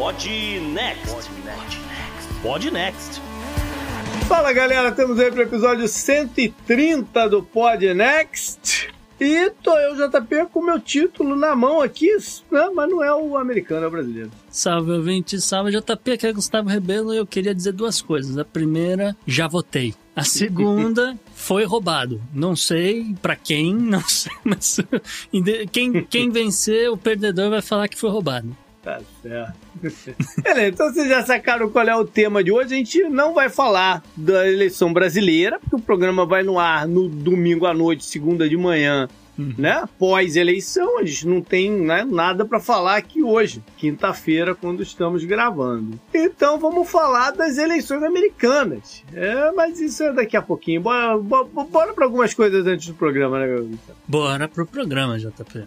[0.00, 0.26] Pod
[0.72, 1.30] Next.
[2.42, 3.20] Pod Next.
[4.26, 8.88] Fala galera, estamos aí para o episódio 130 do Pod Next.
[9.20, 12.16] E tô eu, JP, com meu título na mão aqui,
[12.50, 12.70] né?
[12.74, 14.30] mas não é o americano, é o brasileiro.
[14.48, 18.38] Salve, ouvinte, salve, JP, aqui é Gustavo Rebelo e eu queria dizer duas coisas.
[18.38, 19.94] A primeira, já votei.
[20.16, 22.22] A segunda, foi roubado.
[22.32, 24.78] Não sei para quem, não sei, mas
[25.70, 28.56] quem, quem vencer, o perdedor vai falar que foi roubado.
[28.82, 29.58] Tá certo.
[30.42, 32.74] Beleza, então vocês já sacaram qual é o tema de hoje.
[32.74, 37.06] A gente não vai falar da eleição brasileira, porque o programa vai no ar no
[37.06, 39.06] domingo à noite, segunda de manhã,
[39.38, 39.54] uhum.
[39.58, 39.86] né?
[39.98, 46.00] Pós-eleição, a gente não tem né, nada para falar aqui hoje, quinta-feira, quando estamos gravando.
[46.14, 49.04] Então vamos falar das eleições americanas.
[49.12, 50.80] É, mas isso é daqui a pouquinho.
[50.80, 53.70] Bora, bora, bora para algumas coisas antes do programa, né, meu?
[54.08, 55.66] Bora pro programa, JP.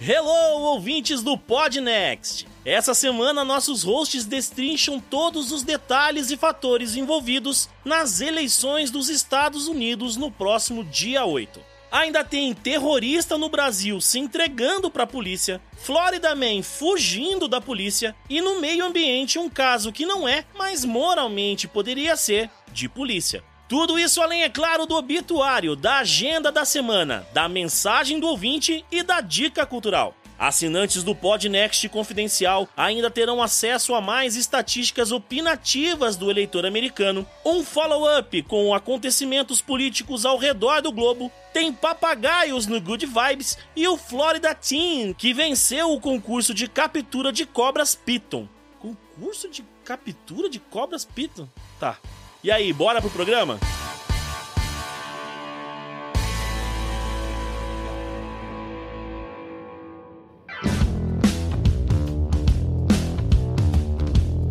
[0.00, 2.46] Hello, ouvintes do Podnext!
[2.64, 9.66] Essa semana, nossos hosts destrincham todos os detalhes e fatores envolvidos nas eleições dos Estados
[9.66, 11.60] Unidos no próximo dia 8.
[11.90, 18.14] Ainda tem terrorista no Brasil se entregando para a polícia, Florida Man fugindo da polícia
[18.30, 23.42] e no meio ambiente um caso que não é, mas moralmente poderia ser, de polícia.
[23.68, 28.82] Tudo isso além, é claro, do obituário, da agenda da semana, da mensagem do ouvinte
[28.90, 30.14] e da dica cultural.
[30.38, 37.62] Assinantes do Podnext Confidencial ainda terão acesso a mais estatísticas opinativas do eleitor americano, um
[37.62, 43.98] follow-up com acontecimentos políticos ao redor do globo, tem papagaios no Good Vibes e o
[43.98, 48.48] Florida Team, que venceu o concurso de captura de cobras Python.
[48.78, 51.48] Concurso de captura de cobras Python?
[51.80, 51.98] Tá,
[52.42, 53.58] e aí, bora pro programa?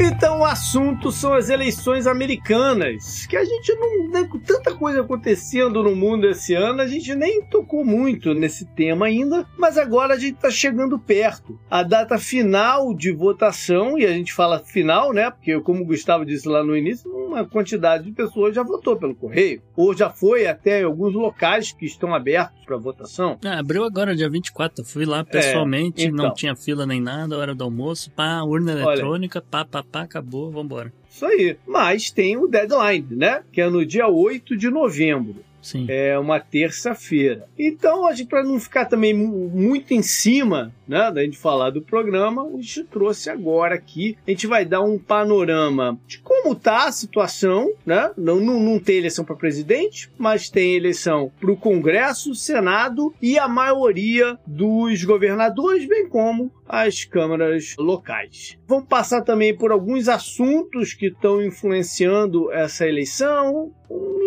[0.00, 4.08] Então o assunto são as eleições americanas, que a gente não.
[4.08, 8.64] Né, com tanta coisa acontecendo no mundo esse ano, a gente nem tocou muito nesse
[8.66, 11.58] tema ainda, mas agora a gente está chegando perto.
[11.70, 15.30] A data final de votação, e a gente fala final, né?
[15.30, 19.14] Porque, como o Gustavo disse lá no início, uma quantidade de pessoas já votou pelo
[19.14, 23.38] correio, ou já foi até alguns locais que estão abertos para votação.
[23.44, 24.82] Ah, abriu agora, dia 24.
[24.82, 26.26] Eu fui lá pessoalmente, é, então.
[26.26, 30.02] não tinha fila nem nada, hora do almoço, pá, urna eletrônica, Olha, pá, pá, pá,
[30.02, 30.92] acabou, vambora.
[31.10, 31.56] Isso aí.
[31.66, 33.42] Mas tem o deadline, né?
[33.52, 35.44] Que é no dia 8 de novembro.
[35.62, 35.86] Sim.
[35.88, 37.48] É uma terça-feira.
[37.56, 41.80] Então, a gente, para não ficar também muito em cima né, da gente falar do
[41.80, 44.18] programa, a gente trouxe agora aqui.
[44.26, 48.10] A gente vai dar um panorama de como tá a situação, né?
[48.16, 53.38] Não, não, não tem eleição para presidente, mas tem eleição para o Congresso, Senado e
[53.38, 58.58] a maioria dos governadores, bem como as câmaras locais.
[58.66, 63.70] Vamos passar também por alguns assuntos que estão influenciando essa eleição,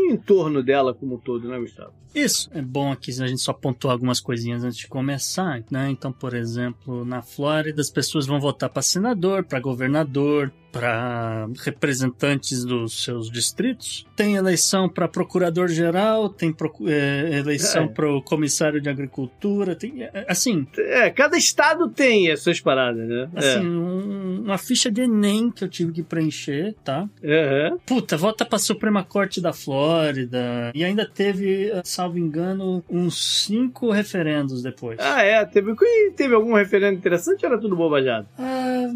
[0.07, 1.93] o entorno dela como um todo, né, Gustavo?
[2.15, 2.49] Isso.
[2.53, 5.89] É bom aqui a gente só pontuar algumas coisinhas antes de começar, né?
[5.91, 12.65] Então, por exemplo, na Flórida as pessoas vão votar para senador, para governador, para representantes
[12.65, 14.05] dos seus distritos.
[14.13, 16.53] Tem eleição para procurador-geral, tem
[16.85, 17.87] é, eleição é.
[17.87, 20.67] para o comissário de agricultura, tem é, assim.
[20.77, 23.29] É, cada estado tem as suas paradas, né?
[23.33, 23.61] Assim, é.
[23.61, 27.07] um, uma ficha de Enem que eu tive que preencher, tá?
[27.23, 27.77] Uhum.
[27.85, 31.71] Puta, volta para a Suprema Corte da Flórida e ainda teve,
[32.05, 34.97] salvo engano, uns cinco referendos depois.
[34.99, 35.43] Ah, é?
[35.45, 35.75] Teve,
[36.15, 38.27] teve algum referendo interessante ou era tudo bobajado?
[38.37, 38.87] Ah,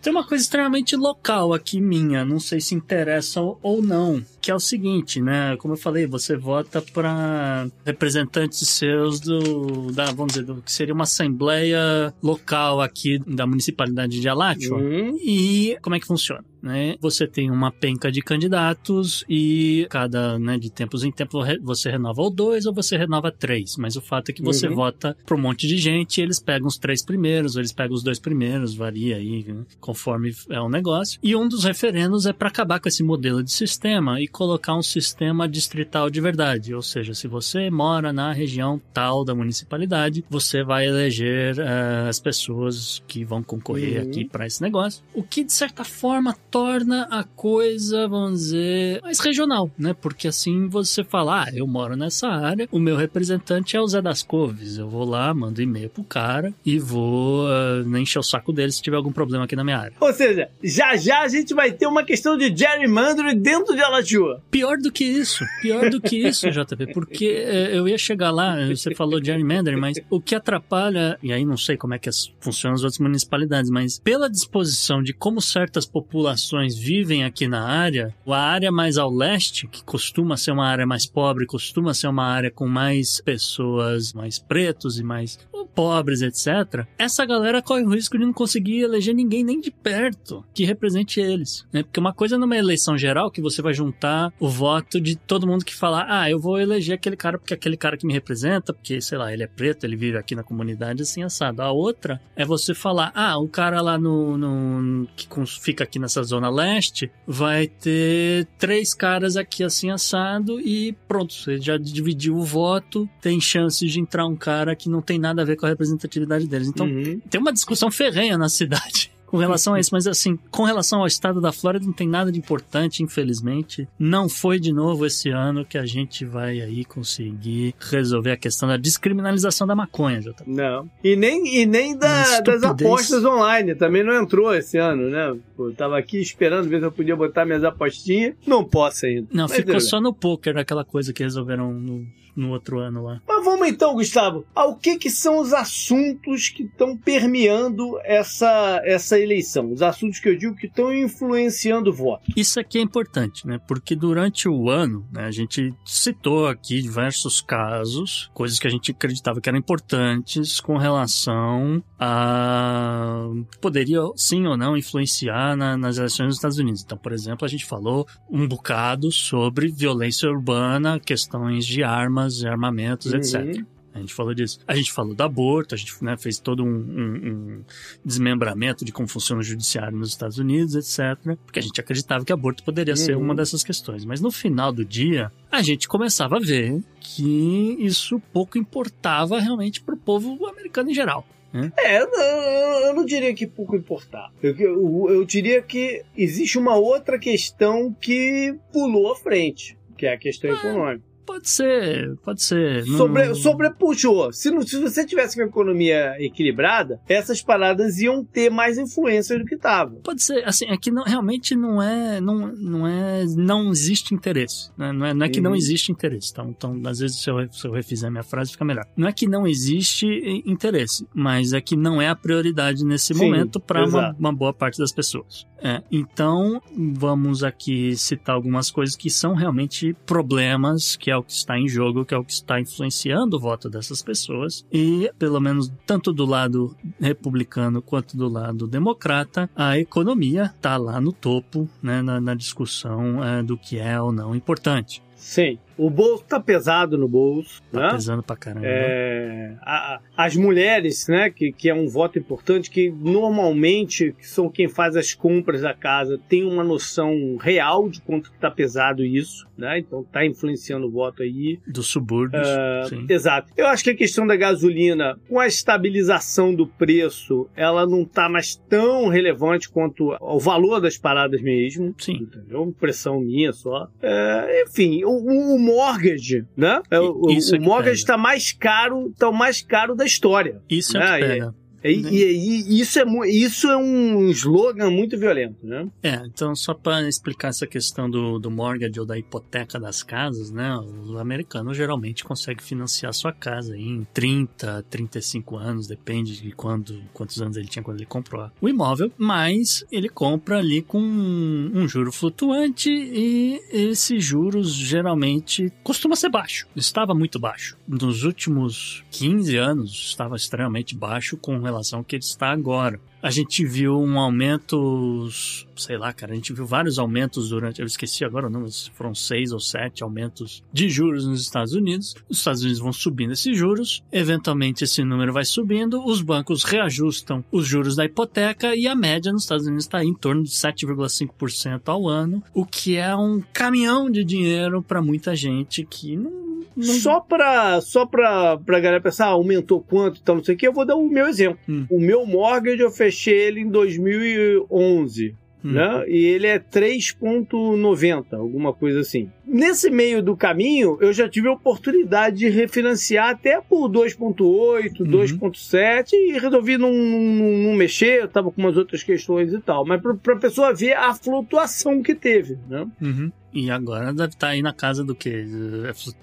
[0.00, 4.54] tem uma coisa extremamente local aqui minha, não sei se interessa ou não, que é
[4.54, 5.56] o seguinte, né?
[5.58, 10.94] Como eu falei, você vota para representantes seus do, da, vamos dizer, do que seria
[10.94, 14.78] uma assembleia local aqui da municipalidade de Alachua.
[14.78, 15.16] Uhum.
[15.22, 16.44] E como é que funciona?
[16.62, 16.96] Né?
[17.00, 22.22] Você tem uma penca de candidatos e cada, né, de tempos em tempos você renova
[22.22, 23.76] ou dois ou você renova três.
[23.76, 24.74] Mas o fato é que você uhum.
[24.74, 27.94] vota para um monte de gente e eles pegam os três primeiros, ou eles pegam
[27.94, 29.64] os dois primeiros, varia aí, né?
[29.80, 31.18] conforme é o negócio.
[31.22, 34.82] E um dos referendos é para acabar com esse modelo de sistema e colocar um
[34.82, 36.74] sistema distrital de verdade.
[36.74, 42.20] Ou seja, se você mora na região tal da municipalidade, você vai eleger uh, as
[42.20, 44.08] pessoas que vão concorrer uhum.
[44.08, 45.02] aqui para esse negócio.
[45.14, 49.94] O que, de certa forma, torna a coisa, vamos dizer, mais regional, né?
[49.94, 54.02] Porque assim você fala, ah, eu moro nessa área, o meu representante é o Zé
[54.02, 58.52] das Couves, eu vou lá, mando e-mail pro cara e vou uh, encher o saco
[58.52, 59.92] dele se tiver algum problema aqui na minha área.
[60.00, 64.42] Ou seja, já já a gente vai ter uma questão de gerrymandering dentro de Alatua.
[64.50, 68.56] Pior do que isso, pior do que isso, JP, porque eh, eu ia chegar lá,
[68.66, 72.10] você falou gerrymandering, mas o que atrapalha, e aí não sei como é que
[72.40, 76.39] funcionam as outras municipalidades, mas pela disposição de como certas populações
[76.78, 81.06] vivem aqui na área, a área mais ao leste, que costuma ser uma área mais
[81.06, 85.38] pobre, costuma ser uma área com mais pessoas mais pretos e mais
[85.74, 86.86] pobres, etc.
[86.98, 91.20] Essa galera corre o risco de não conseguir eleger ninguém nem de perto que represente
[91.20, 91.82] eles, né?
[91.82, 95.64] Porque uma coisa numa eleição geral que você vai juntar o voto de todo mundo
[95.64, 99.00] que falar, ah, eu vou eleger aquele cara porque aquele cara que me representa, porque
[99.00, 101.62] sei lá, ele é preto, ele vive aqui na comunidade assim assado.
[101.62, 105.28] A outra é você falar, ah, o cara lá no, no que
[105.60, 111.60] fica aqui nessa zona leste vai ter três caras aqui assim assado e pronto, você
[111.60, 115.44] já dividiu o voto, tem chances de entrar um cara que não tem nada a
[115.44, 116.68] ver com a representatividade deles.
[116.68, 117.20] Então, uhum.
[117.28, 121.06] tem uma discussão ferrenha na cidade com relação a isso, mas assim, com relação ao
[121.06, 123.86] estado da Flórida não tem nada de importante, infelizmente.
[123.96, 128.68] Não foi de novo esse ano que a gente vai aí conseguir resolver a questão
[128.68, 130.42] da descriminalização da maconha, Jota.
[130.44, 130.90] Não.
[131.04, 135.38] E nem, e nem da, das apostas online, também não entrou esse ano, né?
[135.56, 138.34] Eu tava aqui esperando ver se eu podia botar minhas apostinhas.
[138.44, 139.28] Não posso ainda.
[139.32, 142.04] Não, mas ficou só no poker, aquela coisa que resolveram no
[142.36, 143.20] no outro ano lá.
[143.28, 149.19] Mas vamos então, Gustavo, ao que que são os assuntos que estão permeando essa, essa
[149.20, 149.72] eleição?
[149.72, 152.24] Os assuntos que eu digo que estão influenciando o voto.
[152.36, 153.58] Isso aqui é importante, né?
[153.66, 158.90] Porque durante o ano, né, a gente citou aqui diversos casos, coisas que a gente
[158.90, 163.28] acreditava que eram importantes com relação a
[163.60, 166.82] poderia sim ou não influenciar na, nas eleições dos Estados Unidos.
[166.82, 172.48] Então, por exemplo, a gente falou um bocado sobre violência urbana, questões de armas e
[172.48, 173.18] armamentos, uhum.
[173.18, 173.64] etc.
[173.92, 174.58] A gente falou disso.
[174.66, 177.64] A gente falou do aborto, a gente né, fez todo um, um, um,
[178.04, 181.36] desmembramento de como funciona o judiciário nos Estados Unidos, etc.
[181.44, 182.96] Porque a gente acreditava que aborto poderia uhum.
[182.96, 184.04] ser uma dessas questões.
[184.04, 189.80] Mas no final do dia, a gente começava a ver que isso pouco importava realmente
[189.80, 191.26] para o povo americano em geral.
[191.52, 191.72] Né?
[191.76, 194.32] É, eu não, eu não, diria que pouco importava.
[194.40, 200.14] Eu, eu, eu diria que existe uma outra questão que pulou à frente, que é
[200.14, 200.54] a questão ah.
[200.54, 201.09] econômica.
[201.30, 202.84] Pode ser, pode ser.
[202.86, 202.98] Não...
[202.98, 204.32] Sobre, sobrepuxou.
[204.32, 209.44] Se, não, se você tivesse uma economia equilibrada, essas paradas iam ter mais influência do
[209.44, 209.94] que tava.
[210.02, 214.72] Pode ser, assim, é que não, realmente não é, não, não é, não existe interesse.
[214.76, 214.90] Né?
[214.90, 215.44] Não, é, não é que uhum.
[215.44, 216.32] não existe interesse.
[216.32, 218.84] Então, então, às vezes, se eu, se eu refizer minha frase, fica melhor.
[218.96, 223.24] Não é que não existe interesse, mas é que não é a prioridade nesse Sim,
[223.24, 225.46] momento para uma, uma boa parte das pessoas.
[225.62, 231.32] É, então, vamos aqui citar algumas coisas que são realmente problemas, que é o que
[231.32, 234.64] está em jogo, que é o que está influenciando o voto dessas pessoas.
[234.72, 241.00] E, pelo menos, tanto do lado republicano quanto do lado democrata, a economia está lá
[241.00, 245.02] no topo, né, na, na discussão é, do que é ou não importante.
[245.14, 245.58] Sim.
[245.80, 247.62] O bolso tá pesado no bolso.
[247.72, 247.90] Tá né?
[247.92, 248.66] pesando pra caramba.
[248.66, 254.68] É, a, as mulheres, né, que, que é um voto importante, que normalmente são quem
[254.68, 259.78] faz as compras da casa, tem uma noção real de quanto tá pesado isso, né?
[259.78, 261.58] Então tá influenciando o voto aí.
[261.66, 262.46] Dos subúrbios.
[262.46, 263.50] É, exato.
[263.56, 268.28] Eu acho que a questão da gasolina, com a estabilização do preço, ela não tá
[268.28, 271.94] mais tão relevante quanto o valor das paradas mesmo.
[271.96, 272.16] Sim.
[272.16, 272.64] Entendeu?
[272.64, 273.88] Impressão minha só.
[274.02, 276.80] É, enfim, o, o mortgage, né?
[276.90, 280.60] É, o, Isso o, o mortgage está mais caro, tá o mais caro da história.
[280.68, 281.18] Isso é né?
[281.18, 281.54] que pega.
[281.82, 282.10] E, né?
[282.12, 285.88] e, e, isso, é, isso é um slogan muito violento, né?
[286.02, 290.50] É, então só para explicar essa questão do, do mortgage ou da hipoteca das casas,
[290.50, 290.76] né?
[291.06, 297.40] O americano geralmente consegue financiar sua casa em 30, 35 anos, depende de quando, quantos
[297.40, 301.88] anos ele tinha quando ele comprou o imóvel, mas ele compra ali com um, um
[301.88, 306.66] juro flutuante e esse juros geralmente costuma ser baixo.
[306.74, 307.76] Estava muito baixo.
[307.86, 313.00] Nos últimos 15 anos estava extremamente baixo com relação que ele está agora.
[313.22, 315.28] A gente viu um aumento,
[315.76, 319.14] sei lá, cara, a gente viu vários aumentos durante, eu esqueci agora o número, foram
[319.14, 322.14] seis ou sete aumentos de juros nos Estados Unidos.
[322.28, 327.44] Os Estados Unidos vão subindo esses juros, eventualmente esse número vai subindo, os bancos reajustam
[327.52, 331.82] os juros da hipoteca e a média nos Estados Unidos está em torno de 7,5%
[331.86, 337.20] ao ano, o que é um caminhão de dinheiro para muita gente que não só
[337.20, 340.66] pra, só pra, pra galera pensar, ah, aumentou quanto e tal, não sei o que,
[340.66, 341.58] eu vou dar o meu exemplo.
[341.68, 341.86] Hum.
[341.90, 345.34] O meu mortgage eu fechei ele em 2011.
[345.62, 345.72] Hum.
[345.72, 346.04] né?
[346.08, 349.28] E ele é 3,90, alguma coisa assim.
[349.46, 355.06] Nesse meio do caminho, eu já tive a oportunidade de refinanciar até por 2,8, Uhum.
[355.06, 359.84] 2,7 e resolvi não, não, não mexer, eu tava com umas outras questões e tal.
[359.84, 362.86] Mas pra, pra pessoa ver a flutuação que teve, né?
[363.00, 363.30] Uhum.
[363.52, 365.44] E agora deve estar aí na casa do quê?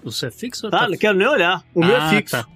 [0.02, 0.66] O seu é fixo?
[0.66, 1.62] ou Tá, não quero nem olhar.
[1.74, 2.36] O meu Ah, é fixo.
[2.36, 2.46] tá.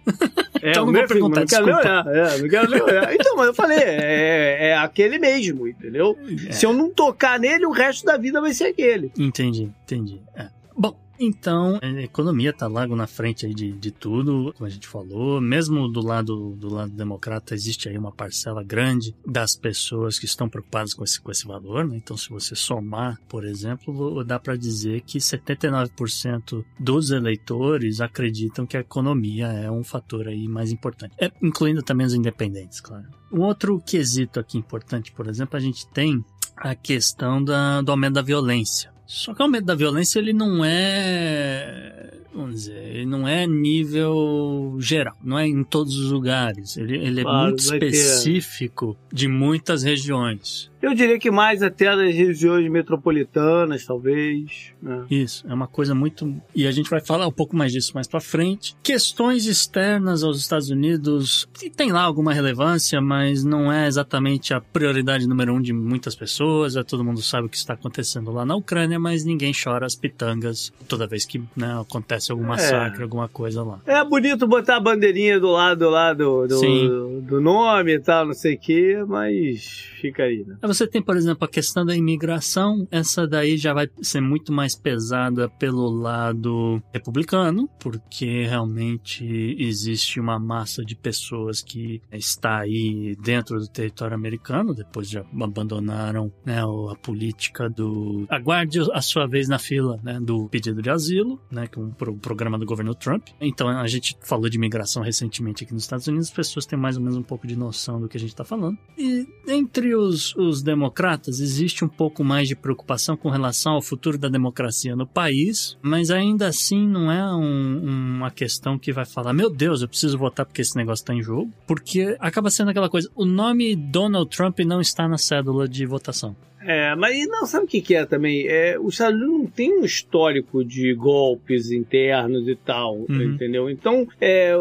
[0.62, 2.06] É, Então o não meu vou é perguntar, não quero nem olhar.
[2.06, 3.12] É, não quero nem olhar.
[3.14, 6.16] Então, mas eu falei, é, é aquele mesmo, entendeu?
[6.48, 6.52] É.
[6.52, 9.12] Se eu não tocar nele, o resto da vida vai ser aquele.
[9.18, 10.20] Entendi, entendi.
[10.34, 10.46] É.
[10.76, 14.88] Bom, então, a economia tá logo na frente aí de, de tudo, como a gente
[14.88, 15.40] falou.
[15.40, 20.48] Mesmo do lado do lado democrata, existe aí uma parcela grande das pessoas que estão
[20.48, 21.96] preocupadas com esse, com esse valor, né?
[21.96, 28.76] Então, se você somar, por exemplo, dá para dizer que 79% dos eleitores acreditam que
[28.76, 31.14] a economia é um fator aí mais importante.
[31.20, 33.06] É, incluindo também os independentes, claro.
[33.32, 36.22] Um outro quesito aqui importante, por exemplo, a gente tem
[36.56, 38.91] a questão da, do aumento da violência.
[39.06, 44.76] Só que o aumento da violência ele não é, vamos dizer, ele não é nível
[44.80, 46.76] geral, não é em todos os lugares.
[46.76, 50.70] Ele, ele é Claro, muito ter- específico de muitas regiões.
[50.82, 54.72] Eu diria que mais até nas regiões metropolitanas, talvez.
[54.82, 55.06] né?
[55.08, 56.34] Isso, é uma coisa muito.
[56.52, 58.74] E a gente vai falar um pouco mais disso mais pra frente.
[58.82, 64.60] Questões externas aos Estados Unidos que tem lá alguma relevância, mas não é exatamente a
[64.60, 66.74] prioridade número um de muitas pessoas.
[66.74, 69.94] É, todo mundo sabe o que está acontecendo lá na Ucrânia, mas ninguém chora as
[69.94, 73.78] pitangas toda vez que né, acontece algum massacre, alguma coisa lá.
[73.86, 77.20] É bonito botar a bandeirinha do lado lá do, do, Sim.
[77.22, 80.56] do nome e tal, não sei o quê, mas fica aí, né?
[80.60, 82.86] Aí Você tem, por exemplo, a questão da imigração.
[82.90, 89.24] Essa daí já vai ser muito mais pesada pelo lado republicano, porque realmente
[89.58, 96.32] existe uma massa de pessoas que está aí dentro do território americano, depois já abandonaram
[96.44, 101.40] né, a política do aguarde a sua vez na fila né, do pedido de asilo,
[101.50, 103.28] né, que é um pro- programa do governo Trump.
[103.40, 106.96] Então a gente falou de imigração recentemente aqui nos Estados Unidos, as pessoas têm mais
[106.96, 108.78] ou menos um pouco de noção do que a gente está falando.
[108.96, 114.16] E entre os, os democratas existe um pouco mais de preocupação com relação ao futuro
[114.18, 119.32] da democracia no país, mas ainda assim não é um- uma questão que vai falar,
[119.32, 122.88] meu Deus, eu preciso votar porque esse negócio está em jogo, porque acaba sendo aquela
[122.88, 126.34] coisa, o nome Donald Trump não está na cédula de votação.
[126.64, 128.46] É, mas não, sabe o que, que é também?
[128.46, 133.22] É, os Estados Unidos não tem um histórico de golpes internos e tal, Uhum.
[133.34, 133.68] entendeu?
[133.68, 134.52] Então, é,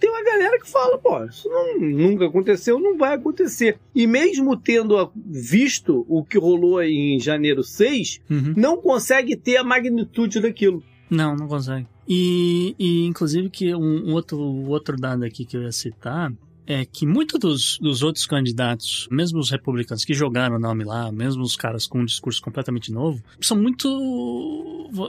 [0.00, 3.78] tem uma galera que fala, pô, isso não- nunca aconteceu, não vai acontecer.
[3.94, 8.54] E mesmo tendo visto o que rolou em janeiro 6, Uhum.
[8.56, 10.82] não consegue ter a magnitude daquilo.
[11.10, 11.86] Não, não consegue.
[12.08, 16.32] E, e inclusive que um, um outro, outro dado aqui que eu ia citar
[16.66, 21.10] é que muitos dos, dos outros candidatos, mesmo os republicanos que jogaram o nome lá,
[21.12, 23.88] mesmo os caras com um discurso completamente novo, são muito,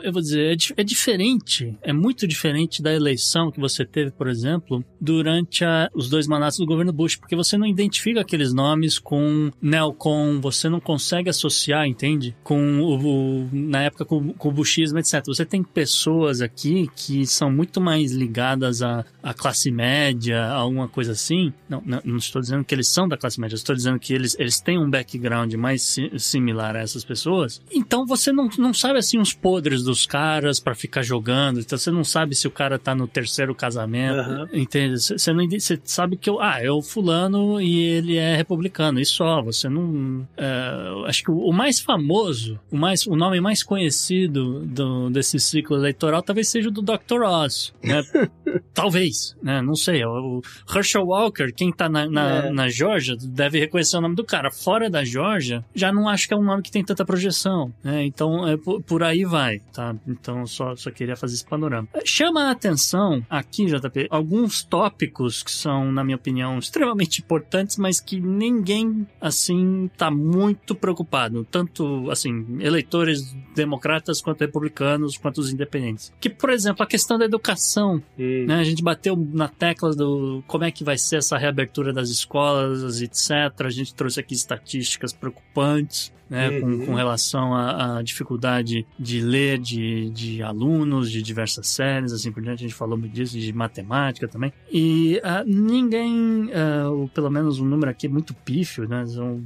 [0.04, 4.28] eu vou dizer, é, é diferente, é muito diferente da eleição que você teve, por
[4.28, 8.98] exemplo, durante a- os dois mandatos do governo Bush, porque você não identifica aqueles nomes
[9.00, 12.36] com neocon, você não consegue associar, entende?
[12.44, 15.24] Com o, o- na época com, com o bushismo, etc.
[15.28, 20.88] Você tem pessoas aqui que são muito mais ligadas à, à classe média, a alguma
[20.88, 21.52] coisa assim.
[21.68, 24.36] Não, não, não estou dizendo que eles são da classe média, estou dizendo que eles,
[24.40, 27.62] eles têm um background mais si- similar a essas pessoas.
[27.72, 31.90] Então você não, não sabe assim os podres dos caras pra ficar jogando, então você
[31.90, 34.50] não sabe se o cara tá no terceiro casamento, Aham.
[34.54, 35.00] entende?
[35.02, 39.06] Você não você sabe que eu, ah, é o fulano e ele é republicano, e
[39.06, 43.64] só, você não é, acho que o, o mais famoso, o mais o nome mais
[43.64, 47.24] conhecido do, desse ciclo eleitoral talvez seja o do Dr.
[47.24, 48.04] Oz, né?
[48.74, 49.62] talvez, né?
[49.62, 50.42] Não sei, o,
[50.74, 52.50] Herschel Walker, quem tá na, na, É.
[52.52, 54.50] na Georgia, deve reconhecer o nome do cara.
[54.52, 58.06] Fora da Georgia, já não acho que é um nome que tem tanta projeção, né?
[58.06, 59.96] Então, é, por, por aí vai, tá?
[60.08, 61.88] Então, só, só queria fazer esse panorama.
[62.04, 68.00] Chama a atenção aqui, JP, alguns tópicos que são, na minha opinião, extremamente importantes, mas
[68.00, 71.46] que ninguém, assim, tá muito preocupado.
[71.52, 76.14] Tanto, assim, eleitores democratas quanto republicanos, quanto os independentes.
[76.20, 78.56] Que, por exemplo, a questão da educação, né?
[78.56, 83.02] A gente bateu na tecla do como é que vai ser essa reabertura das escolas,
[83.02, 83.32] etc.
[83.66, 86.14] A gente trouxe aqui estatísticas preocupantes.
[86.28, 86.80] Né, Uhum.
[86.80, 92.32] com, com relação à, à dificuldade de ler de, de alunos de diversas séries, assim
[92.32, 94.52] por diante, a gente falou muito disso, de matemática também.
[94.72, 99.06] E ah, ninguém, ah, ou pelo menos um número aqui muito pífio, né?
[99.06, 99.46] São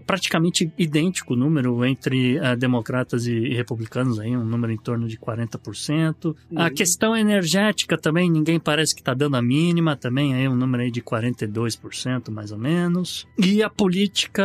[0.00, 5.06] praticamente idêntico o número entre uh, democratas e, e, republicanos, aí, um número em torno
[5.06, 6.24] de 40%.
[6.24, 6.34] Uhum.
[6.56, 10.82] A questão energética também, ninguém parece que está dando a mínima, também aí um número
[10.82, 13.26] aí de 42%, mais ou menos.
[13.38, 14.44] E a política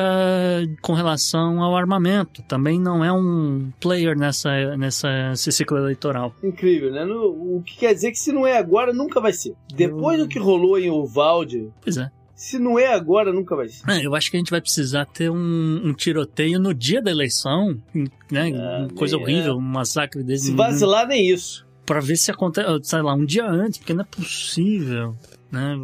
[0.82, 6.34] com relação ao armamento também não é um player nessa, nessa, nesse ciclo eleitoral.
[6.44, 7.06] Incrível, né?
[7.06, 9.54] No, o que quer dizer que se não é agora, nunca vai ser.
[9.74, 10.26] Depois Eu...
[10.26, 11.70] do que rolou em Uvalde.
[11.82, 12.12] Pois é.
[12.38, 13.90] Se não é agora, nunca vai ser.
[13.90, 17.10] É, eu acho que a gente vai precisar ter um, um tiroteio no dia da
[17.10, 17.82] eleição,
[18.30, 18.52] né?
[18.56, 19.20] Ah, coisa é.
[19.20, 20.46] horrível, um massacre desse.
[20.46, 21.66] Se vacilar, nem isso.
[21.84, 25.18] Pra ver se acontece, sei lá, um dia antes, porque não é possível,
[25.52, 25.76] né?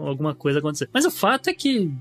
[0.00, 0.88] Alguma coisa acontecer.
[0.94, 1.92] Mas o fato é que,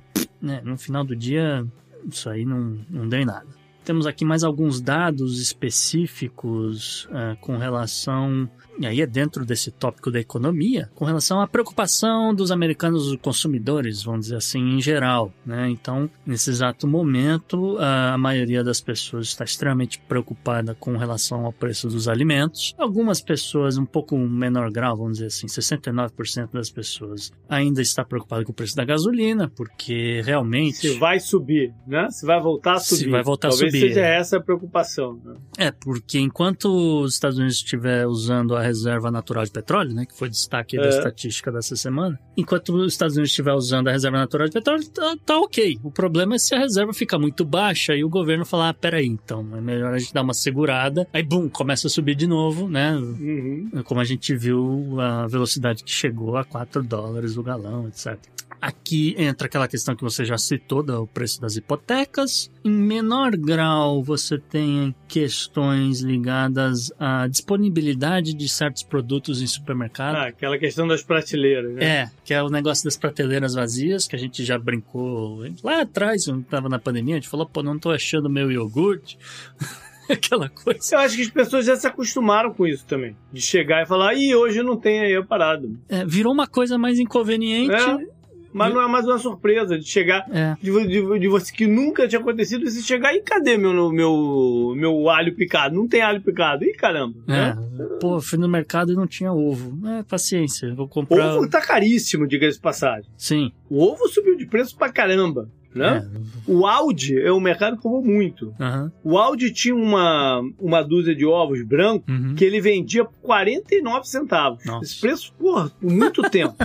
[0.42, 1.68] né, no final do dia,
[2.10, 3.57] isso aí não, não deu em nada.
[3.88, 10.12] Temos aqui mais alguns dados específicos uh, com relação e aí é dentro desse tópico
[10.12, 15.34] da economia, com relação à preocupação dos americanos consumidores, vamos dizer assim, em geral.
[15.44, 15.70] Né?
[15.72, 21.88] Então, nesse exato momento, a maioria das pessoas está extremamente preocupada com relação ao preço
[21.88, 22.76] dos alimentos.
[22.78, 28.46] Algumas pessoas, um pouco menor grau, vamos dizer assim, 69% das pessoas ainda está preocupada
[28.46, 30.78] com o preço da gasolina, porque realmente...
[30.78, 32.10] Se vai subir, né?
[32.12, 33.06] Se vai voltar a subir.
[33.06, 33.77] Se vai voltar Talvez a subir.
[33.80, 35.20] Seja essa a preocupação.
[35.24, 35.36] Né?
[35.58, 36.66] É, porque enquanto
[37.02, 40.82] os Estados Unidos estiver usando a reserva natural de petróleo, né, que foi destaque é.
[40.82, 42.20] da estatística dessa semana.
[42.36, 45.80] Enquanto os Estados Unidos estiver usando a reserva natural de petróleo, tá, tá, ok.
[45.84, 49.08] O problema é se a reserva fica muito baixa e o governo falar, ah, peraí,
[49.08, 51.08] então é melhor a gente dar uma segurada.
[51.14, 52.96] Aí, bum, começa a subir de novo, né?
[52.96, 53.84] Uhum.
[53.84, 58.18] Como a gente viu a velocidade que chegou a 4 dólares o galão, etc.
[58.62, 62.52] Aqui entra aquela questão que você já citou do preço das hipotecas.
[62.64, 70.16] Em menor grau, você tem questões ligadas à disponibilidade de certos produtos em supermercado.
[70.16, 71.86] Ah, aquela questão das prateleiras, né?
[71.86, 76.26] É, que é o negócio das prateleiras vazias, que a gente já brincou lá atrás,
[76.26, 79.18] quando estava na pandemia, a gente falou, pô, não tô achando meu iogurte.
[80.10, 80.80] aquela coisa.
[80.96, 83.16] Eu acho que as pessoas já se acostumaram com isso também.
[83.32, 85.70] De chegar e falar, ih, hoje não tem aí a parada.
[85.90, 87.74] É, virou uma coisa mais inconveniente.
[87.76, 88.17] É.
[88.54, 90.56] Mas não é mais uma surpresa de chegar, é.
[90.62, 95.10] de, de, de, você que nunca tinha acontecido, você chegar e cadê meu, meu, meu
[95.10, 95.76] alho picado?
[95.76, 96.64] Não tem alho picado.
[96.64, 97.16] Ih, caramba.
[97.28, 97.32] É.
[97.32, 97.58] Né?
[98.00, 99.78] Pô, fui no mercado e não tinha ovo.
[99.88, 101.36] É, paciência, vou comprar.
[101.36, 103.10] Ovo tá caríssimo, diga-se de passagem.
[103.18, 103.52] Sim.
[103.70, 105.50] O ovo subiu de preço pra caramba.
[105.76, 106.10] Né?
[106.48, 106.52] É.
[106.52, 108.54] O Audi é um mercado que roubou muito.
[108.60, 108.92] Uhum.
[109.04, 112.34] O Audi tinha uma, uma dúzia de ovos brancos uhum.
[112.36, 114.66] que ele vendia por 49 centavos.
[114.66, 114.86] Nossa.
[114.86, 116.56] Esse preço, porra, por muito tempo.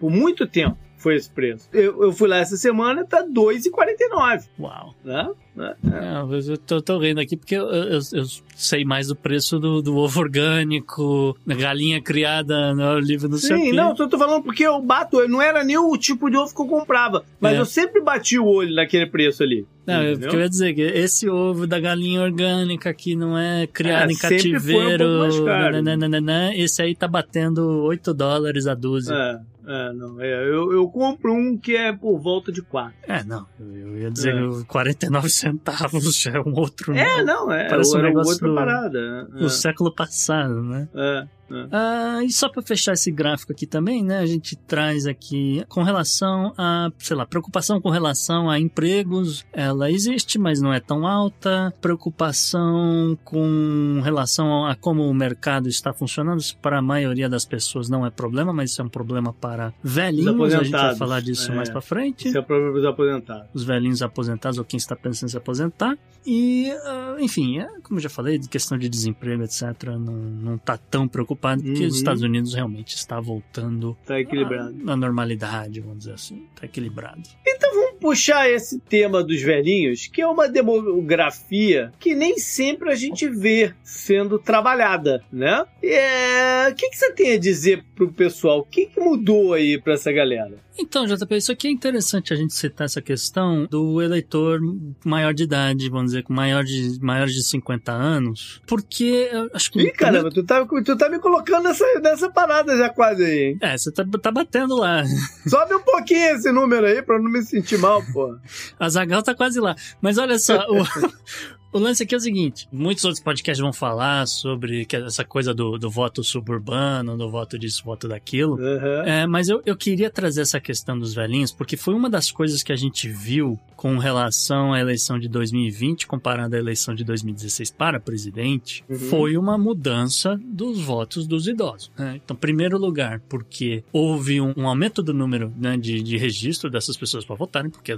[0.00, 1.68] por muito tempo foi esse preço.
[1.70, 4.44] Eu, eu fui lá essa semana, tá 2,49.
[4.58, 4.94] Uau.
[5.04, 5.30] Né?
[5.58, 6.50] É, é.
[6.50, 8.24] eu tô, tô rindo aqui porque eu, eu, eu,
[8.56, 13.72] sei mais do preço do, do ovo orgânico, da galinha criada no livro do Sim,
[13.72, 16.62] não, eu tô falando porque eu bato, não era nem o tipo de ovo que
[16.62, 17.60] eu comprava, mas é.
[17.60, 19.66] eu sempre bati o olho naquele preço ali.
[19.86, 24.08] Não, eu, eu ia dizer que esse ovo da galinha orgânica que não é criado
[24.08, 29.14] é, em cativeiro, um nananana, esse aí tá batendo 8 dólares a dúzia.
[29.14, 29.53] É.
[29.66, 30.20] É, não.
[30.20, 32.94] É, eu, eu compro um que é por volta de 4.
[33.02, 33.46] É, não.
[33.58, 34.64] Eu ia dizer é.
[34.66, 36.94] 49 centavos já é um outro.
[36.94, 37.68] É, não, é.
[37.68, 39.28] Parece um negócio outra do, parada.
[39.34, 39.38] É.
[39.38, 40.88] Do século passado, né?
[40.94, 41.26] É.
[41.50, 41.68] É.
[41.70, 45.82] Ah, e só para fechar esse gráfico aqui também, né, a gente traz aqui com
[45.82, 51.06] relação a, sei lá, preocupação com relação a empregos, ela existe, mas não é tão
[51.06, 51.72] alta.
[51.80, 57.88] Preocupação com relação a como o mercado está funcionando, isso para a maioria das pessoas
[57.88, 61.52] não é problema, mas isso é um problema para velhinhos, a gente vai falar disso
[61.52, 61.54] é.
[61.54, 62.28] mais para frente.
[62.28, 63.48] Isso é problema dos aposentados.
[63.54, 65.96] Os velhinhos aposentados ou quem está pensando em se aposentar.
[66.26, 69.62] E, uh, enfim, é, como eu já falei, questão de desemprego, etc.,
[69.98, 71.88] não, não tá tão preocupado, porque uhum.
[71.88, 74.74] os Estados Unidos realmente está voltando tá equilibrado.
[74.86, 76.46] À, normalidade, vamos dizer assim.
[76.54, 77.22] Tá equilibrado.
[77.46, 82.94] Então vamos puxar esse tema dos velhinhos, que é uma demografia que nem sempre a
[82.94, 85.64] gente vê sendo trabalhada, né?
[85.82, 86.68] É...
[86.68, 88.60] O que, que você tem a dizer pro pessoal?
[88.60, 90.64] O que, que mudou aí pra essa galera?
[90.76, 94.60] Então, JP, isso aqui é interessante a gente citar essa questão do eleitor
[95.04, 99.80] maior de idade, vamos dizer, com maior de, maior de 50 anos, porque acho que...
[99.80, 103.58] Ih, caramba, tu tá, tu tá me colocando nessa, nessa parada já quase aí, hein?
[103.62, 105.02] É, você tá, tá batendo lá.
[105.48, 108.36] Sobe um pouquinho esse número aí pra eu não me sentir mal, pô.
[108.78, 109.74] A Zagal tá quase lá.
[110.02, 110.84] Mas olha só, o...
[111.74, 115.76] O lance aqui é o seguinte: muitos outros podcasts vão falar sobre essa coisa do,
[115.76, 118.54] do voto suburbano, do voto disso, voto daquilo.
[118.54, 119.02] Uhum.
[119.04, 122.62] É, mas eu, eu queria trazer essa questão dos velhinhos, porque foi uma das coisas
[122.62, 127.72] que a gente viu com relação à eleição de 2020, comparando a eleição de 2016
[127.72, 128.96] para presidente, Uhum.
[128.96, 131.90] foi uma mudança dos votos dos idosos.
[131.98, 132.20] né?
[132.24, 136.96] Então, primeiro lugar, porque houve um, um aumento do número né, de, de registro dessas
[136.96, 137.92] pessoas para votarem, porque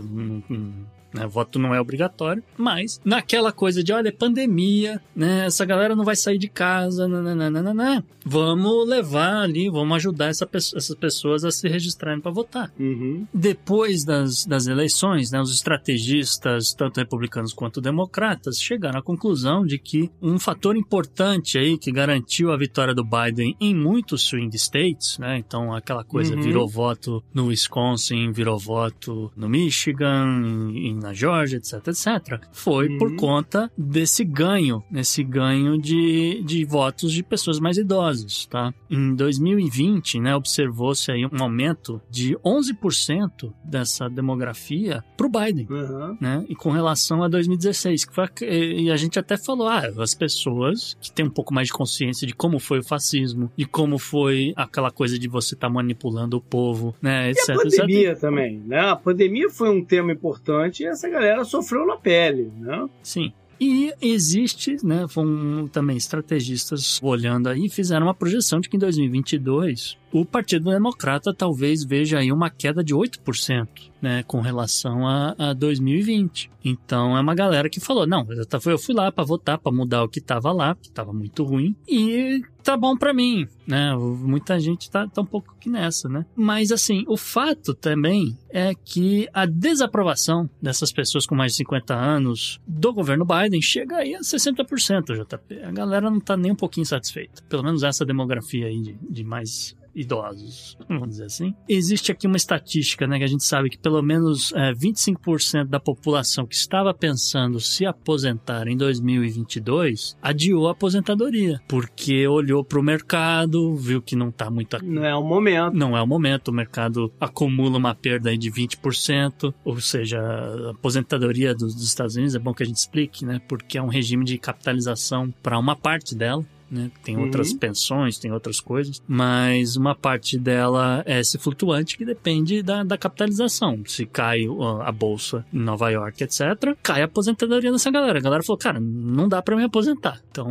[1.16, 5.96] né, voto não é obrigatório, mas naquela coisa de, olha, é pandemia, né, essa galera
[5.96, 11.44] não vai sair de casa, nananana, vamos levar ali, vamos ajudar essa, pe- essas pessoas
[11.44, 12.72] a se registrarem para votar.
[12.78, 13.26] Uhum.
[13.32, 19.78] Depois das, das eleições, né, os estrategistas, tanto republicanos quanto democratas, chegaram à conclusão de
[19.78, 25.18] que um fator importante aí que garantiu a vitória do Biden em muitos swing states,
[25.18, 26.42] né, então aquela coisa Uhum.
[26.42, 30.26] virou voto no Wisconsin, virou voto no Michigan,
[30.74, 32.98] em, na Georgia, etc, etc, foi Uhum.
[32.98, 38.72] por conta desse ganho, nesse ganho de, de votos de pessoas mais idosas, tá?
[38.90, 45.66] Em 2020, né, observou-se aí um aumento de 11% dessa demografia pro Biden.
[45.70, 46.16] Uhum.
[46.20, 46.44] Né?
[46.48, 50.14] E com relação a 2016, que foi a, e a gente até falou, ah, as
[50.14, 53.98] pessoas que têm um pouco mais de consciência de como foi o fascismo, de como
[53.98, 57.80] foi aquela coisa de você estar manipulando o povo, né, E etc, a etc.
[57.80, 58.80] pandemia também, né?
[58.80, 62.88] A pandemia foi um tema importante e essa galera sofreu na pele, né?
[63.02, 63.32] Sim.
[63.58, 69.96] E existe, né, foram também estrategistas olhando aí, fizeram uma projeção de que em 2022
[70.20, 73.68] o Partido Democrata talvez veja aí uma queda de 8%,
[74.00, 76.50] né, com relação a, a 2020.
[76.64, 78.26] Então é uma galera que falou, não,
[78.66, 81.76] eu fui lá para votar, para mudar o que tava lá, que tava muito ruim,
[81.86, 83.94] e tá bom para mim, né?
[83.94, 86.24] Muita gente tá, tá um pouco aqui nessa, né?
[86.34, 91.94] Mas assim, o fato também é que a desaprovação dessas pessoas com mais de 50
[91.94, 95.62] anos do governo Biden chega aí a 60%, JP.
[95.62, 97.42] A galera não tá nem um pouquinho satisfeita.
[97.48, 101.54] Pelo menos essa demografia aí de, de mais idosos, vamos dizer assim.
[101.68, 105.80] Existe aqui uma estatística, né, que a gente sabe que pelo menos é, 25% da
[105.80, 112.82] população que estava pensando se aposentar em 2022 adiou a aposentadoria, porque olhou para o
[112.82, 115.74] mercado, viu que não tá muito Não é o momento.
[115.74, 120.70] não é o momento, o mercado acumula uma perda aí de 20%, ou seja, a
[120.70, 123.40] aposentadoria dos, dos Estados Unidos, é bom que a gente explique, né?
[123.48, 126.44] Porque é um regime de capitalização para uma parte dela.
[126.70, 126.90] Né?
[127.04, 127.24] Tem Uhum.
[127.24, 132.82] outras pensões, tem outras coisas, mas uma parte dela é esse flutuante que depende da,
[132.82, 133.82] da capitalização.
[133.86, 134.42] Se cai
[134.84, 138.18] a bolsa em Nova York, etc., cai a aposentadoria dessa galera.
[138.18, 140.20] A galera falou, cara, não dá para me aposentar.
[140.30, 140.48] Então,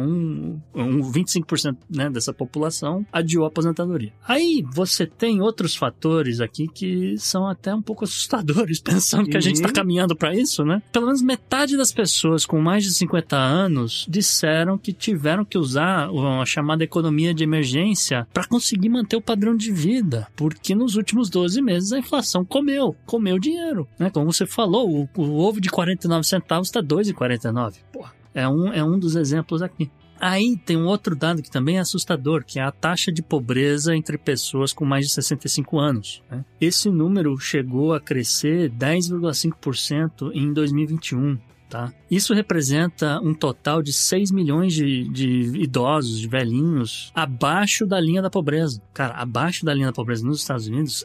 [0.74, 4.14] um 25% né, dessa população adiou a aposentadoria.
[4.28, 9.40] Aí você tem outros fatores aqui que são até um pouco assustadores, pensando que a
[9.40, 9.62] gente Uhum.
[9.68, 10.82] está caminhando para isso, né?
[10.92, 16.05] Pelo menos metade das pessoas com mais de 50 anos disseram que tiveram que usar
[16.42, 21.30] a chamada economia de emergência para conseguir manter o padrão de vida, porque nos últimos
[21.30, 24.10] 12 meses a inflação comeu, comeu dinheiro, né?
[24.10, 27.76] Como você falou, o, o ovo de 49 centavos está 2,49.
[27.92, 29.90] Porra, é um, é um dos exemplos aqui.
[30.20, 33.96] Aí tem um outro dado que também é assustador, que é a taxa de pobreza
[33.96, 36.24] entre pessoas com mais de 65 anos.
[36.32, 36.44] né?
[36.60, 41.38] Esse número chegou a crescer 10,5% em 2021.
[41.70, 41.92] Tá?
[42.10, 48.22] Isso representa um total de 6 milhões de, de idosos, de velhinhos, abaixo da linha
[48.22, 48.82] da pobreza.
[48.94, 51.04] Cara, abaixo da linha da pobreza nos Estados Unidos,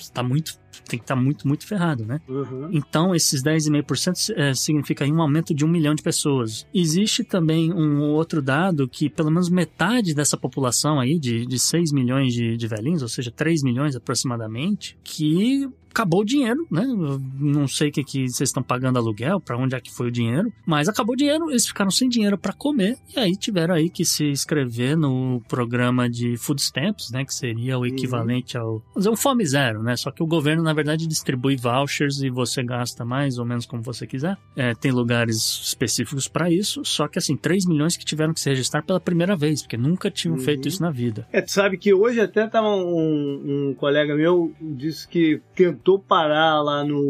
[0.00, 0.58] está muito,
[0.88, 2.20] tem que estar muito, muito ferrado, né?
[2.28, 2.68] Uhum.
[2.72, 6.66] Então, esses 10,5% é, significa um aumento de um milhão de pessoas.
[6.74, 11.92] Existe também um outro dado que pelo menos metade dessa população aí, de, de 6
[11.92, 16.84] milhões de, de velhinhos, ou seja, 3 milhões aproximadamente, que acabou o dinheiro, né?
[16.84, 20.08] Eu não sei o que, que vocês estão pagando aluguel, para onde é que foi
[20.08, 23.74] o dinheiro, mas acabou o dinheiro, eles ficaram sem dinheiro para comer e aí tiveram
[23.74, 27.24] aí que se inscrever no programa de food stamps, né?
[27.24, 29.96] Que seria o equivalente ao fazer um fome zero, né?
[29.96, 33.82] Só que o governo na verdade distribui vouchers e você gasta mais ou menos como
[33.82, 34.36] você quiser.
[34.56, 38.48] É, tem lugares específicos para isso, só que assim 3 milhões que tiveram que se
[38.48, 40.38] registrar pela primeira vez, porque nunca tinham Uhum.
[40.40, 41.26] feito isso na vida.
[41.32, 46.60] É, tu sabe que hoje até tava um, um colega meu disse que tentou parar
[46.62, 47.00] lá no,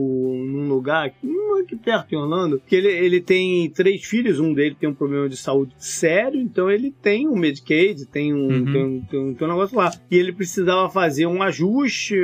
[0.45, 4.53] num lugar aqui, um aqui perto em Orlando, que ele, ele tem três filhos, um
[4.53, 8.73] dele tem um problema de saúde sério, então ele tem um Medicaid, tem um, Uhum.
[8.73, 9.91] tem, um, tem, um, tem um negócio lá.
[10.11, 12.15] E ele precisava fazer um ajuste,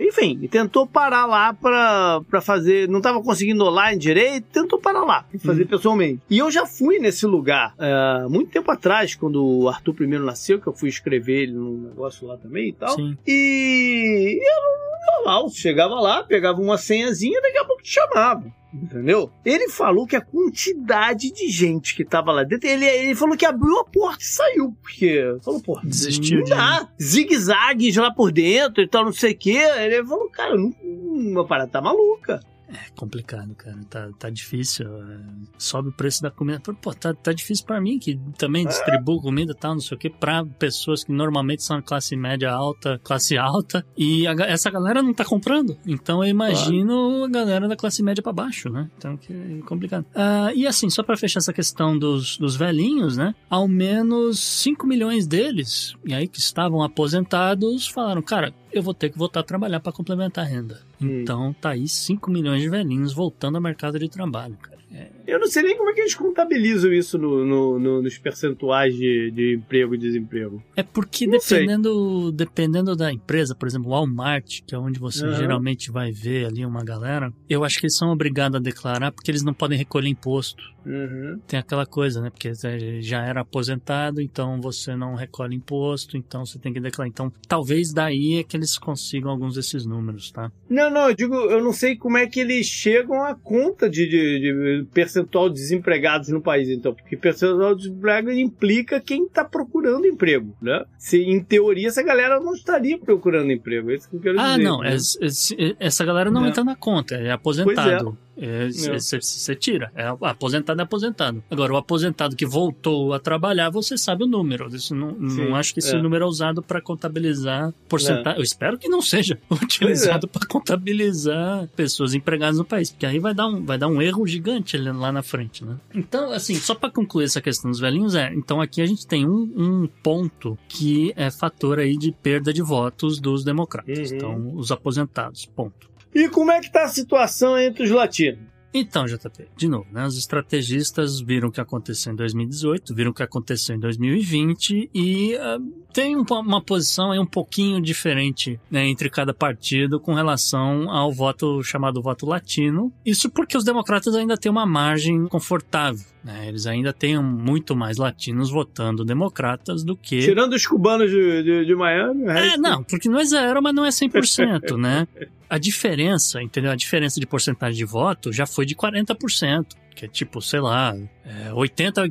[0.00, 5.04] enfim, e tentou parar lá pra, pra fazer, não tava conseguindo online direito, tentou parar
[5.04, 5.68] lá, fazer Uhum.
[5.68, 6.20] pessoalmente.
[6.30, 10.60] E eu já fui nesse lugar, é, muito tempo atrás, quando o Arthur primeiro nasceu,
[10.60, 12.90] que eu fui escrever ele num negócio lá também e tal.
[12.94, 13.16] Sim.
[13.26, 18.44] E era normal, você chegava lá, pegava uma senhazinha, daqui a pouco te chamava.
[18.74, 19.30] Entendeu?
[19.44, 23.46] Ele falou que a quantidade de gente que tava lá dentro, ele, ele falou que
[23.46, 24.76] abriu a porta e saiu.
[24.82, 26.86] Porque falou, pô, Desistiu de- dá.
[27.00, 29.56] Zigue-zagues lá por dentro e tal, não sei o quê.
[29.78, 32.40] Ele falou, cara, não, uma parada tá maluca.
[32.68, 33.78] É complicado, cara.
[33.88, 34.86] Tá, tá difícil.
[34.86, 35.18] é,
[35.58, 36.60] Sobe o preço da comida.
[36.60, 39.98] Pô, tá, tá difícil pra mim, que também distribuo comida e tal, não sei o
[40.00, 43.86] que, pra pessoas que normalmente são classe média alta, classe alta.
[43.96, 45.76] E a essa galera não tá comprando.
[45.86, 48.90] Então eu imagino a galera da classe média pra baixo, né?
[48.98, 50.04] Então que é complicado.
[50.14, 53.34] Ah, e assim, só pra fechar essa questão dos, dos velhinhos, né?
[53.48, 59.10] Ao menos 5 milhões deles, e aí que estavam aposentados, falaram, cara, eu vou ter
[59.10, 60.80] que voltar a trabalhar pra complementar a renda.
[61.00, 64.78] Então tá aí 5 milhões de velhinhos voltando ao mercado de trabalho, cara.
[64.92, 68.16] É, Eu não sei nem como é que eles contabilizam isso no, no- no- nos
[68.18, 70.62] percentuais de, de emprego e desemprego.
[70.76, 71.60] é porque Não sei.
[71.60, 75.34] dependendo, dependendo da empresa, por exemplo, Walmart, que é onde você Aham.
[75.34, 79.30] geralmente vai ver ali uma galera, eu acho que eles são obrigados a declarar porque
[79.30, 80.62] eles não podem recolher imposto.
[80.84, 81.40] Uhum.
[81.48, 82.30] Tem aquela coisa, né?
[82.30, 82.52] Porque
[83.00, 87.08] já era aposentado, então você não recolhe imposto, então você tem que declarar.
[87.08, 90.52] Então, talvez daí é que eles consigam alguns desses números, tá?
[90.70, 94.06] Não, não, eu digo, eu não sei como é que eles chegam à conta de,
[94.08, 99.44] de- de percentual de desempregados no país, então, porque percentual de desemprego implica quem está
[99.44, 100.84] procurando emprego, né?
[100.98, 104.56] Se, em teoria, essa galera não estaria procurando emprego, é isso que eu quero Ah,
[104.56, 104.62] dizer.
[104.64, 104.94] não, né?
[104.94, 106.48] es- es- essa galera não Não.
[106.48, 108.16] entra na conta, é aposentado.
[108.36, 109.58] Você Não.
[109.58, 111.42] tira, é aposentado é aposentado.
[111.50, 114.68] Agora, o aposentado que voltou a trabalhar, você sabe o número.
[114.74, 116.02] Isso não, Sim, não acho que esse é.
[116.02, 118.38] número é usado para contabilizar porcentagem.
[118.38, 119.54] Eu espero que não seja é.
[119.54, 124.02] utilizado para contabilizar pessoas empregadas no país, porque aí vai dar um, vai dar um
[124.02, 125.76] erro gigante lá na frente, né?
[125.94, 128.32] Então, assim, só para concluir essa questão dos velhinhos, é.
[128.34, 132.62] Então, aqui a gente tem um, um ponto que é fator aí de perda de
[132.62, 134.10] votos dos democratas.
[134.10, 134.16] Uhum.
[134.16, 135.95] Então, os aposentados, ponto.
[136.16, 138.40] E como é que tá a situação entre os latinos?
[138.72, 140.06] Então, JP, de novo, né?
[140.06, 145.36] Os estrategistas viram o que aconteceu em 2018, viram o que aconteceu em 2020 e
[145.36, 145.58] ah,
[145.92, 151.12] tem um uma posição aí um pouquinho diferente né, entre cada partido com relação ao
[151.12, 152.90] voto chamado voto latino.
[153.04, 156.04] Isso porque os democratas ainda têm uma margem confortável.
[156.26, 156.48] Né?
[156.48, 161.64] Eles ainda têm muito mais latinos votando democratas do que Tirando os cubanos de, de,
[161.64, 165.06] de Miami, é, resto- não, porque não é zero, mas não é 100%, né?
[165.48, 166.72] A diferença, entendeu?
[166.72, 170.96] A diferença de porcentagem de voto já foi de 40%, que é tipo, sei lá,
[171.24, 172.10] é, 80%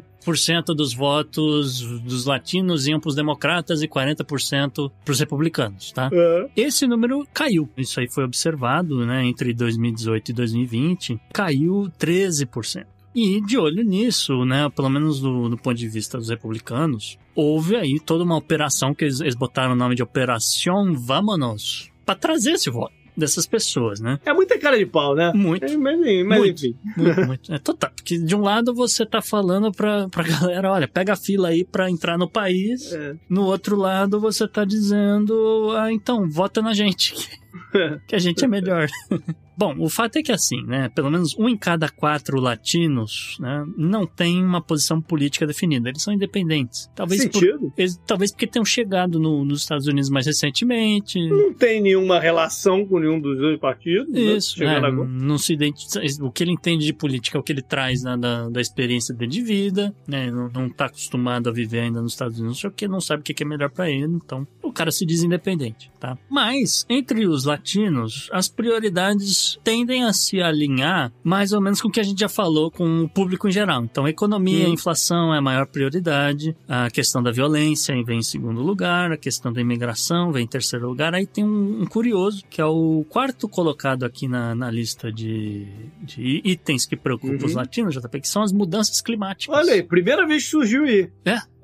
[0.73, 6.09] dos votos dos latinos iam para os democratas e 40% para os republicanos, tá?
[6.11, 6.49] É.
[6.55, 7.69] Esse número caiu.
[7.77, 12.85] Isso aí foi observado, né, entre 2018 e 2020, caiu 13%.
[13.15, 17.77] E de olho nisso, né, pelo menos do, do ponto de vista dos republicanos, houve
[17.77, 22.51] aí toda uma operação que eles, eles botaram o nome de Operação Vamonos para trazer
[22.51, 24.19] esse voto dessas pessoas, né?
[24.25, 25.31] É muita cara de pau, né?
[25.33, 26.65] Muito, É, Mas, mas Muito.
[26.65, 26.75] enfim.
[26.97, 27.53] muito, muito.
[27.53, 27.89] É total.
[27.95, 31.63] Porque de um lado você tá falando pra, pra galera, olha, pega a fila aí
[31.63, 32.91] pra entrar no país.
[32.91, 33.15] É.
[33.29, 37.15] No outro lado você tá dizendo, ah, então, vota na gente.
[38.05, 38.87] que a gente é melhor.
[39.57, 43.65] Bom, o fato é que assim, né, pelo menos um em cada quatro latinos, né,
[43.77, 45.89] não tem uma posição política definida.
[45.89, 46.89] Eles são independentes.
[46.95, 47.73] Talvez, por, Sentido?
[47.77, 51.19] eles- talvez porque tenham chegado no- nos Estados Unidos mais recentemente.
[51.29, 54.09] Não tem nenhuma relação com nenhum dos dois partidos.
[54.09, 54.19] né?
[54.19, 54.91] Isso, né, agora.
[55.07, 56.01] não se identifica.
[56.25, 59.13] O que ele entende de política é o que ele traz né, da, da experiência
[59.15, 60.29] dele de vida, né?
[60.31, 62.99] Não, não tá acostumado a viver ainda nos Estados Unidos, não sei o que, não
[63.01, 66.17] sabe o que é melhor pra ele, então o cara se diz independente, tá?
[66.29, 71.91] Mas, entre os latinos, as prioridades tendem a se alinhar mais ou menos com o
[71.91, 73.83] que a gente já falou com o público em geral.
[73.83, 78.23] Então, a economia, a inflação é a maior prioridade, a questão da violência vem em
[78.23, 81.13] segundo lugar, a questão da imigração vem em terceiro lugar.
[81.13, 85.67] Aí tem um, um curioso, que é o quarto colocado aqui na, na lista de,
[86.01, 87.45] de itens que preocupam Uhum.
[87.45, 89.55] os latinos, JP, que são as mudanças climáticas.
[89.55, 91.09] Olha aí, primeira vez que surgiu aí.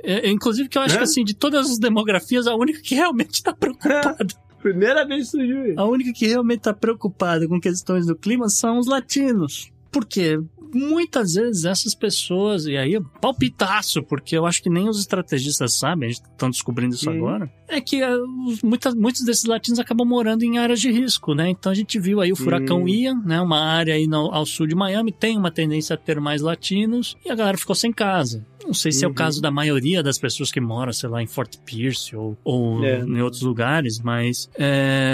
[0.03, 0.97] É, inclusive que eu acho Né?
[0.97, 4.25] que assim, de todas as demografias, a única que realmente está preocupada,
[4.61, 8.77] Primeira vez que surgiu a única que realmente está preocupada com questões do clima são
[8.79, 9.71] os latinos.
[9.91, 10.39] Por quê?
[10.73, 15.77] Muitas vezes essas pessoas, e aí é palpitaço, porque eu acho que nem os estrategistas
[15.77, 17.13] sabem, a gente estão descobrindo isso Hum.
[17.13, 21.49] agora, é que os- muitas, muitos desses latinos acabam morando em áreas de risco, né?
[21.49, 22.87] Então a gente viu aí o furacão Hum.
[22.87, 23.41] Ian, né?
[23.41, 27.17] Uma área aí no- ao sul de Miami, tem uma tendência a ter mais latinos,
[27.25, 28.45] e a galera ficou sem casa.
[28.71, 29.11] Não sei se é Uhum.
[29.11, 32.81] o caso da maioria das pessoas que moram, sei lá, em Fort Pierce ou, ou
[32.85, 33.01] É.
[33.01, 35.13] em outros lugares, mas é,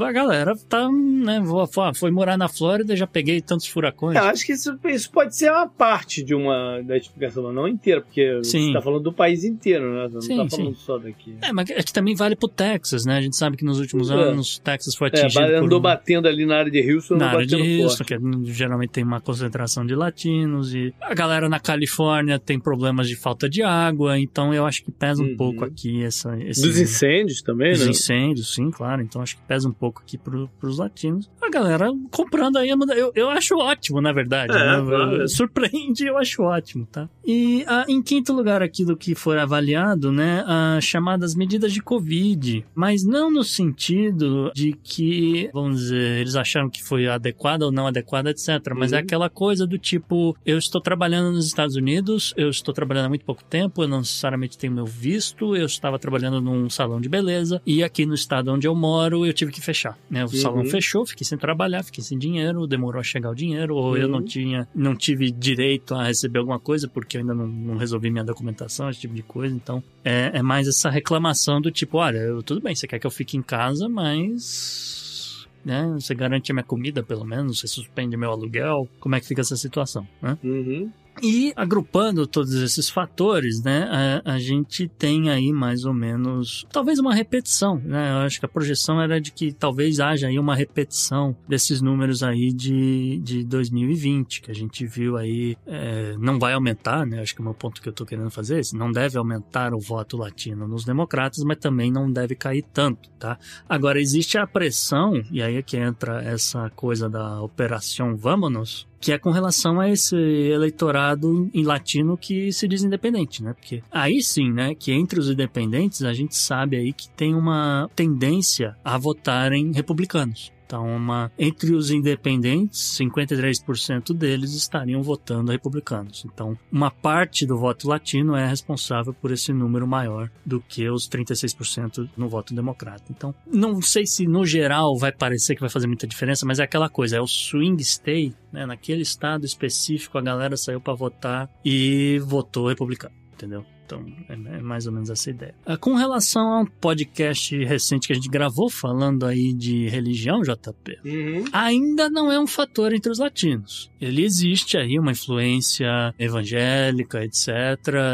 [0.00, 4.16] a galera tá, né, vo- foi, morar na Flórida, já peguei tantos furacões.
[4.16, 7.68] Eu acho que isso, isso pode ser uma parte de uma da explicação, mas não
[7.68, 8.68] inteira, porque Sim.
[8.68, 10.08] você tá falando do país inteiro, né?
[10.08, 11.36] Você não Sim, tá falando só daqui.
[11.42, 13.18] É, mas é que também vale pro Texas, né?
[13.18, 14.14] A gente sabe que nos últimos É.
[14.14, 17.16] anos o Texas foi É, atingido por andou um- batendo ali na área de Houston,
[17.16, 18.04] na área de Houston, forte.
[18.04, 22.77] que é- geralmente tem uma concentração de latinos, e a galera na Califórnia tem problemas
[22.78, 25.36] de falta de água, então eu acho que pesa um Uhum.
[25.36, 26.62] pouco aqui essa, esse...
[26.62, 27.90] Dos incêndios também, Dos né?
[27.90, 29.02] incêndios, sim, claro.
[29.02, 31.30] Então acho que pesa um pouco aqui pro, pros latinos.
[31.48, 34.52] A galera comprando aí, eu, eu acho ótimo, na verdade.
[34.52, 34.84] É, né?
[34.86, 35.28] claro.
[35.28, 37.08] Surpreende, eu acho ótimo, tá?
[37.26, 41.82] E ah, em quinto lugar aqui do que for avaliado, né, as chamadas medidas de
[41.82, 47.72] Covid, mas não no sentido de que, vamos dizer, eles acharam que foi adequada ou
[47.72, 48.48] não adequada, etc.
[48.76, 49.02] Mas é Uhum.
[49.02, 53.24] aquela coisa do tipo, eu estou trabalhando nos Estados Unidos, eu estou trabalhando há muito
[53.24, 57.62] pouco tempo, eu não necessariamente tenho meu visto, eu estava trabalhando num salão de beleza
[57.64, 59.96] e aqui no estado onde eu moro eu tive que fechar.
[60.10, 60.24] Né?
[60.24, 63.96] O salão fechou, fiquei sem trabalhar, fiquei sem dinheiro, demorou a chegar o dinheiro, ou
[63.96, 64.12] eu Uhum.
[64.12, 68.10] não tinha, não tive direito a receber alguma coisa porque eu ainda não, não resolvi
[68.10, 69.54] minha documentação, esse tipo de coisa.
[69.54, 73.06] Então é, é mais essa reclamação do tipo, olha, eu- tudo bem, você quer que
[73.06, 78.16] eu fique em casa, mas né, você garante a minha comida pelo menos, você suspende
[78.16, 80.38] meu aluguel, como é que fica essa situação, né?
[80.42, 80.90] Uhum.
[81.22, 83.88] E agrupando todos esses fatores, né,
[84.24, 88.12] a, a gente tem aí mais ou menos, talvez uma repetição, né?
[88.12, 92.22] Eu acho que a projeção era de que talvez haja aí uma repetição desses números
[92.22, 97.20] aí de, de 2020, que a gente viu aí, é, não vai aumentar, né?
[97.20, 99.18] Acho que é o meu ponto que eu tô querendo fazer é esse, não deve
[99.18, 103.38] aumentar o voto latino nos democratas, mas também não deve cair tanto, tá?
[103.68, 109.12] Agora, existe a pressão, e aí é que entra essa coisa da operação Vamos, que
[109.12, 113.52] é com relação a esse eleitorado em latino que se diz independente, né?
[113.52, 117.88] Porque aí sim, né, que entre os independentes a gente sabe aí que tem uma
[117.94, 120.52] tendência a votarem republicanos.
[120.68, 126.26] Então, uma, entre os independentes, 53% deles estariam votando republicanos.
[126.26, 131.08] Então, uma parte do voto latino é responsável por esse número maior do que os
[131.08, 133.04] 36% no voto democrata.
[133.10, 136.64] Então, não sei se no geral vai parecer que vai fazer muita diferença, mas é
[136.64, 138.66] aquela coisa, é o swing state, né?
[138.66, 143.64] Naquele estado específico, a galera saiu para votar e votou republicano, entendeu?
[143.88, 145.54] Então, é, é mais ou menos essa ideia.
[145.64, 150.42] Ah, Com relação a um podcast recente que a gente gravou falando aí de religião,
[150.42, 151.44] JP, Uhum.
[151.52, 153.90] ainda não é um fator entre os latinos.
[153.98, 157.48] Ele existe aí uma influência evangélica, etc.,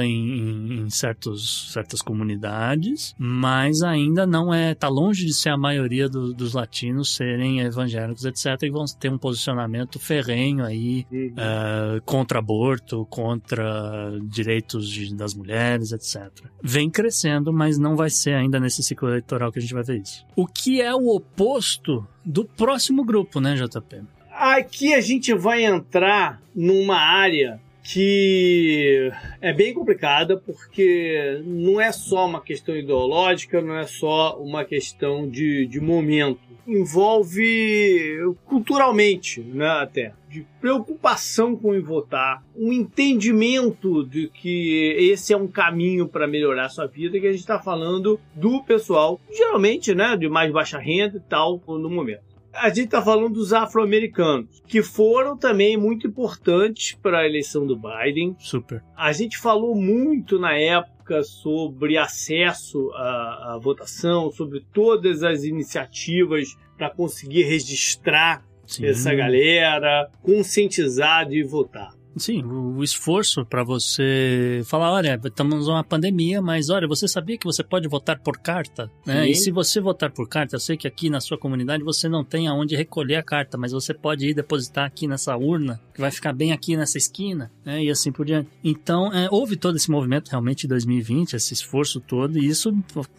[0.02, 6.08] em, em- certos, certas comunidades, mas ainda não é, tá longe de ser a maioria
[6.08, 11.34] do- dos latinos serem evangélicos, etc., e vão ter um posicionamento ferrenho aí Uhum.
[11.36, 16.30] eh, contra aborto, contra direitos de- das mulheres, etc.
[16.62, 20.00] Vem crescendo, mas não vai ser ainda nesse ciclo eleitoral que a gente vai ver
[20.00, 20.24] isso.
[20.36, 24.02] O que é o oposto do próximo grupo, né, JP?
[24.30, 32.26] Aqui a gente vai entrar numa área que é bem complicada porque não é só
[32.26, 36.40] uma questão ideológica, não é só uma questão de, de momento.
[36.66, 45.46] Envolve culturalmente, né, até, de preocupação com votar, um entendimento de que esse é um
[45.46, 50.16] caminho para melhorar a sua vida, que a gente está falando do pessoal, geralmente, né,
[50.16, 54.82] de mais baixa renda e tal, no momento a gente está falando dos afro-americanos, que
[54.82, 58.36] foram também muito importantes para a eleição do Biden.
[58.38, 58.82] Super.
[58.96, 66.56] A gente falou muito na época sobre acesso à, à votação, sobre todas as iniciativas
[66.76, 68.86] para conseguir registrar Sim.
[68.86, 71.92] essa galera, conscientizar de votar.
[72.16, 77.36] Sim, o, o esforço para você falar, olha, estamos numa pandemia, mas olha, você sabia
[77.36, 79.28] que você pode votar por carta, né?
[79.28, 82.24] E se você votar por carta, eu sei que aqui na sua comunidade você não
[82.24, 86.10] tem aonde recolher a carta, mas você pode ir depositar aqui nessa urna, que vai
[86.10, 87.82] ficar bem aqui nessa esquina, né?
[87.82, 88.48] E assim por diante.
[88.62, 92.72] Então, é, houve todo esse movimento realmente em 2020, esse esforço todo, e isso,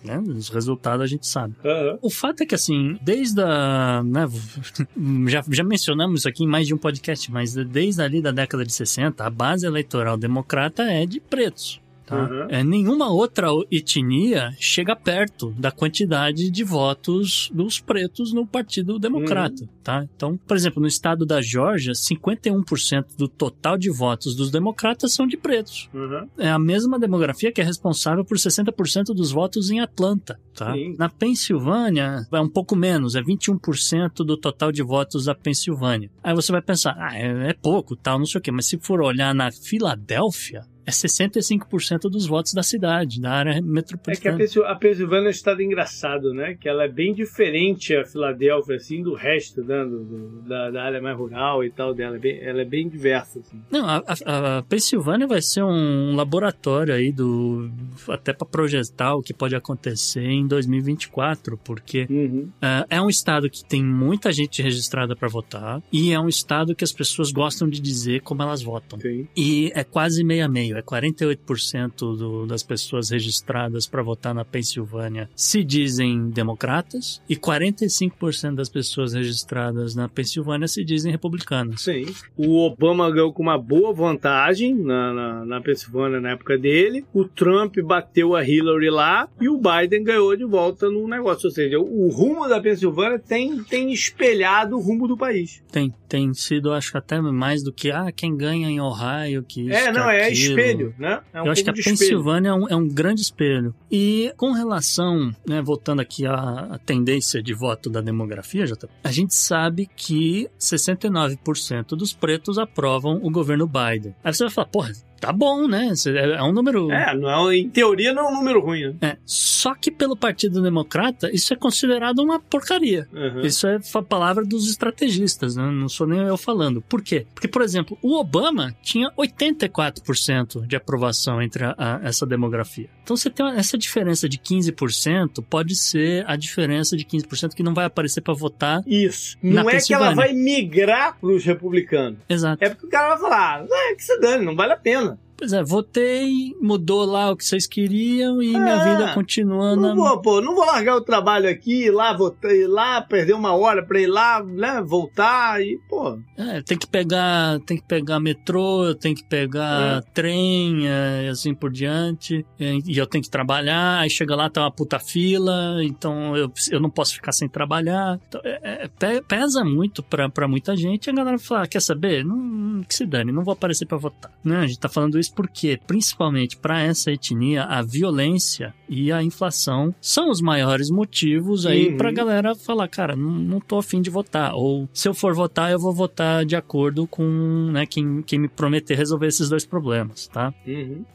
[0.04, 1.56] né, os resultados a gente sabe.
[2.02, 4.04] O fato é que, assim, desde a.
[4.04, 4.28] Né,
[5.28, 8.66] já, já mencionamos isso aqui em mais de um podcast, mas desde ali da década
[8.66, 8.85] de 60,
[9.24, 11.82] a base eleitoral democrata é de pretos.
[12.06, 12.24] Tá?
[12.24, 12.48] Uhum.
[12.50, 19.68] É, nenhuma outra etnia chega perto da quantidade de votos dos pretos no Partido Democrata.
[19.84, 20.08] Tá?
[20.16, 25.26] Então, por exemplo, no estado da Geórgia, 51% do total de votos dos democratas são
[25.28, 26.28] de pretos Uhum.
[26.38, 30.74] é a mesma demografia que é responsável por 60% dos votos em Atlanta, tá?
[30.98, 36.10] Na Pensilvânia é um pouco menos, é 21% do total de votos da Pensilvânia.
[36.24, 38.78] Aí você vai pensar, ah, é, é pouco, tal, não sei o quê, mas se
[38.78, 43.64] for olhar na Filadélfia, é 65% dos votos da cidade, da área É que a,
[43.64, 44.38] metropolitana.
[44.38, 46.56] Pensil- a Pensilvânia é um estado engraçado, né?
[46.60, 49.84] Que ela é bem diferente a Filadélfia, assim, do resto, né?
[49.84, 52.16] do- do- da, da área mais rural e tal dela.
[52.16, 53.62] É bem- ela é bem diversa, assim.
[53.72, 57.70] Não, a, a- a Pensilvânia vai ser um laboratório aí do
[58.10, 62.50] até para projetar o que pode acontecer em 2024, porque Uhum.
[62.62, 66.76] ah, é um estado que tem muita gente registrada para votar e é um estado
[66.76, 69.00] que as pessoas gostam de dizer como elas votam.
[69.00, 69.28] Sim.
[69.36, 70.46] E é quase meio
[70.80, 78.56] é 48% do, das pessoas registradas para votar na Pensilvânia se dizem democratas e 45%
[78.56, 81.82] das pessoas registradas na Pensilvânia se dizem republicanas.
[81.82, 82.06] Sim.
[82.38, 87.06] O Obama ganhou com uma boa vantagem na, na, na Pensilvânia na época dele.
[87.14, 91.48] O Trump bateu a Hillary lá e o Biden ganhou de volta no negócio.
[91.48, 95.64] Ou seja, o rumo da Pensilvânia tem, tem espelhado o rumo do país.
[95.72, 99.64] Tem, tem sido, acho que até mais do que, ah, quem ganha em Ohio, que
[99.64, 100.60] isso, é, que não, é aquilo.
[100.60, 101.22] espelho, né?
[101.34, 101.74] É um Eu acho que a.
[101.74, 103.76] Pensilvânia é um, é um grande espelho.
[103.92, 109.12] E com relação, né, voltando aqui à, à tendência de voto da demografia, Jota, a
[109.12, 114.16] gente sabe que 69% dos pretos aprovam o governo Biden.
[114.24, 114.94] Aí você vai falar, porra,
[115.26, 115.92] tá bom, né?
[116.08, 116.92] É é um número.
[116.92, 118.96] É, não é, em teoria não é um número ruim, né?
[119.02, 123.08] É, Só que pelo Partido Democrata, isso é considerado uma porcaria.
[123.14, 123.42] Uhum.
[123.42, 125.70] Isso é a palavra dos estrategistas, né?
[125.72, 126.82] não sou nem eu falando.
[126.82, 127.26] Por quê?
[127.34, 132.90] Porque, por exemplo, o Obama tinha 84% de aprovação entre a- a- essa demografia.
[133.06, 137.72] Então você tem essa diferença de 15%, pode ser a diferença de 15% que não
[137.72, 138.82] vai aparecer para votar.
[138.88, 139.38] Isso.
[139.44, 142.18] Não é que ela vai migrar pros republicanos.
[142.28, 142.64] Exato.
[142.64, 145.20] É porque o cara vai falar, ah, é que se dane, não vale a pena.
[145.38, 148.92] Pois é, votei, mudou lá o que vocês queriam e minha É.
[148.98, 149.90] vida continua na.
[149.90, 153.34] Não vou, pô, não vou largar o trabalho aqui, ir lá, votar, ir lá, perder
[153.34, 156.18] uma hora pra ir lá, né, voltar e, pô.
[156.38, 161.54] É, tem que pegar, tem que pegar metrô, tem que pegar trem, é, e assim
[161.54, 162.46] por diante.
[162.60, 166.52] é, E eu tenho que trabalhar, aí chega lá, tá uma puta fila, então eu,
[166.72, 168.20] eu não posso ficar sem trabalhar.
[168.28, 171.08] Então, é- é- pe- pesa muito pra, pra muita gente.
[171.08, 172.24] E a galera fala, "Ah, quer saber?
[172.24, 174.32] Não, que se dane, não vou aparecer pra votar.
[174.44, 174.58] Né?
[174.58, 179.94] A gente tá falando isso porque, principalmente pra essa etnia, a violência e a inflação
[180.00, 181.98] são os maiores motivos aí Uhum.
[181.98, 184.54] pra galera falar, cara, não, não tô afim de votar.
[184.56, 187.24] Ou se eu for votar, eu vou votar de acordo com
[187.72, 190.54] né, quem, quem me prometer resolver esses dois problemas, tá?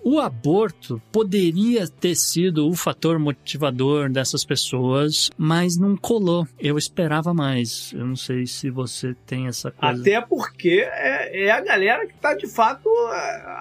[0.02, 6.46] O aborto poderia ter sido o fator motivador dessas pessoas, mas não colou.
[6.58, 7.92] Eu esperava mais.
[7.92, 10.00] Eu não sei se você tem essa coisa.
[10.00, 13.56] Até porque é, é a galera que tá de fato é,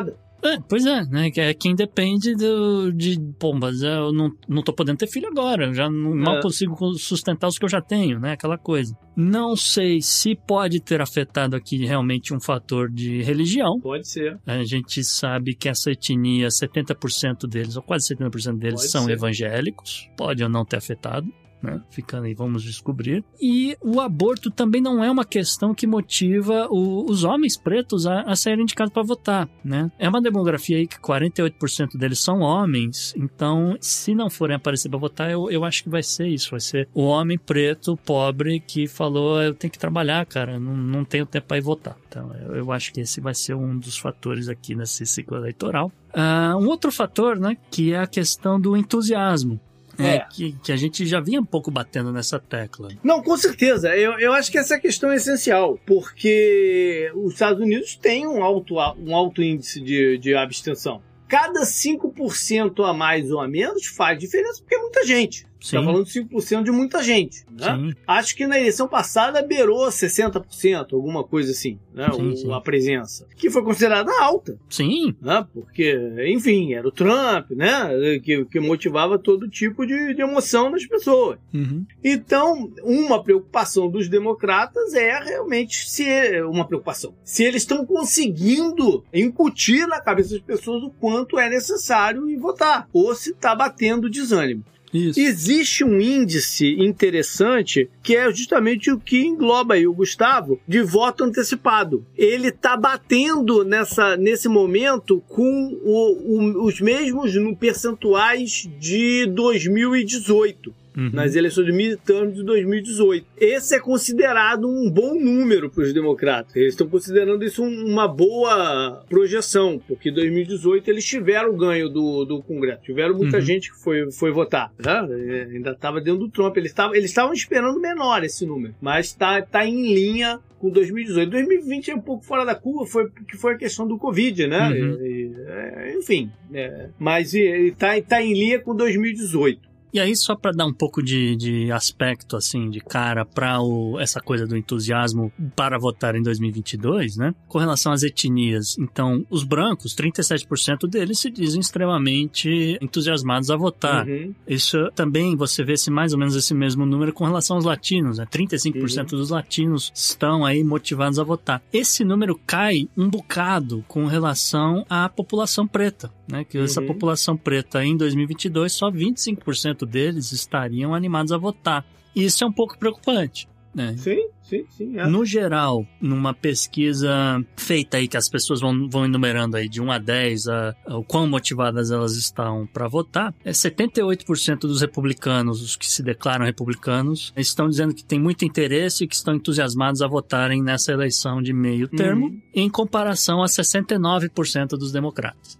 [0.00, 0.22] afetada.
[0.44, 1.30] É, pois é, né?
[1.30, 3.16] Que é quem depende do, de.
[3.38, 5.66] Pô, mas eu não, não tô podendo ter filho agora.
[5.66, 6.42] Eu já não, mal É.
[6.42, 8.32] consigo sustentar os que eu já tenho, né?
[8.32, 8.92] Aquela coisa.
[9.16, 13.78] Não sei se pode ter afetado aqui realmente um fator de religião.
[13.80, 14.36] Pode ser.
[14.44, 19.12] A gente sabe que essa etnia, 70% deles, ou quase 70% deles, Pode são ser.
[19.12, 20.08] evangélicos.
[20.16, 21.32] Pode ou não ter afetado.
[21.62, 21.80] Né?
[21.90, 23.24] Ficando aí, vamos descobrir.
[23.40, 28.22] E o aborto também não é uma questão que motiva o- os homens pretos a,
[28.22, 29.90] a serem indicados para votar, né?
[29.96, 34.98] É uma demografia aí que 48% deles são homens, então se não forem aparecer para
[34.98, 38.88] votar, eu, eu acho que vai ser isso, vai ser o homem preto, pobre, que
[38.88, 41.96] falou, eu tenho que trabalhar, cara, não, não tenho tempo para ir votar.
[42.08, 45.92] Então, eu, eu acho que esse vai ser um dos fatores aqui nesse ciclo eleitoral.
[46.12, 49.60] Ah, um outro fator, né, que é a questão do entusiasmo.
[50.04, 50.26] É, É.
[50.30, 52.88] que, que a gente já vinha um pouco batendo nessa tecla.
[53.02, 53.96] Não, com certeza.
[53.96, 58.74] Eu, eu acho que essa questão é essencial, porque os Estados Unidos têm um alto,
[58.98, 61.02] um alto índice de, de abstenção.
[61.28, 65.46] Cada 5% a mais ou a menos faz diferença, porque é muita gente.
[65.62, 65.76] Você Sim.
[65.76, 67.44] tá falando de 5% de muita gente.
[67.50, 67.66] Né?
[67.76, 72.08] Sim, Acho que na eleição passada beirou 60%, alguma coisa assim, né?
[72.12, 72.52] Sim, o- sim.
[72.52, 73.26] a presença.
[73.36, 75.46] Que foi considerada alta, sim, né?
[75.54, 75.96] Porque,
[76.28, 78.18] enfim, era o Trump, né?
[78.22, 81.38] Que, que motivava todo tipo de, de emoção nas pessoas.
[81.54, 81.84] uhum.
[82.02, 86.04] Então, uma preocupação dos democratas é realmente se
[86.42, 87.14] uma preocupação.
[87.24, 92.88] Se eles estão conseguindo incutir na cabeça das pessoas o quanto é necessário ir votar,
[92.92, 94.64] ou se está batendo desânimo.
[94.92, 95.18] Isso.
[95.20, 101.24] Existe um índice interessante que é justamente o que engloba aí o Gustavo de voto
[101.24, 102.04] antecipado.
[102.16, 110.74] Ele está batendo nessa, nesse momento com o- o- os mesmos percentuais de 2018.
[110.96, 111.10] Uhum.
[111.12, 113.26] nas eleições de midterm de 2018.
[113.38, 116.54] Esse é considerado um bom número para os democratas.
[116.54, 121.88] Eles estão considerando isso um- uma boa projeção, porque em 2018 eles tiveram o ganho
[121.88, 122.82] do, do Congresso.
[122.82, 123.42] Tiveram muita Uhum.
[123.42, 124.72] gente que foi, foi votar.
[124.78, 125.46] né?
[125.52, 126.56] Ainda estava dentro do Trump.
[126.56, 131.30] Eles estavam eles esperando menor esse número, mas está tá em linha com 2018.
[131.30, 134.68] 2020 é um pouco fora da curva, foi porque foi a questão do Covid, né?
[134.70, 134.74] Uhum.
[135.00, 139.71] E- e, é, enfim, é, mas está tá em linha com 2018.
[139.92, 143.58] E aí, só para dar um pouco de, de aspecto, assim, de cara para
[144.00, 147.34] essa coisa do entusiasmo para votar em 2022, né?
[147.46, 154.06] Com relação às etnias, então, os brancos, 37% deles se dizem extremamente entusiasmados a votar.
[154.06, 154.34] Uhum.
[154.46, 158.18] Isso também você vê esse, mais ou menos esse mesmo número com relação aos latinos,
[158.18, 158.26] né?
[158.30, 161.62] 35% dos latinos estão aí motivados a votar.
[161.72, 166.44] Esse número cai um bocado com relação à população preta, né?
[166.44, 166.86] Que essa Uhum.
[166.86, 171.84] população preta em 2022 só 25% deles estariam animados a votar.
[172.14, 173.48] E isso é um pouco preocupante.
[173.74, 173.94] Né?
[173.96, 174.98] Sim, sim, sim.
[174.98, 175.06] é.
[175.06, 177.10] No geral, numa pesquisa
[177.56, 180.98] feita aí que as pessoas vão, vão enumerando aí de 1 a 10 a, a
[180.98, 186.44] o quão motivadas elas estão para votar, é 78% dos republicanos, os que se declaram
[186.44, 191.40] republicanos, estão dizendo que tem muito interesse e que estão entusiasmados a votarem nessa eleição
[191.40, 192.40] de meio termo, Uhum.
[192.54, 195.58] em comparação a 69% dos democratas.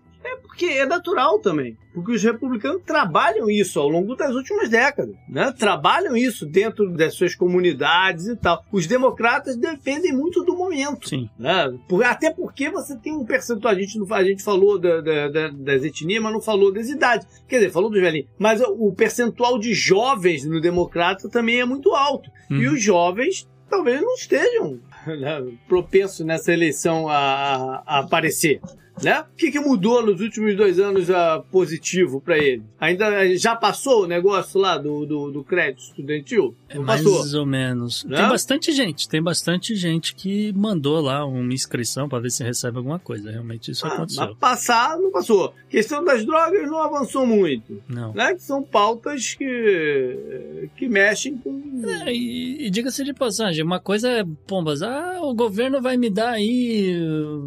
[0.53, 1.79] Porque é natural também.
[1.95, 5.15] Porque os republicanos trabalham isso ao longo das últimas décadas.
[5.27, 5.51] Né?
[5.59, 8.63] Trabalham isso dentro das suas comunidades e tal.
[8.71, 11.09] Os democratas dependem muito do momento.
[11.09, 11.29] Sim.
[11.39, 11.73] né?
[12.05, 13.73] Até porque você tem um percentual.
[13.73, 16.89] A gente, não, a gente falou da- da- da- das etnias, mas não falou das
[16.91, 17.27] idades.
[17.49, 18.29] Quer dizer, falou dos velhinhos.
[18.39, 22.31] Mas o, percentual de jovens no democrata também é muito alto.
[22.51, 22.75] E Uhum.
[22.75, 28.61] os jovens talvez não estejam né, propensos nessa eleição a, a aparecer.
[29.03, 29.21] Né?
[29.21, 32.63] O que, que mudou nos últimos dois anos a positivo para ele?
[32.81, 36.55] Ainda já passou o negócio lá do, do, do crédito estudantil?
[36.69, 37.41] É Não mais passou.
[37.41, 38.05] ou menos.
[38.05, 38.17] Né?
[38.19, 42.77] Tem bastante gente, tem bastante gente que mandou lá uma inscrição para ver se recebe
[42.79, 43.31] alguma coisa.
[43.31, 44.27] Realmente isso Ah, aconteceu.
[44.27, 45.55] mas passar não passou.
[45.71, 47.83] Questão das drogas não avançou muito.
[47.89, 48.13] Não.
[48.13, 48.35] Né?
[48.35, 51.83] Que são pautas que, que mexem com.
[52.07, 56.11] É, e, e diga-se de passagem, uma coisa é, pombas, ah, o governo vai me
[56.11, 56.95] dar aí,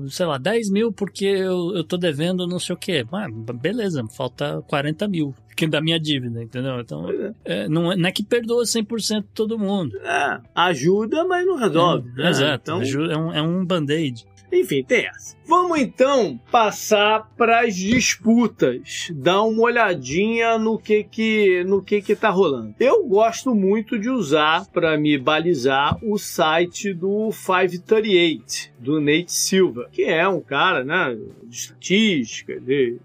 [0.09, 3.05] sei lá, 10 mil porque eu, eu tô devendo não sei o quê.
[3.11, 6.79] Ah, beleza, falta 40 mil que da minha dívida, entendeu?
[6.81, 7.31] Então, é.
[7.45, 9.97] é, não, é, não é que perdoa 100% todo mundo.
[9.99, 12.09] É, ajuda, mas não resolve.
[12.17, 12.29] É, né?
[12.29, 14.25] Exato, Então, aju- é um, é um band-aid.
[14.51, 15.35] Enfim, tem essa.
[15.47, 22.15] Vamos então passar para as disputas, dar uma olhadinha no que que no que que
[22.15, 22.73] tá rolando.
[22.79, 29.89] Eu gosto muito de usar para me balizar o site do 538 do Nate Silva,
[29.91, 32.61] que é um cara, né, de estatística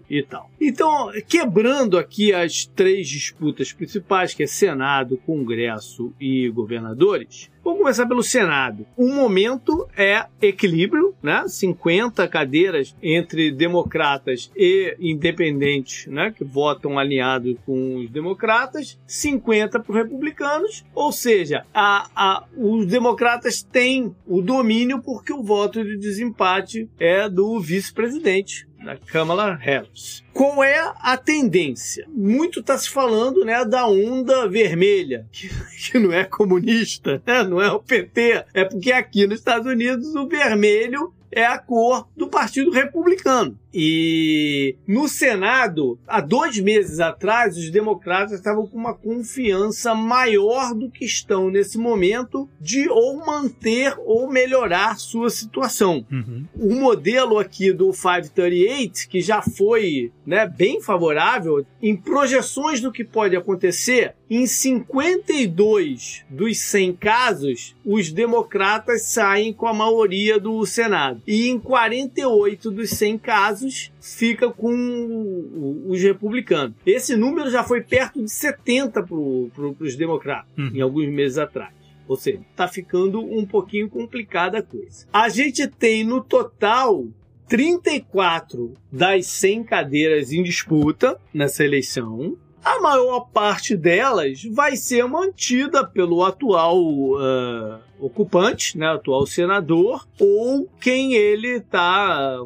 [0.09, 0.49] e tal.
[0.59, 8.07] Então, quebrando aqui as três disputas principais, que é Senado, Congresso e governadores, Vamos começar
[8.07, 8.87] pelo Senado.
[8.97, 11.43] O momento é equilíbrio, né?
[11.47, 16.33] 50 cadeiras entre democratas e independentes, né?
[16.35, 22.87] Que votam alinhados com os democratas, 50 para os republicanos, ou seja, a, a, os
[22.87, 30.23] democratas têm o domínio porque o voto de desempate é do vice-presidente, da Kamala Harris.
[30.33, 32.05] Qual é a tendência?
[32.09, 37.61] Muito está se falando né, da onda vermelha, que, que não é comunista, né, não
[37.61, 42.27] é o PT, é porque aqui nos Estados Unidos o vermelho é a cor do
[42.27, 43.57] Partido Republicano.
[43.73, 50.89] E no Senado, há dois meses atrás, os democratas estavam com uma confiança maior do
[50.89, 56.45] que estão nesse momento de ou manter ou melhorar sua situação Uhum.
[56.55, 63.03] o modelo aqui do 538, que já foi né, bem favorável, em projeções do que
[63.03, 71.21] pode acontecer, em 52 dos 100 casos, os democratas saem com a maioria do Senado.
[71.27, 76.75] E em 48 dos 100 casos, fica com os republicanos.
[76.85, 80.71] Esse número já foi perto de 70 para os democratas, Uhum.
[80.73, 81.73] em alguns meses atrás.
[82.07, 85.05] Ou seja, tá ficando um pouquinho complicada a coisa.
[85.13, 87.05] A gente tem no total
[87.47, 92.37] 34 das 100 cadeiras em disputa nessa eleição.
[92.63, 96.77] A maior parte delas vai ser mantida pelo atual
[97.17, 102.43] ah, ocupante, né, atual senador, ou quem ele está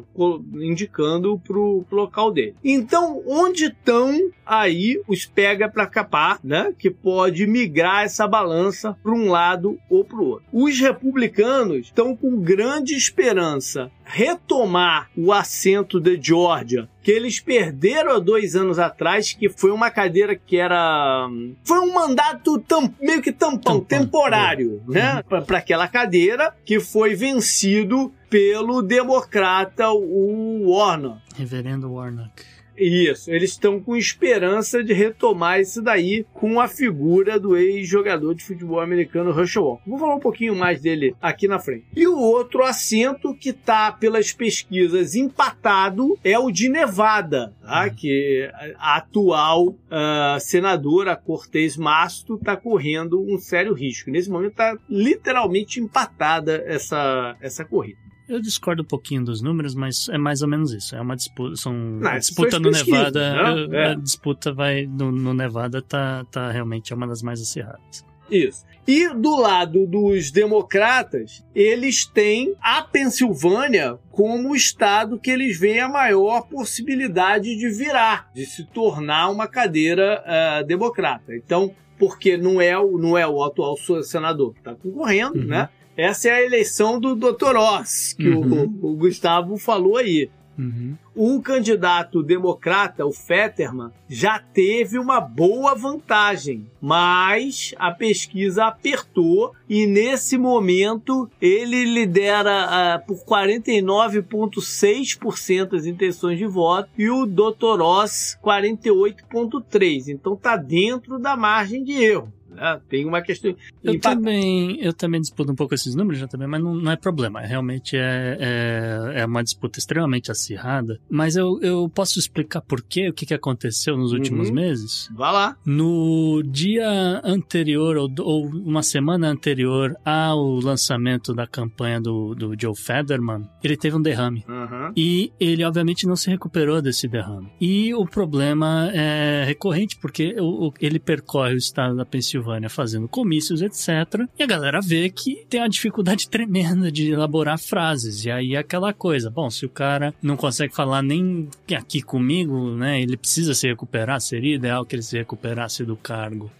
[0.54, 2.54] indicando para o local dele.
[2.62, 9.12] Então, onde estão aí os pega para capar, né, que pode migrar essa balança para
[9.12, 10.46] um lado ou para o outro?
[10.52, 18.18] Os republicanos estão com grande esperança retomar o assento de Georgia que eles perderam há
[18.18, 21.28] dois anos atrás, que foi uma cadeira que era.
[21.62, 24.92] Foi um mandato tam, meio que tampão, tampão temporário, é.
[24.92, 25.14] né?
[25.30, 25.42] Uhum.
[25.46, 31.20] Para aquela cadeira, que foi vencido pelo democrata o Warnock.
[31.36, 32.42] Reverendo Warnock.
[32.76, 38.44] Isso, eles estão com esperança de retomar isso daí com a figura do ex-jogador de
[38.44, 39.88] futebol americano Russell Walker.
[39.88, 41.86] Vou falar um pouquinho mais dele aqui na frente.
[41.94, 47.84] E o outro assento que está pelas pesquisas empatado é o de Nevada, tá?
[47.84, 47.94] Uhum.
[47.94, 54.10] que a atual uh, senadora Cortez Masto está correndo um sério risco.
[54.10, 58.06] Nesse momento está literalmente empatada essa, essa corrida.
[58.28, 60.96] Eu discordo um pouquinho dos números, mas é mais ou menos isso.
[60.96, 61.56] É uma disputa.
[61.56, 63.66] São, Não, a disputa no Nevada.
[63.68, 63.78] Né?
[63.78, 63.86] É.
[63.92, 64.86] A disputa vai.
[64.86, 68.04] No, no, Nevada tá, tá realmente é uma das mais acirradas.
[68.28, 68.64] Isso.
[68.86, 75.80] E do lado dos democratas, eles têm a Pensilvânia como o estado que eles veem
[75.80, 81.34] a maior possibilidade de virar, de se tornar uma cadeira uh, democrata.
[81.34, 85.46] Então, porque não é o, não é o atual senador que está concorrendo, uhum.
[85.46, 85.68] né?
[85.96, 87.56] Essa é a eleição do Dr.
[87.56, 88.78] Oz, que uhum.
[88.82, 90.28] o, o, Gustavo falou aí.
[90.58, 90.96] Uhum.
[91.14, 99.84] O candidato democrata, o Fetterman, já teve uma boa vantagem, mas a pesquisa apertou e
[99.86, 107.82] nesse momento ele lidera uh, por 49,6% as intenções de voto e o Dr.
[107.82, 110.08] Oz 48,3%.
[110.08, 112.32] Então está dentro da margem de erro.
[112.56, 112.80] Né?
[112.88, 113.54] Tem uma questão.
[113.84, 116.96] Eu também, eu também disputo um pouco esses números já também, mas não, não é
[116.96, 117.40] problema.
[117.40, 120.98] Realmente é, é, é, uma disputa extremamente acirrada.
[121.08, 124.54] Mas eu, eu posso explicar por quê, o que, que aconteceu nos últimos uhum.
[124.54, 125.08] meses?
[125.14, 125.56] Vá lá.
[125.64, 132.76] No dia anterior, ou, ou, uma semana anterior ao lançamento da campanha do, do Joe
[132.76, 134.44] Federman, ele teve um derrame.
[134.48, 134.92] Uhum.
[134.96, 137.52] E ele, obviamente, não se recuperou desse derrame.
[137.60, 140.34] E o problema é recorrente, porque
[140.80, 144.26] ele percorre o estado da Pensilvânia Pensilvânia fazendo comícios, etc.
[144.38, 148.24] E a galera vê que tem uma dificuldade tremenda de elaborar frases.
[148.24, 152.70] E aí é aquela coisa, bom, se o cara não consegue falar nem aqui comigo,
[152.70, 156.50] né, ele precisa se recuperar, seria ideal que ele se recuperasse do cargo.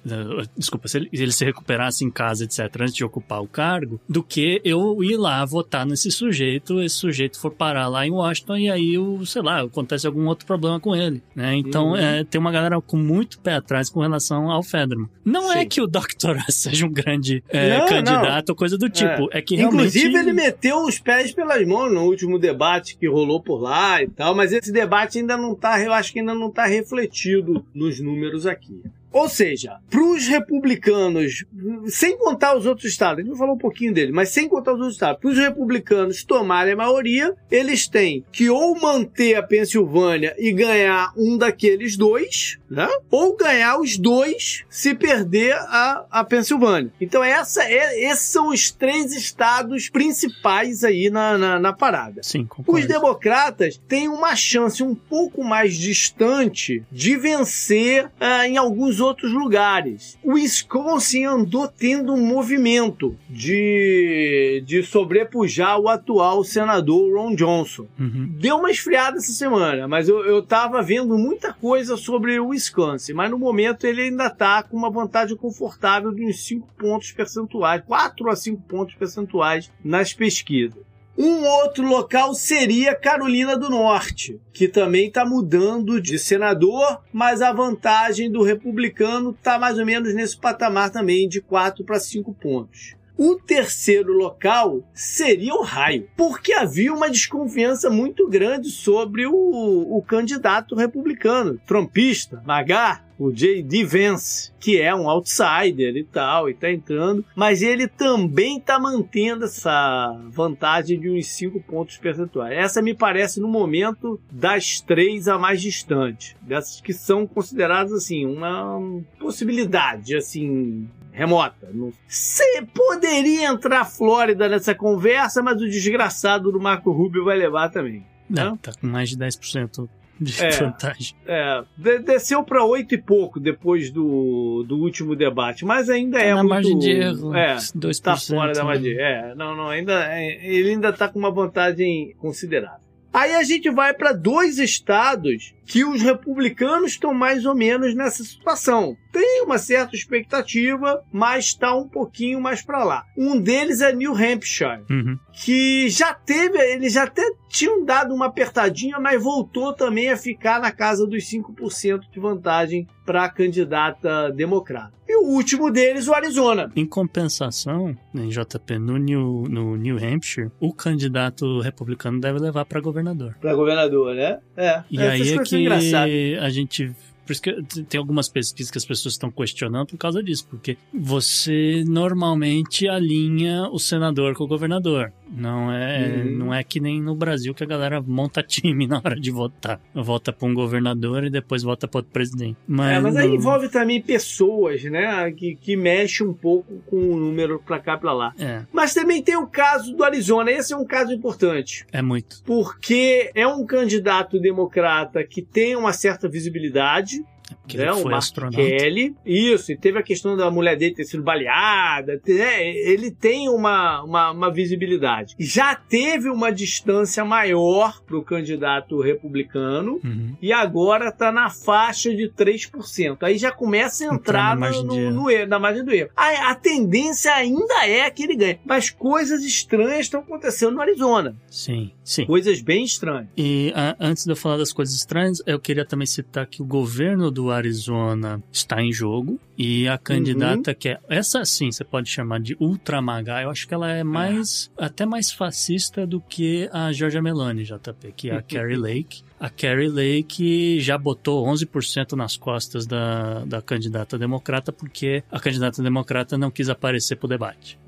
[0.56, 4.60] Desculpa, se ele, se recuperasse em casa, etc., antes de ocupar o cargo, do que
[4.64, 8.98] eu ir lá votar nesse sujeito, esse sujeito for parar lá em Washington e aí,
[8.98, 11.54] o, sei lá, acontece algum outro problema com ele, né?
[11.54, 11.96] Então, uhum.
[11.96, 15.08] é, tem uma galera com muito pé atrás com relação ao Federman.
[15.24, 15.60] Não é Sim.
[15.60, 16.40] é que que o Dr.
[16.48, 19.28] seja um grande é, não, candidato ou coisa do tipo.
[19.30, 19.98] É, é que realmente...
[19.98, 24.08] Inclusive, ele meteu os pés pelas mãos no último debate que rolou por lá e
[24.08, 28.00] tal, mas esse debate ainda não tá, eu acho que ainda não tá refletido nos
[28.00, 28.82] números aqui.
[29.12, 31.44] Ou seja, para os republicanos,
[31.86, 34.72] sem contar os outros estados, a gente vai falar um pouquinho dele, mas sem contar
[34.72, 39.42] os outros estados, para os republicanos tomarem a maioria, eles têm que ou manter a
[39.42, 42.88] Pensilvânia e ganhar um daqueles dois, né?
[43.10, 46.92] Ou ganhar os dois se perder a, a Pensilvânia.
[47.00, 52.22] Então essa é, esses são os três estados principais aí na, na, na parada.
[52.22, 52.80] Sim, concordo.
[52.80, 59.32] Os democratas têm uma chance um pouco mais distante de vencer uh, em alguns outros
[59.32, 60.18] lugares.
[60.22, 67.86] O Wisconsin andou tendo um movimento de, de sobrepujar o atual senador Ron Johnson.
[67.98, 68.28] Uhum.
[68.38, 73.12] Deu uma esfriada essa semana, mas eu, eu tava vendo muita coisa sobre o Wisconsin,
[73.12, 77.82] mas no momento ele ainda tá com uma vantagem confortável de uns 5 pontos percentuais,
[77.86, 80.85] 4 a 5 pontos percentuais nas pesquisas.
[81.18, 87.52] Um outro local seria Carolina do Norte, que também está mudando de senador, mas a
[87.52, 92.96] vantagem do republicano está mais ou menos nesse patamar também de 4 para 5 pontos.
[93.16, 100.02] O terceiro local seria o raio, porque havia uma desconfiança muito grande sobre o, o
[100.02, 103.84] candidato republicano, trompista, Magar, o J.D.
[103.84, 109.44] Vance, que é um outsider e tal, e tá entrando, mas ele também tá mantendo
[109.44, 112.56] essa vantagem de uns 5 pontos percentuais.
[112.56, 118.26] Essa me parece, no momento, das três a mais distante, dessas que são consideradas, assim,
[118.26, 118.80] uma
[119.18, 121.68] possibilidade, assim, remota.
[122.06, 122.44] Você
[122.74, 128.04] poderia entrar a Flórida nessa conversa, mas o desgraçado do Marco Rubio vai levar também.
[128.28, 128.58] Não, né?
[128.60, 129.88] tá com mais de 10%
[130.20, 130.50] de É.
[130.50, 131.14] vantagem.
[131.26, 136.30] É, de- desceu para oito e pouco depois do, do último debate, mas ainda é
[136.30, 136.48] Tá na muito...
[136.50, 138.00] margem de erro, É, 2%.
[138.02, 138.66] tá fora da né?
[138.66, 138.98] margem.
[138.98, 142.80] É, não, não, ainda é, ele ainda tá com uma vantagem considerável.
[143.12, 148.22] Aí a gente vai para dois estados que os republicanos estão mais ou menos nessa
[148.22, 148.96] situação.
[149.12, 153.04] Tem uma certa expectativa, mas está um pouquinho mais para lá.
[153.16, 155.18] Um deles é New Hampshire, Uhum.
[155.32, 160.60] que já teve, eles já até tinham dado uma apertadinha, mas voltou também a ficar
[160.60, 164.92] na casa dos 5% de vantagem para a candidata democrata.
[165.08, 166.70] E o último deles, o Arizona.
[166.74, 172.80] Em compensação, em JP, no New, no New Hampshire, o candidato republicano deve levar para
[172.80, 173.36] governador.
[173.40, 174.38] Para governador, né?
[174.56, 174.82] É.
[174.90, 176.42] E Essas aí é coisas são que engraçadas.
[176.42, 176.92] a gente.
[177.24, 180.78] Por isso que tem algumas pesquisas que as pessoas estão questionando por causa disso, porque
[180.94, 185.12] você normalmente alinha o senador com o governador.
[185.28, 186.30] Não é, Uhum.
[186.38, 189.80] não é que nem no Brasil que a galera monta time na hora de votar.
[189.94, 192.56] Vota para um governador e depois vota para outro presidente.
[192.66, 195.30] Mas, É, mas aí envolve também pessoas, né?
[195.32, 198.32] Que, que mexe um pouco com o número pra cá e pra lá.
[198.38, 200.50] É, Mas também tem o caso do Arizona.
[200.50, 201.84] Esse é um caso importante.
[201.92, 202.42] é muito.
[202.44, 207.22] Porque é um candidato democrata que tem uma certa visibilidade.
[207.62, 208.56] Porque né, ele o foi astronauta.
[208.56, 209.14] Kelly.
[209.24, 212.20] Isso, e teve a questão da mulher dele ter sido baleada.
[212.26, 215.34] né, Ele tem uma, uma, uma visibilidade.
[215.38, 220.00] Já teve uma distância maior para o candidato republicano.
[220.04, 220.36] Uhum.
[220.40, 223.18] E agora está na faixa de 3%.
[223.22, 226.10] Aí já começa a Entrar na no, margem no, no erro, na margem do erro.
[226.16, 228.58] A, a tendência ainda é que ele ganhe.
[228.64, 231.36] Mas coisas estranhas estão acontecendo no Arizona.
[231.50, 232.24] Sim, sim.
[232.26, 233.28] Coisas bem estranhas.
[233.36, 236.64] E a- antes de eu falar das coisas estranhas, eu queria também citar que o
[236.64, 242.08] governo do Arizona está em jogo e a candidata que é essa sim você pode
[242.08, 243.42] chamar de ultramaga.
[243.42, 248.12] Eu acho que ela é mais até mais fascista do que a Georgia Meloni, JP,
[248.16, 249.22] que é a Carrie Lake.
[249.38, 255.82] A Carrie Lake já botou 11% nas costas da, da candidata democrata porque a candidata
[255.82, 257.78] democrata não quis aparecer pro debate.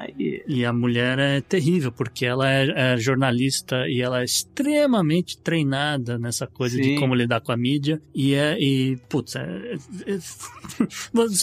[0.00, 5.36] Aí, E a mulher é terrível, porque ela é, é jornalista e ela é extremamente
[5.38, 6.82] treinada nessa coisa Sim.
[6.82, 8.00] de como lidar com a mídia.
[8.14, 8.56] E é.
[8.58, 9.40] E, putz, é-
[10.06, 10.18] é- é-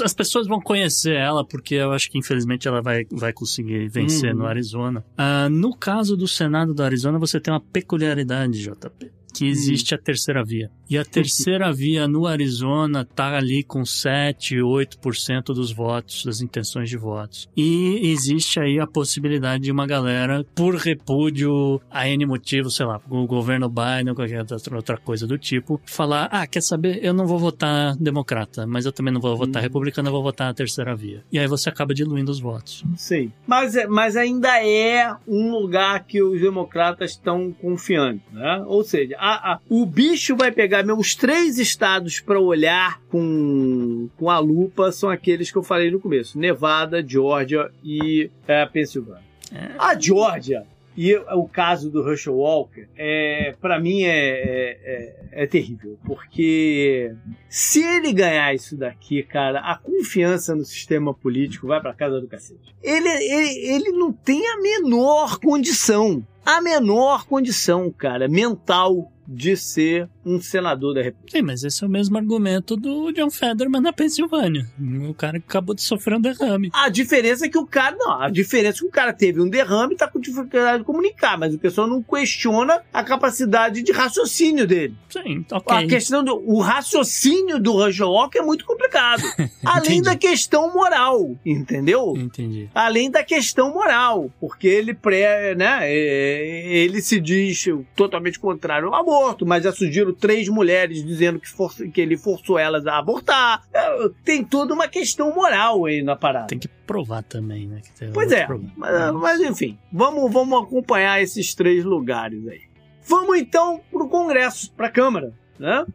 [0.04, 4.32] as pessoas vão conhecer ela, porque eu acho que infelizmente ela vai, vai conseguir vencer
[4.34, 4.40] Uhum.
[4.40, 5.06] no Arizona.
[5.18, 9.12] Ah, no caso do Senado do Arizona, você tem uma peculiaridade, JP.
[9.40, 10.70] Que existe a terceira via.
[10.90, 16.90] E a terceira via no Arizona tá ali com 7, 8% dos votos, das intenções
[16.90, 17.50] de votos.
[17.56, 23.00] E existe aí a possibilidade de uma galera, por repúdio a N motivo, sei lá,
[23.10, 27.00] o governo Biden ou qualquer outra- coisa do tipo, falar: ah, quer saber?
[27.04, 29.64] Eu não vou votar democrata, mas eu também não vou votar Hum.
[29.64, 31.24] republicano, eu vou votar a terceira via.
[31.32, 32.84] E aí você acaba diluindo os votos.
[32.96, 33.32] sim.
[33.46, 38.64] Mas, é- mas ainda é um lugar que os democratas estão confiantes, né?
[38.68, 44.30] Ou seja, a- a- o bicho vai pegar meus três estados para olhar com, com
[44.30, 49.24] a lupa são aqueles que eu falei no começo: Nevada, Georgia e é, Pensilvânia.
[49.54, 49.72] É.
[49.78, 50.64] A Georgia
[51.00, 57.14] e o caso do Herschel Walker, é, para mim é, é, é- é terrível, porque
[57.48, 62.28] se ele ganhar isso daqui, cara, a confiança no sistema político vai pra casa do
[62.28, 62.76] cacete.
[62.82, 70.10] Ele, ele, ele não tem a menor condição, a menor condição, cara, mental de ser
[70.26, 71.38] um senador da República.
[71.38, 74.66] Sim, mas esse é o mesmo argumento do John Federman na Pensilvânia.
[75.10, 76.70] O cara que acabou de sofrer um derrame.
[76.74, 79.50] A diferença é que o cara, não, a diferença é que o cara teve um
[79.50, 83.92] derrame e tá com dificuldade de comunicar, mas o pessoal não questiona a capacidade de
[83.92, 84.96] raciocínio dele.
[85.10, 85.78] Sim, ok.
[85.78, 89.24] A questão do o raciocínio do Roger Walker é muito complicado.
[89.66, 92.14] Além da questão moral, entendeu?
[92.16, 92.70] Entendi.
[92.74, 97.66] Além da questão moral, porque ele pré, né, é, ele se diz
[97.96, 102.58] totalmente contrário ao aborto, mas já surgiram três mulheres dizendo que, for- que ele forçou
[102.60, 103.64] elas a abortar.
[103.74, 106.48] É, Tem toda uma questão moral aí na parada.
[106.48, 107.82] Tem que provar também, né?
[107.98, 112.62] tem Pois é, mas, mas enfim, vamos, vamos acompanhar esses três lugares aí.
[113.06, 115.86] Vamos então para o Congresso, para a Câmara, né?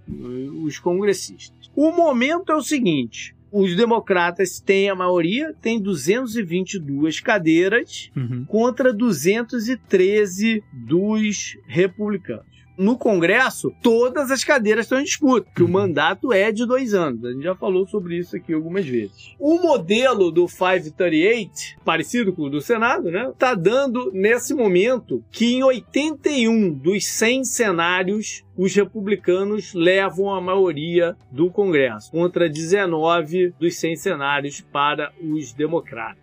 [0.65, 1.71] Os congressistas.
[1.77, 8.45] O momento é o seguinte: os democratas têm a maioria, têm 222 cadeiras Uhum.
[8.47, 12.47] contra 213 dos republicanos.
[12.77, 17.25] No Congresso, todas as cadeiras estão em disputa, porque o mandato é de dois anos.
[17.25, 19.35] A gente já falou sobre isso aqui algumas vezes.
[19.39, 23.31] O modelo do 538, parecido com o do Senado, né?
[23.39, 31.17] Tá dando, nesse momento, que em 81 dos 100 cenários, os republicanos levam a maioria
[31.31, 36.22] do Congresso, contra 19 dos 100 cenários para os democratas.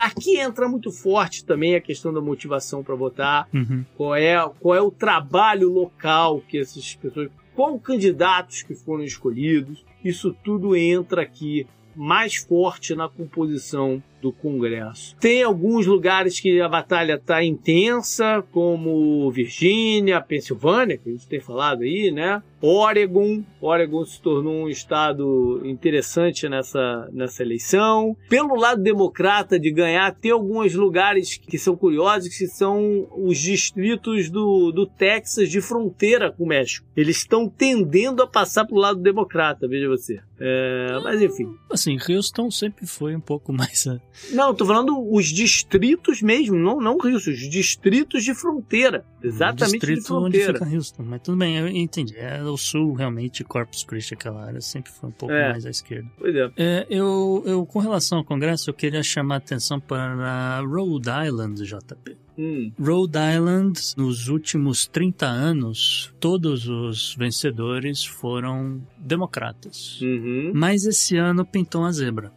[0.00, 3.84] Aqui entra muito forte também a questão da motivação para votar, Uhum.
[3.96, 7.30] qual é, qual é o trabalho local que essas pessoas.
[7.54, 9.84] qual candidatos que foram escolhidos.
[10.02, 15.16] Isso tudo entra aqui mais forte na composição do Congresso.
[15.18, 21.40] Tem alguns lugares que a batalha está intensa, como Virgínia, Pensilvânia, que a gente tem
[21.40, 22.42] falado aí, né?
[22.62, 28.14] Oregon, Oregon se tornou um estado interessante nessa, nessa eleição.
[28.28, 34.28] Pelo lado democrata de ganhar, tem alguns lugares que são curiosos, que são os distritos
[34.28, 36.86] do, do Texas de fronteira com o México.
[36.94, 40.20] Eles estão tendendo a passar para o lado democrata, veja você.
[40.38, 41.54] É, mas enfim.
[41.70, 43.86] Assim, Houston sempre foi um pouco mais
[44.32, 49.04] não, tô falando os distritos mesmo, não, não Rio, os distritos de fronteira.
[49.22, 50.50] Exatamente o distrito de fronteira.
[50.52, 51.02] onde fica Houston.
[51.04, 52.16] Mas tudo bem, eu entendi.
[52.16, 55.50] É o sul, realmente, Corpus Christi, aquela área, sempre foi um pouco É.
[55.50, 56.08] mais à esquerda.
[56.18, 56.50] Pois é.
[56.56, 61.62] É, eu, eu, com relação ao Congresso, eu queria chamar a atenção para Rhode Island,
[61.62, 62.16] JP.
[62.38, 70.00] Hum, Rhode Island, nos últimos 30 anos, todos os vencedores foram democratas.
[70.00, 70.50] uhum.
[70.54, 72.32] Mas esse ano pintou uma zebra.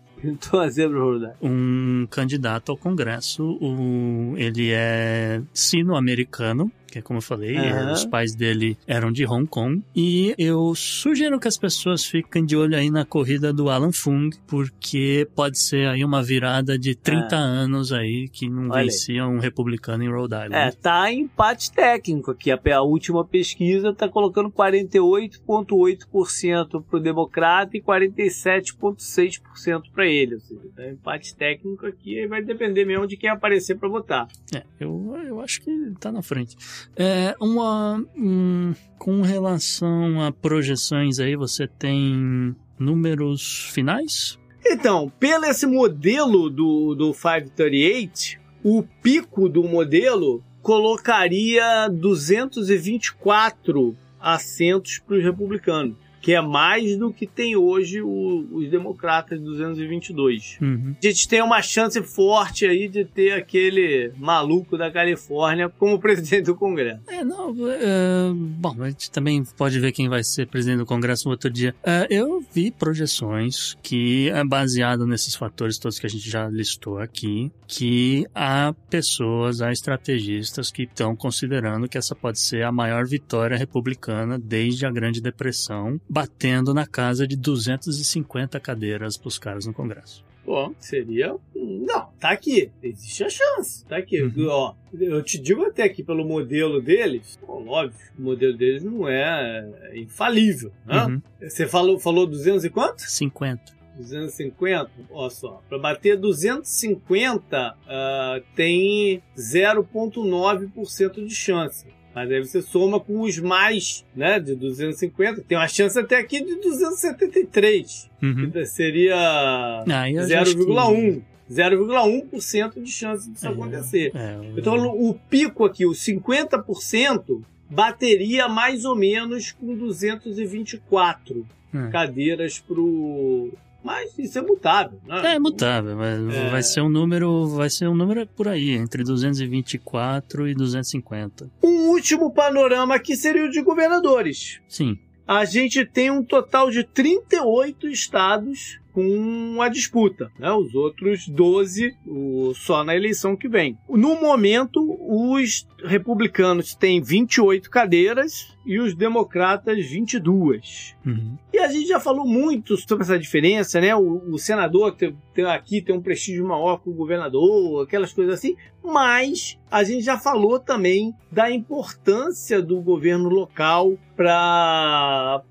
[1.42, 7.92] Um candidato ao Congresso, o, ele é sino-americano, que é como eu falei, Aham.
[7.92, 9.82] os pais dele eram de Hong Kong.
[9.96, 14.30] E eu sugiro que as pessoas fiquem de olho aí na corrida do Alan Fung,
[14.46, 17.40] porque pode ser aí uma virada de 30 Ah.
[17.40, 20.54] anos aí que não Olha vencia um republicano em Rhode Island.
[20.56, 22.52] É, tá em empate técnico aqui.
[22.52, 30.36] A, última pesquisa tá colocando 48,8% pro democrata e 47,6% para ele.
[30.36, 33.90] Ou seja, tá em empate técnico aqui e vai depender mesmo de quem aparecer para
[33.90, 34.28] votar.
[34.54, 36.56] É, eu, eu acho que tá na frente.
[36.96, 44.38] É, uma, um, com relação a projeções aí, você tem números finais?
[44.66, 55.18] Então, pelo esse modelo do, do 538, o pico do modelo colocaria 224 assentos para
[55.18, 60.58] os republicanos, que é mais do que tem hoje o- os democratas 222.
[60.62, 60.96] Uhum.
[61.04, 66.46] A gente tem uma chance forte aí de ter aquele maluco da Califórnia como presidente
[66.46, 67.02] do Congresso.
[67.08, 71.26] É, não, é, bom, a gente também pode ver quem vai ser presidente do Congresso
[71.26, 71.76] no outro dia.
[71.84, 77.00] É, eu vi projeções que, é baseado nesses fatores todos que a gente já listou
[77.00, 83.06] aqui, que há pessoas, há estrategistas que estão considerando que essa pode ser a maior
[83.06, 89.66] vitória republicana desde a Grande Depressão, batendo na casa de 250 cadeiras para os caras
[89.66, 90.24] no Congresso.
[90.46, 91.36] Bom, seria.
[91.56, 92.70] Não, tá aqui.
[92.84, 93.84] Existe a chance.
[93.86, 94.22] Tá aqui.
[94.22, 94.48] Uhum.
[94.48, 99.08] Ó, eu te digo até que pelo modelo deles, bom, óbvio, o modelo deles não
[99.08, 100.72] é infalível.
[100.86, 101.06] Né?
[101.06, 101.22] Uhum.
[101.42, 103.02] Você falou, falou 200 e quanto?
[103.02, 103.74] 50.
[103.98, 104.92] 250?
[105.10, 105.64] Olha só.
[105.68, 111.88] Para bater 250, ah, tem 0,9% de chance.
[112.16, 115.42] Mas aí você soma com os mais, né, de 250.
[115.42, 118.10] Tem uma chance até aqui de 273.
[118.22, 118.52] Uhum.
[118.52, 121.22] Que seria Ah, eu já acho que- 0,1.
[121.52, 124.12] 0,1% de chance disso É, acontecer.
[124.16, 131.90] É, eu- Então o pico aqui, o 50%, bateria mais ou menos com 224 É.
[131.92, 133.52] cadeiras pro.
[133.84, 135.36] Mas isso é mutável, né?
[135.36, 136.50] É mutável, mas É.
[136.50, 141.50] vai ser um número, vai ser um número por aí, entre 224 e 250.
[141.62, 144.60] Um último panorama aqui seria o de governadores.
[144.68, 144.98] Sim.
[145.28, 150.52] A gente tem um total de 38 estados com a disputa, né?
[150.52, 153.78] Os outros 12 o- só na eleição que vem.
[153.90, 160.96] No momento, os republicanos têm 28 cadeiras e os democratas 22.
[161.06, 161.36] Uhum.
[161.52, 163.94] E a gente já falou muito sobre essa diferença, né?
[163.96, 168.36] O, o senador tem, tem aqui tem um prestígio maior que o governador, aquelas coisas
[168.36, 168.56] assim.
[168.84, 175.42] Mas a gente já falou também da importância do governo local para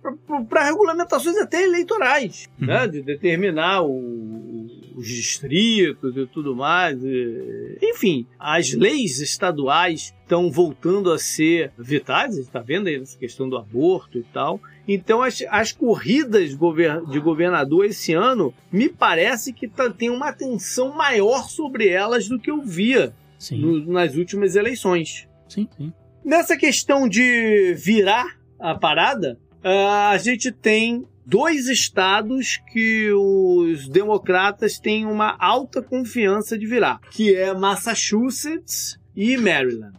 [0.64, 2.66] regulamentações até eleitorais, Uhum.
[2.66, 2.86] né?
[2.88, 3.03] De
[3.36, 6.98] determinar o- os distritos e tudo mais.
[7.82, 13.18] Enfim, as leis estaduais estão voltando a ser vitais, a gente está vendo aí essa
[13.18, 14.60] questão do aborto e tal.
[14.86, 20.28] Então, as, as corridas gover- de governador esse ano, me parece que tá, tem uma
[20.28, 23.14] atenção maior sobre elas do que eu via
[23.56, 25.26] no- nas últimas eleições.
[25.48, 25.92] Sim, sim.
[26.24, 28.26] Nessa questão de virar
[28.58, 36.58] a parada, ah, a gente tem dois estados que os democratas têm uma alta confiança
[36.58, 39.96] de virar, que é Massachusetts e Maryland.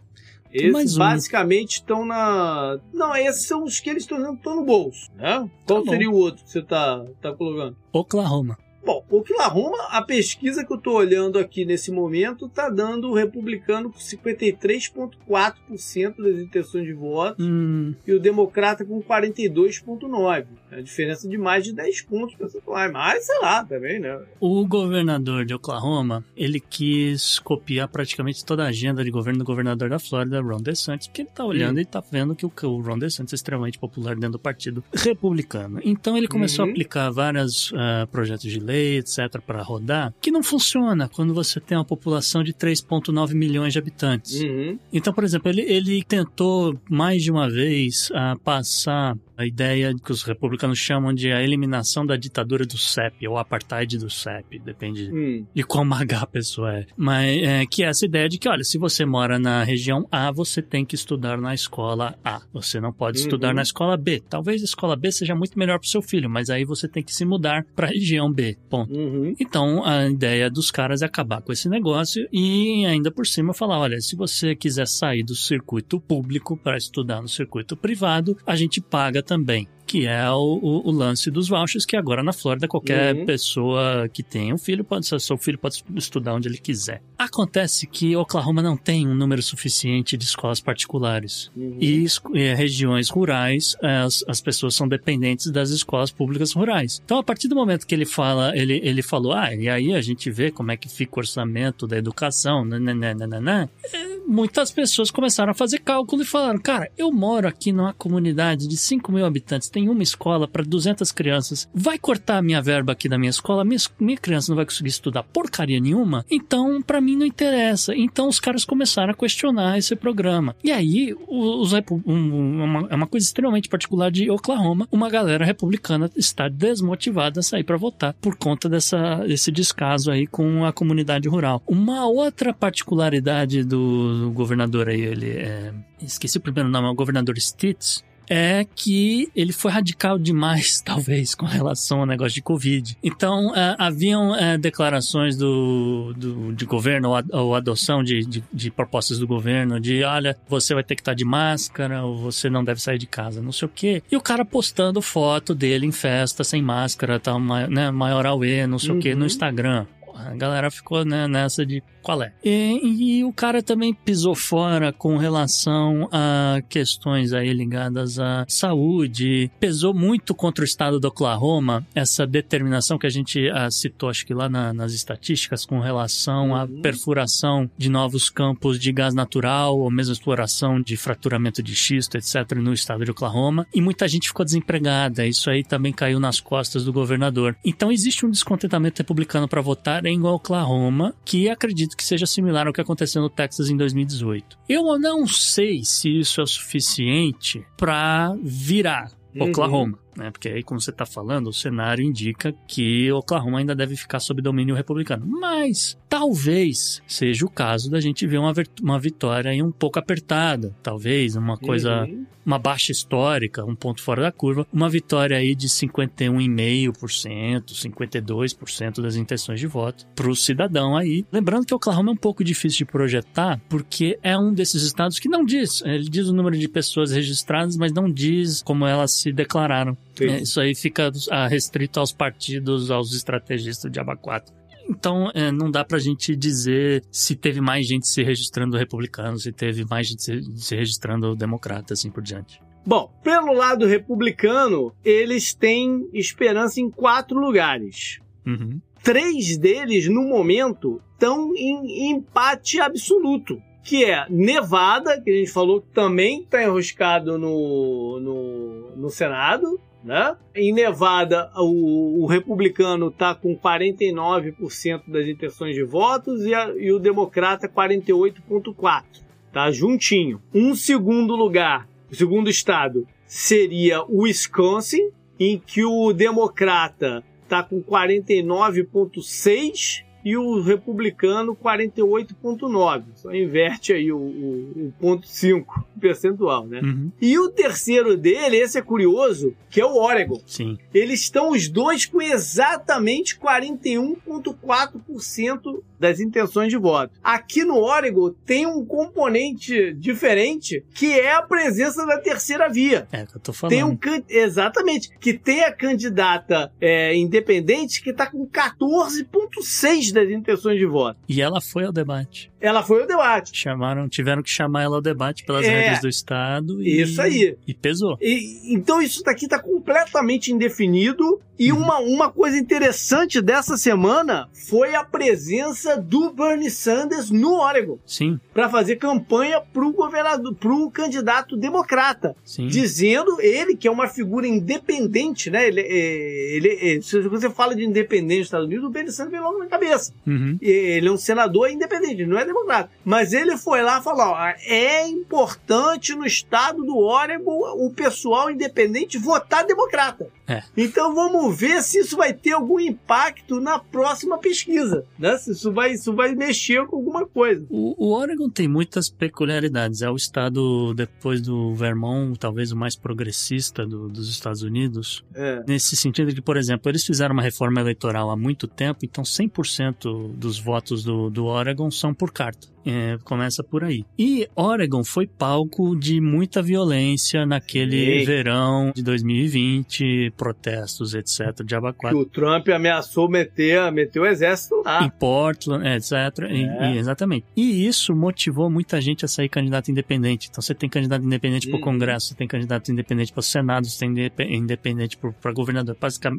[0.52, 2.78] Esses basicamente estão na.
[2.92, 5.50] Não, esses são os que eles estão no bolso, né?
[5.66, 7.76] Qual Tá seria o outro que você tá, tá colocando?
[7.92, 8.56] Oklahoma.
[8.84, 13.90] Bom, Oklahoma, a pesquisa que eu estou olhando aqui nesse momento está dando o republicano
[13.90, 20.46] com 53,4% das intenções de voto Hum, e o democrata com 42,9%.
[20.70, 22.92] É a diferença de mais de 10 pontos percentuais.
[22.92, 24.20] Mas, sei lá, também, né?
[24.40, 29.88] o governador de Oklahoma, ele quis copiar praticamente toda a agenda de governo do governador
[29.88, 31.80] da Flórida, Ron DeSantis, porque ele tá olhando Hum.
[31.80, 35.80] e tá vendo que o, Ron DeSantis é extremamente popular dentro do partido republicano.
[35.84, 36.70] Então ele começou Uhum.
[36.70, 41.60] a aplicar vários ah, projetos de lei, etc, para rodar, que não funciona quando você
[41.60, 44.40] tem uma população de 3,9 milhões de habitantes.
[44.40, 44.78] Uhum.
[44.92, 50.12] Então, por exemplo, ele, ele tentou mais de uma vez ah, passar a ideia que
[50.12, 55.10] os republicanos chamam de a eliminação da ditadura do CEP, ou apartheid do CEP, depende
[55.12, 55.46] Hum.
[55.54, 56.86] de qual magá a pessoa é.
[56.96, 60.30] Mas é, que é essa ideia de que, olha, se você mora na região A,
[60.30, 62.40] você tem que estudar na escola A.
[62.52, 63.24] Você não pode Uhum.
[63.24, 64.22] estudar na escola B.
[64.28, 67.02] Talvez a escola B seja muito melhor para o seu filho, mas aí você tem
[67.02, 68.56] que se mudar para a região B.
[68.68, 68.92] Ponto.
[68.94, 69.34] Uhum.
[69.38, 73.78] Então, a ideia dos caras é acabar com esse negócio e ainda por cima falar,
[73.78, 78.80] olha, se você quiser sair do circuito público para estudar no circuito privado, a gente
[78.80, 79.66] paga também.
[79.86, 83.26] Que é o, o- o lance dos vouchers, que agora na Flórida qualquer Uhum.
[83.26, 87.02] pessoa que tenha um filho pode ser, seu filho pode estudar onde ele quiser.
[87.18, 91.50] Acontece que Oklahoma não tem um número suficiente de escolas particulares.
[91.54, 91.76] Uhum.
[91.80, 97.00] E eh, regiões rurais, as, as pessoas são dependentes das escolas públicas rurais.
[97.04, 100.00] Então, a partir do momento que ele fala, ele, ele falou, ah, e aí a
[100.00, 105.50] gente vê como é que fica o orçamento da educação, nananana, eh, muitas pessoas começaram
[105.50, 109.68] a fazer cálculo e falaram, cara, eu moro aqui numa comunidade de 5 mil habitantes,
[109.68, 113.64] tem uma escola para 200 crianças, vai cortar a minha verba aqui da minha escola,
[113.64, 117.94] minha, minha criança não vai conseguir estudar porcaria nenhuma, então para mim não interessa.
[117.94, 120.54] Então os caras começaram a questionar esse programa.
[120.62, 121.72] E aí, os,
[122.06, 127.42] um- uma, é uma coisa extremamente particular de Oklahoma, uma galera republicana está desmotivada a
[127.42, 131.62] sair para votar por conta dessa, desse descaso aí com a comunidade rural.
[131.66, 136.94] Uma outra particularidade do, do governador aí, ele é, esqueci o primeiro nome, é o
[136.94, 142.96] governador Stitz, é que ele foi radical demais, talvez, com relação ao negócio de Covid.
[143.02, 148.42] Então, eh, haviam eh, declarações do, do, de governo ou, a- ou adoção de, de,
[148.50, 152.48] de propostas do governo de, olha, você vai ter que estar de máscara ou você
[152.48, 154.02] não deve sair de casa, não sei o quê.
[154.10, 158.66] E o cara postando foto dele em festa, sem máscara, tal, ma- né, maior auê,
[158.66, 159.18] não sei o quê, Uhum.
[159.18, 159.84] no Instagram.
[160.14, 162.32] A galera ficou né, nessa de qual é.
[162.44, 169.50] E, e o cara também pisou fora com relação a questões aí ligadas à saúde.
[169.58, 174.26] Pesou muito contra o estado do Oklahoma essa determinação que a gente ah, citou, acho
[174.26, 176.82] que lá na- nas estatísticas, com relação à Uhum.
[176.82, 182.52] perfuração de novos campos de gás natural ou mesmo exploração de fraturamento de xisto, etc.,
[182.56, 183.66] no estado de Oklahoma.
[183.74, 185.26] E muita gente ficou desempregada.
[185.26, 187.56] Isso aí também caiu nas costas do governador.
[187.64, 192.72] Então existe um descontentamento republicano para votar em Oklahoma, que acredito que seja similar ao
[192.72, 194.58] que aconteceu no Texas em 2018.
[194.68, 199.48] Eu não sei se isso é o suficiente para virar Uhum.
[199.48, 200.30] Oklahoma, né?
[200.30, 204.40] Porque aí, como você está falando, o cenário indica que Oklahoma ainda deve ficar sob
[204.40, 205.26] domínio republicano.
[205.26, 210.74] Mas talvez seja o caso da gente ver uma, uma vitória aí um pouco apertada.
[210.82, 212.26] Talvez uma coisa Uhum.
[212.44, 219.16] Uma baixa histórica, um ponto fora da curva, uma vitória aí de 51,5%, 52% das
[219.16, 221.24] intenções de voto para o cidadão aí.
[221.32, 225.28] Lembrando que Oklahoma é um pouco difícil de projetar, porque é um desses estados que
[225.28, 229.32] não diz, ele diz o número de pessoas registradas, mas não diz como elas se
[229.32, 229.96] declararam.
[230.20, 231.10] É, isso aí fica
[231.48, 234.54] restrito aos partidos, aos estrategistas de aba 4.
[234.88, 239.52] Então, é, não dá pra gente dizer se teve mais gente se registrando republicano, se
[239.52, 242.60] teve mais gente se, registrando democrata, assim por diante.
[242.86, 248.18] Bom, pelo lado republicano, eles têm esperança em quatro lugares.
[248.46, 248.78] Uhum.
[249.02, 253.60] Três deles, no momento, estão em empate absoluto.
[253.82, 259.78] Que é Nevada, que a gente falou que também está enroscado no, no, no Senado.
[260.04, 260.36] Né?
[260.54, 266.92] Em Nevada, o, o republicano está com 49% das intenções de votos e, a- e
[266.92, 269.02] o democrata 48,4%.
[269.50, 270.42] Tá juntinho.
[270.52, 275.08] Um segundo lugar, o segundo estado, seria o Wisconsin,
[275.40, 283.04] em que o democrata está com 49,6% e o republicano 48,9.
[283.14, 286.80] Só inverte aí o, o, o ponto 5 percentual, né?
[286.80, 287.12] Uhum.
[287.20, 290.40] E o terceiro dele, esse é curioso, que é o Oregon.
[290.46, 290.78] Sim.
[290.92, 297.18] Eles estão os dois com exatamente 41,4% das intenções de voto.
[297.22, 303.08] Aqui no Oregon tem um componente diferente, que é a presença da terceira via.
[303.10, 303.74] É o que eu tô falando.
[303.74, 303.98] Tem um
[304.28, 311.18] exatamente que tem a candidata é, independente que está com 14,6 das intenções de voto.
[311.28, 312.50] E ela foi ao debate.
[312.60, 313.50] Ela foi ao debate.
[313.54, 315.68] Chamaram, tiveram que chamar ela ao debate pelas É.
[315.68, 316.82] regras do Estado.
[316.82, 317.56] E, Isso aí.
[317.66, 318.16] E pesou.
[318.20, 321.40] E- então isso daqui está completamente indefinido.
[321.56, 321.78] E Uhum.
[321.78, 328.40] uma, uma coisa interessante dessa semana foi a presença do Bernie Sanders no Oregon Sim,
[328.52, 332.66] para fazer campanha para o governador, para o candidato democrata, sim.
[332.66, 335.68] dizendo ele que é uma figura independente, né?
[335.68, 339.30] Ele, é- ele, é- se você fala de independente nos Estados Unidos, o Bernie Sanders
[339.32, 340.03] vem logo na cabeça.
[340.26, 340.58] Uhum.
[340.60, 342.90] Ele é um senador independente, não é democrata.
[343.04, 349.18] Mas ele foi lá falou: ó, é importante no estado do Oregon o pessoal independente
[349.18, 350.28] votar democrata.
[350.46, 350.62] É.
[350.76, 355.06] Então vamos ver se isso vai ter algum impacto na próxima pesquisa.
[355.18, 355.36] Né?
[355.38, 357.64] Se isso vai, isso vai mexer com alguma coisa.
[357.70, 360.02] O, o Oregon tem muitas peculiaridades.
[360.02, 365.24] É o estado, depois do Vermont, talvez o mais progressista do- dos Estados Unidos.
[365.34, 365.64] É.
[365.66, 369.24] Nesse sentido de que, por exemplo, eles fizeram uma reforma eleitoral há muito tempo, então
[369.24, 372.73] 100% dos votos do, do Oregon são por carta.
[372.86, 374.04] É, começa por aí.
[374.18, 381.64] E Oregon foi palco de muita violência naquele verão de 2020, protestos, etc.
[381.64, 382.16] de Abaquara.
[382.16, 385.08] o Trump ameaçou meter, meter o exército Em lá.
[385.10, 386.12] Portland, etc.
[386.50, 386.94] É.
[386.94, 387.46] e- exatamente.
[387.56, 390.48] E isso motivou muita gente a sair candidato independente.
[390.50, 391.84] Então você tem candidato independente para o.
[391.84, 395.96] Congresso, você tem candidato independente para o Senado, você tem indep- independente para governador,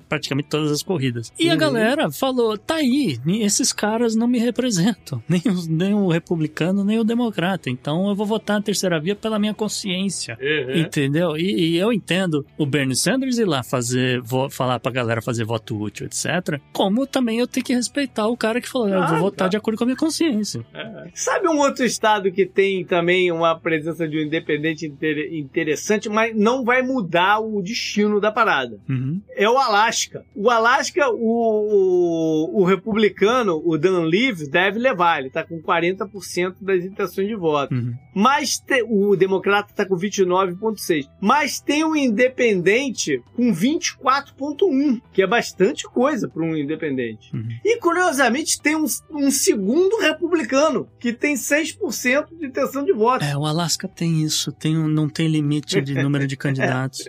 [0.09, 1.31] praticamente todas as corridas.
[1.39, 1.59] E a Uhum.
[1.59, 6.34] galera falou: tá aí, esses caras não me representam, nem, os- nem o republicano,
[6.83, 7.69] nem o democrata.
[7.69, 10.37] Então eu vou votar na terceira via pela minha consciência.
[10.41, 10.79] Uhum.
[10.81, 11.37] Entendeu?
[11.37, 15.43] E, e eu entendo o Bernie Sanders ir lá fazer, vo- falar pra galera fazer
[15.45, 16.59] voto útil, etc.
[16.73, 19.49] Como também eu tenho que respeitar o cara que falou, eu Ah, vou votar tá.
[19.49, 20.65] de acordo com a minha consciência.
[21.13, 26.35] Sabe um outro estado que tem também uma presença de um independente inter- interessante, mas
[26.35, 28.77] não vai mudar o destino da parada?
[28.89, 29.21] Uhum.
[29.35, 30.25] É o Alasca.
[30.35, 35.19] O Alasca, o, o, o republicano, o Dan Levy, deve levar.
[35.19, 36.09] Ele tá com 40%
[36.63, 37.73] das intenções de voto.
[37.73, 37.93] Uhum.
[38.13, 41.07] Mas te- o democrata tá com 29,6.
[41.21, 47.33] Mas tem um independente com 24,1, que é bastante coisa para um independente.
[47.35, 47.47] Uhum.
[47.63, 53.23] E curiosamente tem um, um segundo republicano que tem 6% de intenção de voto.
[53.23, 57.07] É, o Alasca tem isso, tem um- não tem limite de número de candidatos.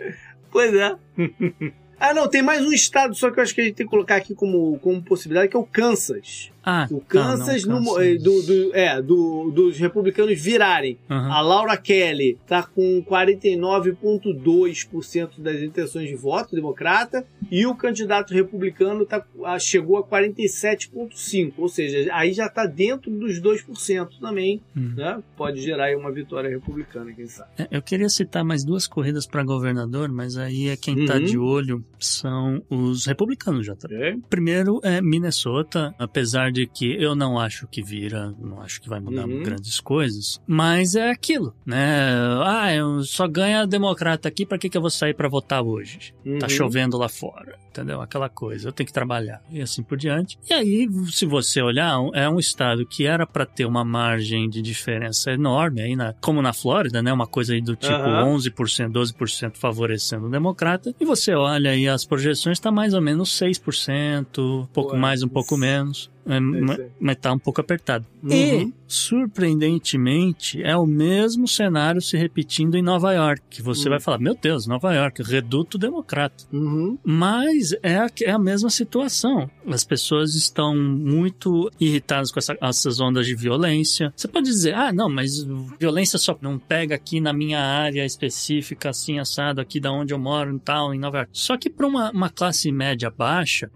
[0.51, 0.95] Pois é.
[1.99, 3.89] ah, não, tem mais um estado só que eu acho que a gente tem que
[3.91, 6.51] colocar aqui como, como possibilidade, que é o Kansas.
[6.69, 8.05] Ah, O tá, Kansas, não, no- Kansas.
[8.05, 10.97] eh, do, do- é, do- dos republicanos virarem.
[11.09, 11.31] Aham.
[11.31, 19.05] A Laura Kelly tá com 49,2% das intenções de voto democrata e o candidato republicano
[19.05, 19.23] tá,
[19.59, 21.53] chegou a 47,5%.
[21.57, 24.61] Ou seja, aí já está dentro dos 2% também.
[24.75, 24.93] Hum.
[24.95, 25.21] Né?
[25.35, 27.49] Pode gerar aí uma vitória republicana, quem sabe.
[27.57, 31.23] É, Eu queria citar mais duas corridas para governador, mas aí é quem tá Uhum.
[31.23, 33.75] de olho são os republicanos já.
[33.75, 33.87] Tá?
[33.91, 34.15] É?
[34.29, 38.99] Primeiro é Minnesota, apesar de que eu não acho que vira, não acho que vai
[38.99, 39.43] mudar Uhum.
[39.43, 42.09] grandes coisas, mas é aquilo, né?
[42.45, 46.13] Ah, eu só ganha democrata aqui, pra que, que eu vou sair pra votar hoje?
[46.39, 46.49] Tá Uhum.
[46.49, 48.01] chovendo lá fora, entendeu?
[48.01, 50.37] Aquela coisa, eu tenho que trabalhar e assim por diante.
[50.49, 54.61] E aí, se você olhar, é um estado que era pra ter uma margem de
[54.61, 57.11] diferença enorme, aí na, como na Flórida, né?
[57.13, 58.35] Uma coisa aí do tipo Aham.
[58.35, 60.93] 11%, 12% favorecendo o democrata.
[60.99, 65.23] E você olha aí as projeções, tá mais ou menos 6%, um pouco Ué, mais,
[65.23, 66.09] um pouco isso- menos.
[66.29, 66.87] É, ma- sei.
[66.99, 68.05] mas tá um pouco apertado.
[68.21, 68.29] Uhum.
[68.33, 73.61] E, surpreendentemente, é o mesmo cenário se repetindo em Nova York.
[73.61, 73.91] Você Hum.
[73.91, 76.43] vai falar, meu Deus, Nova York, reduto democrata.
[76.51, 76.97] Uhum.
[77.03, 79.49] Mas é a, é a mesma situação.
[79.67, 84.13] As pessoas estão muito irritadas com essa- essas ondas de violência.
[84.15, 85.43] Você pode dizer, ah, não, mas
[85.79, 90.19] violência só não pega aqui na minha área específica, assim, assado, aqui da onde eu
[90.19, 91.31] moro e tal, em Nova York.
[91.33, 93.69] Só que para uma, uma classe média baixa,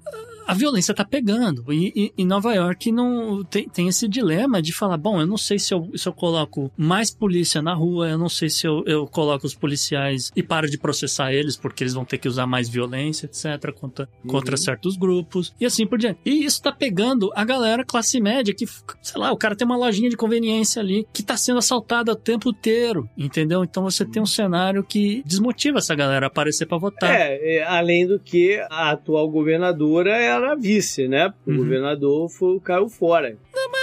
[0.51, 1.71] a violência tá pegando.
[1.71, 5.37] E, e, e Nova York não tem, tem esse dilema de falar: bom, eu não
[5.37, 8.83] sei se eu, se eu coloco mais polícia na rua, eu não sei se eu,
[8.85, 12.45] eu coloco os policiais e paro de processar eles, porque eles vão ter que usar
[12.45, 16.19] mais violência, etc., contra, contra certos grupos, e assim por diante.
[16.25, 18.65] E isso tá pegando a galera classe média, que,
[19.01, 22.15] sei lá, o cara tem uma lojinha de conveniência ali, que tá sendo assaltada o
[22.15, 23.63] tempo inteiro, entendeu?
[23.63, 27.09] Então você tem um cenário que desmotiva essa galera a aparecer pra votar.
[27.09, 31.33] É, é, além do que a atual governadora ela para vice, né?
[31.45, 31.57] O Uhum.
[31.57, 33.35] governador foi, caiu fora.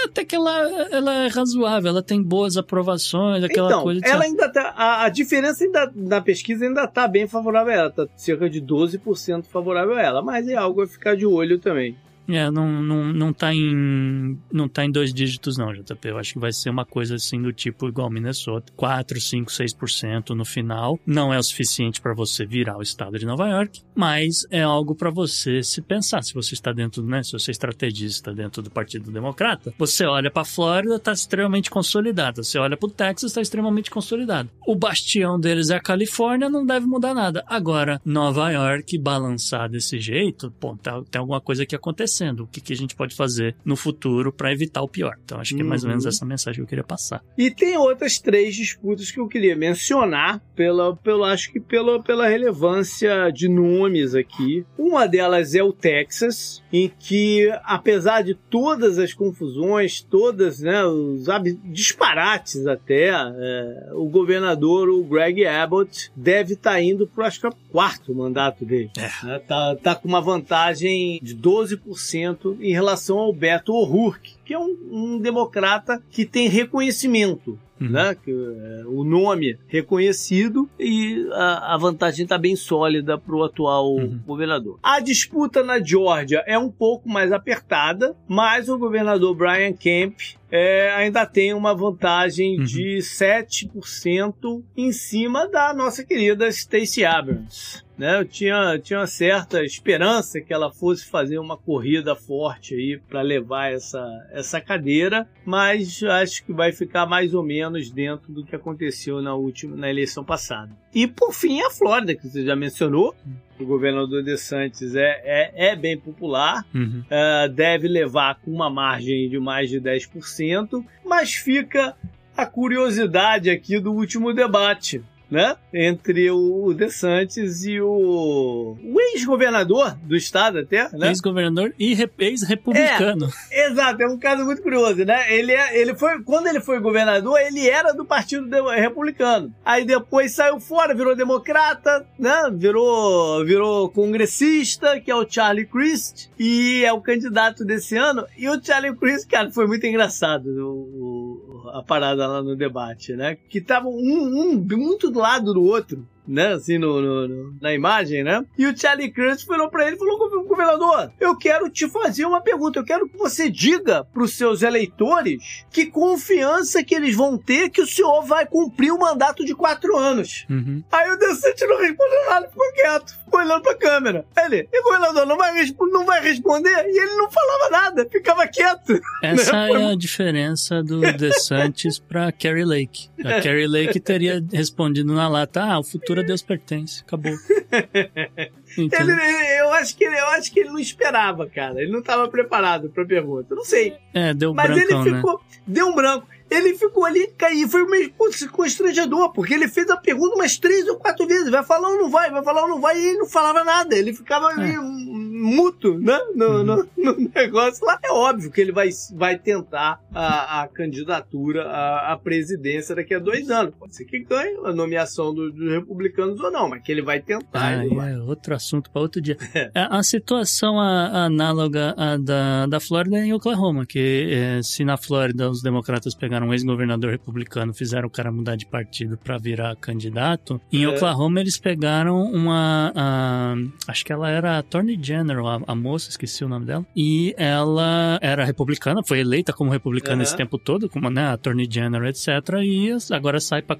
[0.05, 0.51] Até que ela,
[0.91, 4.73] ela é razoável, ela tem boas aprovações, aquela então, coisa ela ainda tá.
[4.75, 7.89] A, a diferença ainda, na pesquisa ainda tá bem favorável a ela.
[7.89, 10.21] Tá cerca de 12% favorável a ela.
[10.21, 11.97] Mas é algo a ficar de olho também.
[12.29, 16.07] É, não, não, não, tá em, não tá em dois dígitos, não, JP.
[16.07, 20.29] Eu acho que vai ser uma coisa assim do tipo igual Minnesota: 4, 5, 6%
[20.29, 20.99] no final.
[21.05, 24.93] Não é o suficiente para você virar o estado de Nova York, mas é algo
[24.95, 26.23] para você se pensar.
[26.23, 27.23] Se você está dentro, né?
[27.23, 32.43] Se você é estrategista dentro do Partido Democrata, você olha para Flórida, está extremamente consolidada.
[32.43, 34.49] Você olha para o Texas, está extremamente consolidado.
[34.67, 37.43] O bastião deles é a Califórnia, não deve mudar nada.
[37.47, 41.75] Agora, Nova York balançar desse jeito, pô, tá, tem alguma coisa aqui
[42.19, 42.43] acontecendo.
[42.43, 45.15] O que, que a gente pode fazer no futuro para evitar o pior?
[45.23, 46.09] Então, acho que é mais ou menos Uhum.
[46.09, 47.21] essa mensagem que eu queria passar.
[47.37, 52.27] E tem outras três disputas que eu queria mencionar, pela, pela, acho que pela, pela
[52.27, 54.65] relevância de nomes aqui.
[54.77, 61.25] Uma delas é o Texas, em que, apesar de todas as confusões, todas, né, os
[61.65, 67.49] disparates até, é, o governador, o Greg Abbott, deve estar indo para acho que é
[67.49, 68.89] o quarto mandato dele.
[69.23, 71.79] Né, Tá, tá com uma vantagem de 12%
[72.17, 77.57] em relação ao Beto O'Rourke, que é um, um democrata que tem reconhecimento.
[77.79, 77.89] Uhum.
[77.91, 78.15] Né?
[78.23, 83.95] Que, é, o nome reconhecido e a, a vantagem está bem sólida para o atual
[83.95, 84.19] Uhum.
[84.25, 84.77] governador.
[84.83, 90.19] A disputa na Geórgia é um pouco mais apertada, mas o governador Brian Kemp
[90.51, 92.63] é, ainda tem uma vantagem Uhum.
[92.65, 97.83] de 7% em cima da nossa querida Stacey Abrams.
[97.97, 102.97] Né, eu tinha, tinha uma certa esperança que ela fosse fazer uma corrida forte aí
[102.97, 104.01] para levar essa,
[104.31, 109.35] essa cadeira, mas acho que vai ficar mais ou menos dentro do que aconteceu na
[109.35, 110.71] última na eleição passada.
[110.95, 113.13] E por fim a Flórida que você já mencionou,
[113.59, 117.03] o governador DeSantis é, é, é bem popular, Uhum.
[117.09, 121.95] Uh, deve levar com uma margem de mais de 10%, mas fica
[122.35, 125.03] a curiosidade aqui do último debate.
[125.29, 125.55] Né?
[125.71, 131.09] Entre o DeSantis e o, o ex-governador do estado até, né?
[131.09, 133.29] Ex-governador e re- ex-republicano.
[133.51, 135.31] Exato, é um caso muito curioso, né?
[135.31, 139.53] Ele, é, ele foi, quando ele foi governador, ele era do Partido Republicano.
[139.63, 142.49] Aí depois saiu fora, virou democrata, né?
[142.51, 148.25] Virou, virou congressista, que é o Charlie Crist, e é o candidato desse ano.
[148.37, 153.13] E o Charlie Crist, cara, foi muito engraçado o- o- a parada lá no debate,
[153.13, 153.37] né?
[153.47, 156.07] Que tava um, um muito do lado do outro.
[156.31, 158.45] Né, assim, no, no- no- na imagem, né?
[158.55, 162.39] E o Charlie Crist falou pra ele, falou, "Gov- governador, eu quero te fazer uma
[162.39, 167.69] pergunta, eu quero que você diga pros seus eleitores que confiança que eles vão ter
[167.69, 170.45] que o senhor vai cumprir o mandato de quatro anos.
[170.49, 170.83] Uhum.
[170.91, 174.25] Aí o Decente não respondeu nada, ficou quieto, ficou olhando pra câmera.
[174.37, 175.51] Ele, e o governador não vai,
[175.91, 176.69] não vai responder?
[176.87, 178.99] E ele não falava nada, ficava quieto.
[179.23, 183.09] Essa Foi é a diferença do DeSantis pra Carrie Lake.
[183.23, 187.01] A Carrie Lake teria respondido na lata: ah, o futuro a Deus pertence.
[187.05, 187.31] Acabou.
[187.71, 188.51] Ele,
[188.85, 189.17] Entendeu?
[189.17, 191.81] ele- eu, acho que ele, eu acho que ele não esperava, cara.
[191.81, 193.53] Ele não estava preparado pra pergunta.
[193.55, 193.95] Não sei.
[194.13, 195.17] É, deu Mas brancão, ele né?
[195.17, 195.41] ficou.
[195.65, 196.27] Deu um branco.
[196.49, 197.67] Ele ficou ali, caiu.
[197.69, 201.49] Foi meio putz, constrangedor, porque ele fez a pergunta umas três ou quatro vezes.
[201.49, 203.95] Vai falar ou não vai, vai falar ou não vai, e ele não falava nada.
[203.95, 204.77] Ele ficava ali É.
[204.79, 206.17] muto, né?
[206.35, 206.63] No, Uhum.
[206.63, 207.97] no, no negócio lá.
[208.03, 213.19] É óbvio que ele vai, vai tentar a, a candidatura à, à presidência daqui a
[213.19, 213.73] dois anos.
[213.77, 217.19] Pode ser que ganhe a nomeação do- dos republicanos ou não, mas que ele vai
[217.21, 217.47] tentar.
[217.53, 218.13] Ah, ele vai.
[218.13, 219.37] é outro assunto para outro dia.
[219.75, 224.83] É, A situação a- análoga à da, da Flórida é em Oklahoma, que é, se
[224.85, 229.37] na Flórida os democratas pegaram um ex-governador republicano, fizeram o cara mudar de partido para
[229.37, 230.87] virar candidato, em É.
[230.87, 232.91] Oklahoma eles pegaram uma.
[232.95, 233.55] a-
[233.87, 238.17] acho que ela era Attorney General, a, a moça, esqueci o nome dela, e ela
[238.21, 242.27] era republicana, foi eleita como republicana esse tempo todo, como né, Attorney General, etc.
[242.63, 243.77] E agora sai para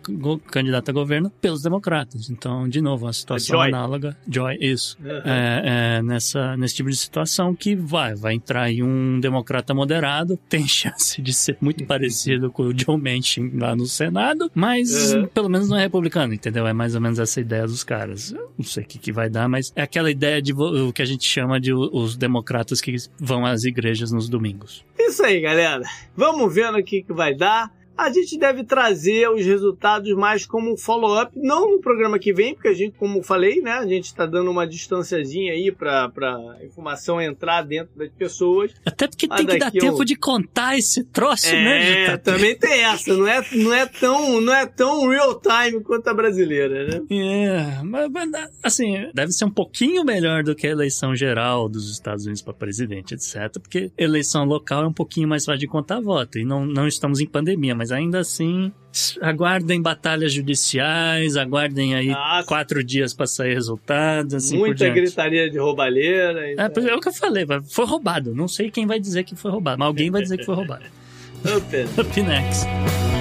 [0.52, 2.30] candidata a governo pelos democratas.
[2.30, 3.68] Então, de novo, uma situação Joy.
[3.70, 4.18] análoga.
[4.28, 5.10] Joy, isso Uhum.
[5.26, 10.38] é, é, nessa, nesse tipo de situação que vai, vai entrar aí um democrata moderado,
[10.50, 15.28] tem chance de ser muito parecido com o John Manchin lá no Senado, mas Uhum.
[15.28, 16.66] pelo menos não é republicano, entendeu?
[16.68, 18.32] É mais ou menos essa ideia dos caras.
[18.32, 21.02] Eu não sei o que, que vai dar, mas é aquela ideia de o que
[21.02, 24.84] a gente chama de o- os democratas que vão às igrejas nos domingos.
[24.98, 25.84] Isso aí, galera.
[26.16, 27.72] Vamos ver no que, que vai dar.
[28.00, 32.70] A gente deve trazer os resultados mais como follow-up, não no programa que vem, porque
[32.70, 37.22] a gente, como falei, né, a gente está dando uma distanciazinha aí para a informação
[37.22, 38.74] entrar dentro das pessoas.
[38.86, 42.04] Até porque tem que dar tempo de contar esse troço, é, né?
[42.06, 46.08] É, também tem essa, não é, não é tão, não é tão real time quanto
[46.08, 47.02] a brasileira, né?
[47.10, 48.30] É, mas, mas
[48.64, 52.54] assim, deve ser um pouquinho melhor do que a eleição geral dos Estados Unidos para
[52.54, 53.60] presidente, etc.
[53.62, 56.40] Porque eleição local é um pouquinho mais fácil de contar voto.
[56.40, 58.72] E não, não estamos em pandemia, mas ainda assim,
[59.22, 62.48] aguardem batalhas judiciais, aguardem aí Nossa.
[62.48, 64.34] quatro dias para sair resultados.
[64.34, 66.48] Assim Muita gritaria de roubalheira.
[66.48, 66.88] É, então.
[66.88, 68.34] é o que eu falei, foi roubado.
[68.34, 70.86] Não sei quem vai dizer que foi roubado, mas alguém vai dizer que foi roubado.
[71.46, 73.19] Up, Up next.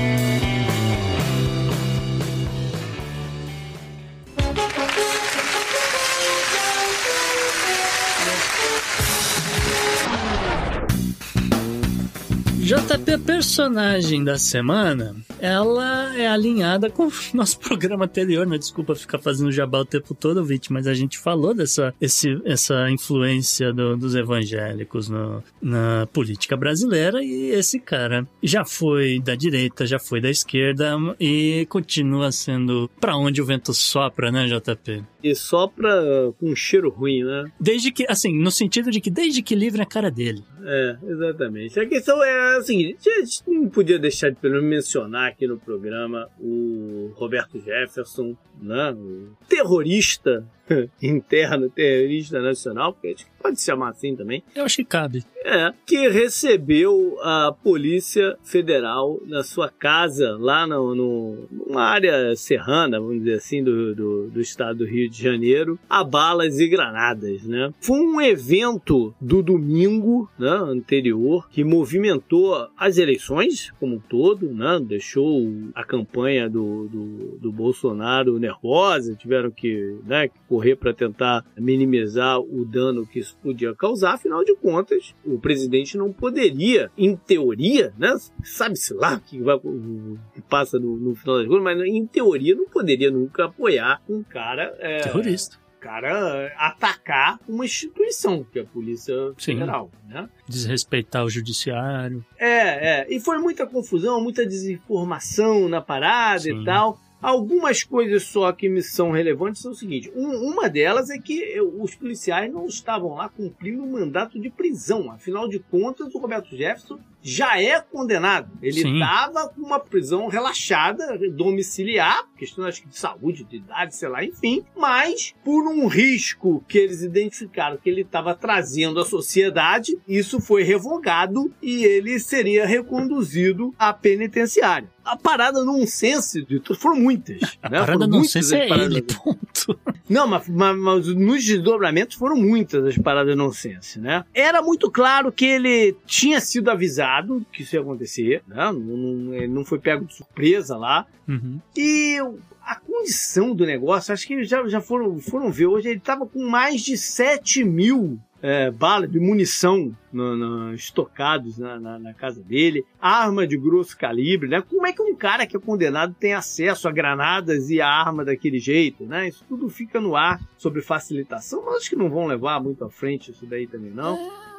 [12.68, 18.58] JP, personagem da semana, ela é alinhada com o nosso programa anterior, né?
[18.58, 22.90] Desculpa ficar fazendo jabá o tempo todo, Vit, mas a gente falou dessa esse, essa
[22.90, 29.86] influência do, dos evangélicos no, na política brasileira e esse cara já foi da direita,
[29.86, 35.02] já foi da esquerda e continua sendo para onde o vento sopra, né, JP?
[35.24, 35.90] E sopra
[36.38, 37.44] com um cheiro ruim, né?
[37.58, 40.44] Desde que, assim, no sentido de que desde que livre a cara dele.
[40.62, 41.80] É, exatamente.
[41.80, 46.28] A questão é assim, gente não podia deixar de pelo menos mencionar aqui no programa
[46.40, 48.92] o Roberto Jefferson, né?
[48.92, 50.44] O terrorista
[51.02, 54.42] interno, terrorista nacional, porque a gente pode se chamar assim também.
[54.54, 55.24] Eu acho que cabe.
[55.44, 63.00] É, que recebeu a Polícia Federal na sua casa, lá no, no, numa área serrana,
[63.00, 67.44] vamos dizer assim, do, do, do, estado do Rio de Janeiro, a balas e granadas,
[67.44, 67.72] né?
[67.80, 73.47] Foi um evento do domingo né, anterior que movimentou as eleições
[73.78, 74.80] como um todo, né?
[74.82, 82.40] Deixou a campanha do, do, do Bolsonaro nervosa, tiveram que, né, correr para tentar minimizar
[82.40, 87.92] o dano que isso podia causar, afinal de contas, o presidente não poderia, em teoria,
[87.98, 88.14] né?
[88.42, 92.54] Sabe-se lá o que, vai, que passa no, no, final das contas, mas em teoria
[92.54, 94.74] não poderia nunca apoiar um cara.
[94.78, 100.14] É, Terrorista cara atacar uma instituição, que é a Polícia Federal, Sim.
[100.14, 100.28] né?
[100.48, 102.24] Desrespeitar o judiciário.
[102.38, 103.06] É, é.
[103.08, 106.62] E foi muita confusão, muita desinformação na parada Sim.
[106.62, 106.98] e tal.
[107.20, 111.60] Algumas coisas só que me são relevantes são o seguinte: um, uma delas é que
[111.60, 115.10] os policiais não estavam lá cumprindo um mandato de prisão.
[115.10, 118.50] Afinal de contas, o Roberto Jefferson já é condenado.
[118.62, 124.08] Ele estava com uma prisão relaxada, domiciliar, questão acho que de saúde, de idade, sei
[124.08, 129.98] lá, enfim, mas por um risco que eles identificaram que ele estava trazendo à sociedade,
[130.06, 134.88] isso foi revogado e ele seria reconduzido à penitenciária.
[135.04, 137.40] A parada nonsense de tudo foram muitas.
[137.62, 137.78] A né?
[137.78, 139.78] parada nonsense é ele, ponto.
[140.08, 144.24] Não, mas, mas, mas, nos desdobramentos foram muitas as paradas nonsense, né?
[144.34, 147.17] Era muito claro que ele tinha sido avisado
[147.52, 148.72] que isso ia acontecer, né?
[148.72, 151.06] não, não, não foi pego de surpresa lá.
[151.26, 151.60] Uhum.
[151.76, 152.18] E
[152.62, 156.46] a condição do negócio, acho que já, já foram, foram ver hoje, ele estava com
[156.46, 162.42] mais de 7 mil é, balas de munição no, no, estocados na, na, na, casa
[162.42, 164.60] dele, arma de grosso calibre, né?
[164.62, 168.24] Como é que um cara que é condenado tem acesso a granadas e a arma
[168.24, 169.28] daquele jeito, né?
[169.28, 172.90] Isso tudo fica no ar sobre facilitação, mas acho que não vão levar muito à
[172.90, 174.16] frente isso daí também não.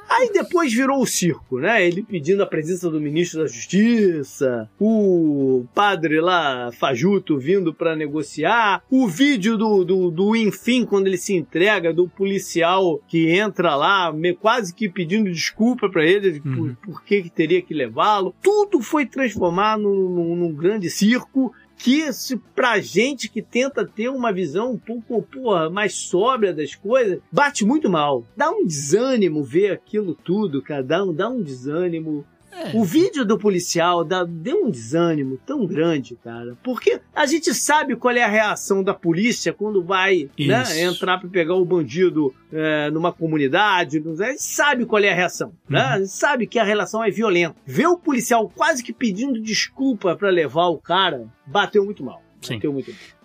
[0.10, 1.86] Aí depois virou o circo, né?
[1.86, 8.84] Ele pedindo a presença do ministro da Justiça, o padre lá, Fajuto, vindo para negociar,
[8.90, 14.12] o vídeo do, do, do enfim, quando ele se entrega, do policial que entra lá,
[14.40, 16.56] quase que pedindo desculpa para ele, uhum.
[16.56, 18.34] por, por que, que teria que levá-lo.
[18.42, 24.34] Tudo foi transformado num, num grande circo que se pra gente que tenta ter uma
[24.34, 28.26] visão um pouco, porra, mais sóbria das coisas, bate muito mal.
[28.36, 32.26] Dá um desânimo ver aquilo tudo, cada um dá um desânimo.
[32.52, 32.76] É.
[32.76, 36.58] O vídeo do policial dá, deu um desânimo tão grande, cara.
[36.64, 41.30] Porque a gente sabe qual é a reação da polícia quando vai né, entrar para
[41.30, 43.98] pegar o bandido é, numa comunidade.
[44.20, 45.54] A gente sabe qual é a reação.
[45.68, 45.80] Né?
[45.80, 45.88] Uhum.
[45.88, 47.56] A gente sabe que a relação é violenta.
[47.66, 52.22] Ver o policial quase que pedindo desculpa para levar o cara bateu muito mal.
[52.42, 52.60] Sim.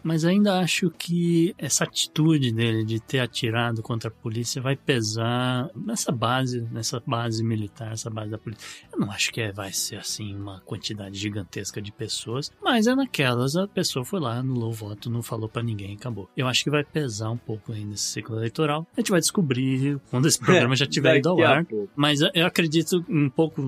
[0.03, 5.71] Mas ainda acho que essa atitude dele de ter atirado contra a polícia vai pesar
[5.75, 8.67] nessa base, nessa base militar, essa base da polícia.
[8.93, 12.95] Eu não acho que é, vai ser assim uma quantidade gigantesca de pessoas, mas é
[12.95, 16.29] naquelas a pessoa foi lá, anulou o voto, não falou para ninguém, acabou.
[16.37, 18.87] Eu acho que vai pesar um pouco ainda nesse ciclo eleitoral.
[18.97, 21.67] A gente vai descobrir quando esse programa já tiver ido ao ar.
[21.97, 23.63] Mas eu acredito um pouco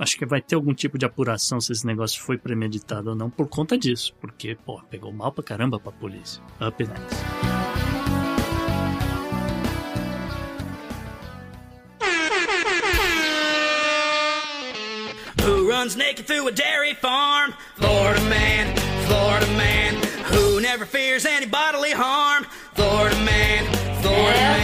[0.00, 3.30] acho que vai ter algum tipo de apuração se esse negócio foi premeditado ou não
[3.30, 4.14] por conta disso.
[4.20, 6.42] Porque, pô, pegou mal pra caramba pra polícia.
[6.60, 7.16] Up next.
[15.42, 17.52] Who runs naked through a dairy farm?
[17.76, 18.74] Florida man,
[19.06, 19.94] Florida man.
[20.32, 22.44] Who never fears any bodily harm?
[22.74, 23.64] Florida man,
[24.02, 24.60] Florida man.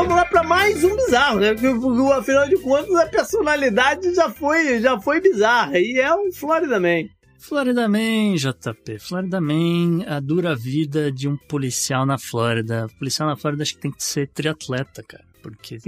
[0.00, 1.52] Vamos lá para mais um bizarro, né?
[1.52, 1.66] Porque,
[2.14, 7.04] afinal de contas a personalidade já foi, já foi bizarra e é um Florida Man.
[7.38, 8.98] Florida Man, JP.
[8.98, 12.86] Florida Man, a dura vida de um policial na Flórida.
[12.86, 15.29] O policial na Flórida acho que tem que ser triatleta, cara.
[15.42, 15.78] Porque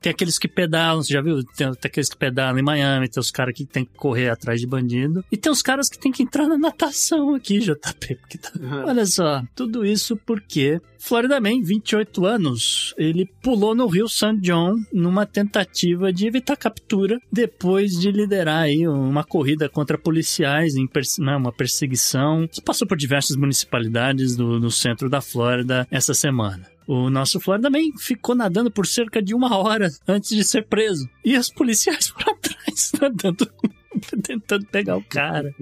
[0.00, 1.42] tem aqueles que pedalam, você já viu?
[1.56, 4.60] Tem, tem aqueles que pedalam em Miami, tem os caras que tem que correr atrás
[4.60, 5.24] de bandido.
[5.30, 8.16] E tem os caras que tem que entrar na natação aqui, JP.
[8.16, 8.52] Porque tá...
[8.60, 8.86] uhum.
[8.86, 14.40] Olha só, tudo isso porque Florida Man, 28 anos, ele pulou no rio St.
[14.40, 20.88] John numa tentativa de evitar captura depois de liderar aí uma corrida contra policiais em
[21.18, 22.48] né, uma perseguição.
[22.64, 26.73] Passou por diversas municipalidades do, no centro da Flórida essa semana.
[26.86, 31.08] O nosso Florida Man ficou nadando por cerca de uma hora antes de ser preso.
[31.24, 33.50] E os policiais por atrás nadando,
[34.22, 35.54] tentando pegar o cara.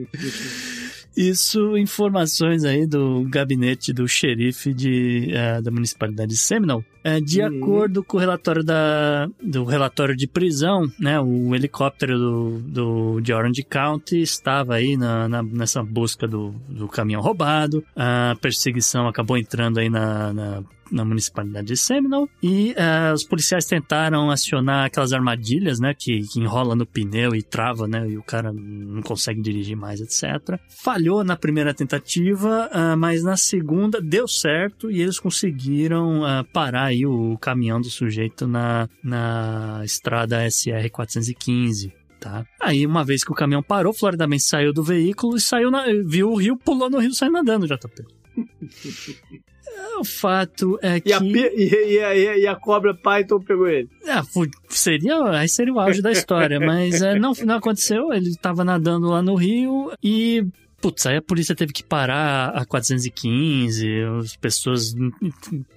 [1.16, 6.84] Isso, informações aí do gabinete do xerife de, uh, da municipalidade de Seminole.
[7.04, 7.58] Uh, de uhum.
[7.58, 13.32] acordo com o relatório da, do relatório de prisão, né, o helicóptero do, do, de
[13.32, 17.84] Orange County estava aí na, na, nessa busca do, do caminhão roubado.
[17.94, 20.62] A perseguição acabou entrando aí na, na
[20.92, 26.38] na municipalidade de Seminole e uh, os policiais tentaram acionar aquelas armadilhas, né, que, que
[26.38, 30.58] enrola no pneu e trava, né, e o cara não consegue dirigir mais, etc.
[30.68, 36.84] Falhou na primeira tentativa, uh, mas na segunda deu certo e eles conseguiram uh, parar
[36.84, 41.92] aí o caminhão do sujeito na, na estrada SR 415.
[42.20, 42.46] Tá?
[42.60, 45.86] Aí, uma vez que o caminhão parou, Florida Man saiu do veículo e saiu na,
[46.06, 48.04] viu o rio, pulou no rio, saiu nadando, JP.
[49.98, 51.10] O fato é que.
[51.10, 53.88] E a, e, a, e a, cobra Python pegou ele.
[54.04, 54.20] É,
[54.68, 58.12] seria, aí seria o auge da história, mas é, não, não aconteceu.
[58.12, 60.44] Ele estava nadando lá no rio e
[60.82, 63.86] Putz, aí a polícia teve que parar a 415,
[64.18, 64.92] as pessoas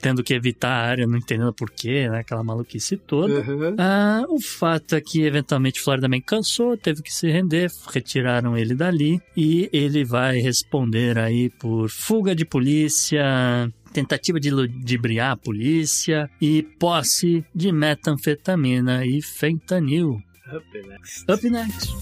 [0.02, 2.22] tendo que evitar a área, não entendendo porquê, né?
[2.22, 3.36] Aquela maluquice toda.
[3.36, 3.76] Uhum.
[3.78, 8.74] Ah, o fato é que, eventualmente, Florida Man cansou, teve que se render, retiraram ele
[8.74, 16.30] dali e ele vai responder aí por fuga de polícia, tentativa de ludibriar a polícia
[16.42, 20.22] e posse de metanfetamina e fentanil.
[20.54, 21.32] Up next.
[21.32, 21.96] Up next.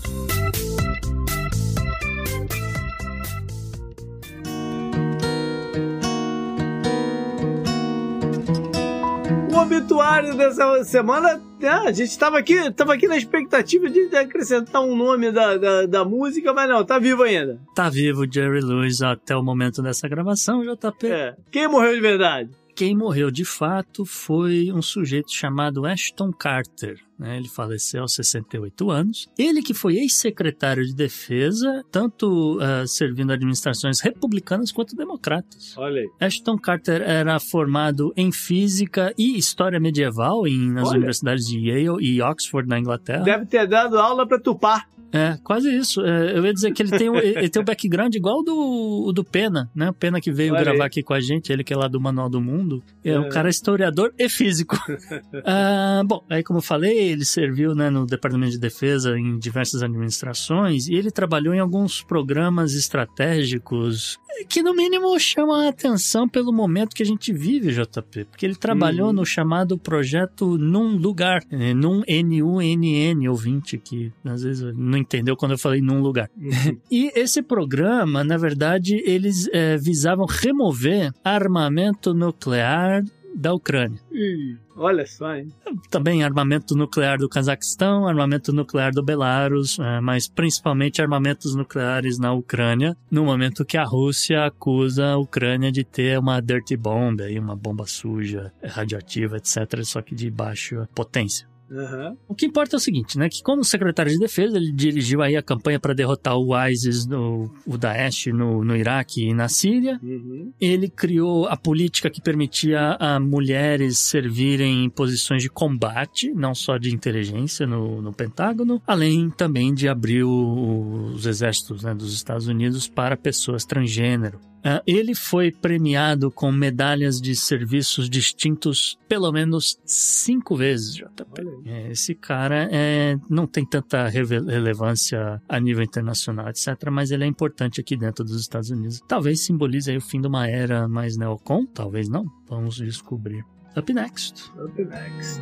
[9.53, 14.81] o obituário dessa semana, né, a gente estava aqui, tava aqui na expectativa de acrescentar
[14.81, 17.59] um nome da, da, da, música, mas não, tá vivo ainda.
[17.73, 21.07] Tá vivo Jerry Lewis até o momento dessa gravação, JP.
[21.07, 21.35] É.
[21.49, 22.49] Quem morreu de verdade?
[22.75, 26.99] Quem morreu de fato foi um sujeito chamado Ashton Carter.
[27.17, 27.37] Né?
[27.37, 29.29] Ele faleceu aos 68 anos.
[29.37, 35.77] Ele que foi ex-secretário de defesa, tanto uh, servindo administrações republicanas quanto democratas.
[35.77, 36.09] Olha aí.
[36.19, 40.97] Ashton Carter era formado em física e história medieval em, nas Olha.
[40.97, 43.23] universidades de Yale e Oxford, na Inglaterra.
[43.23, 44.85] Deve ter dado aula para Tupá.
[45.13, 46.01] É, quase isso.
[46.01, 49.23] É, eu ia dizer que ele tem, o, ele tem o background igual do, do
[49.23, 49.91] Pena, né?
[49.91, 50.87] O Pena que veio Olha gravar aí.
[50.87, 52.83] aqui com a gente, ele que é lá do Manual do Mundo.
[53.03, 53.19] É, é.
[53.19, 54.75] o cara é historiador e físico.
[55.45, 59.83] ah, bom, aí como eu falei, ele serviu né, no Departamento de Defesa em diversas
[59.83, 64.17] administrações e ele trabalhou em alguns programas estratégicos
[64.49, 68.55] que no mínimo chama a atenção pelo momento que a gente vive, JP, porque ele
[68.55, 69.13] trabalhou hum.
[69.13, 75.51] no chamado projeto Num Lugar, é, Num N-U-N-N, ouvinte, que às vezes não entendeu quando
[75.51, 76.29] eu falei Num Lugar.
[76.35, 76.79] Uhum.
[76.89, 83.03] e esse programa, na verdade, eles é, visavam remover armamento nuclear
[83.35, 83.99] da Ucrânia.
[84.11, 85.51] Hum, olha só, hein?
[85.89, 92.31] Também armamento nuclear do Cazaquistão, armamento nuclear do Belarus, é, mas principalmente armamentos nucleares na
[92.31, 97.39] Ucrânia, no momento que a Rússia acusa a Ucrânia de ter uma dirty bomb, aí,
[97.39, 101.47] uma bomba suja, radioativa, etc., só que de baixa potência.
[101.73, 102.15] Aham.
[102.27, 103.27] O que importa é o seguinte, né?
[103.29, 107.51] Que como secretário de defesa, ele dirigiu aí a campanha para derrotar o ISIS, no,
[107.65, 109.99] o Daesh no, no Iraque e na Síria.
[110.03, 110.51] Uhum.
[110.61, 116.77] Ele criou a política que permitia a mulheres servirem em posições de combate, não só
[116.77, 122.47] de inteligência no, no Pentágono, além também de abrir o- os exércitos né, dos Estados
[122.47, 124.39] Unidos para pessoas transgênero.
[124.63, 131.41] Ah, ele foi premiado com medalhas de serviços distintos pelo menos cinco vezes, JP.
[131.65, 137.27] É, Esse cara é, não tem tanta relevância a nível internacional, etc., mas ele é
[137.27, 139.01] importante aqui dentro dos Estados Unidos.
[139.07, 142.25] Talvez simbolize o fim de uma era mais neocon, talvez não.
[142.47, 143.43] Vamos descobrir.
[143.75, 144.49] Up next.
[144.57, 145.41] Up next.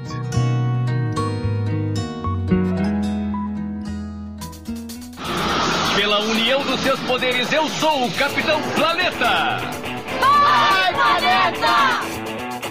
[6.01, 9.59] Pela união dos seus poderes, eu sou o Capitão Planeta!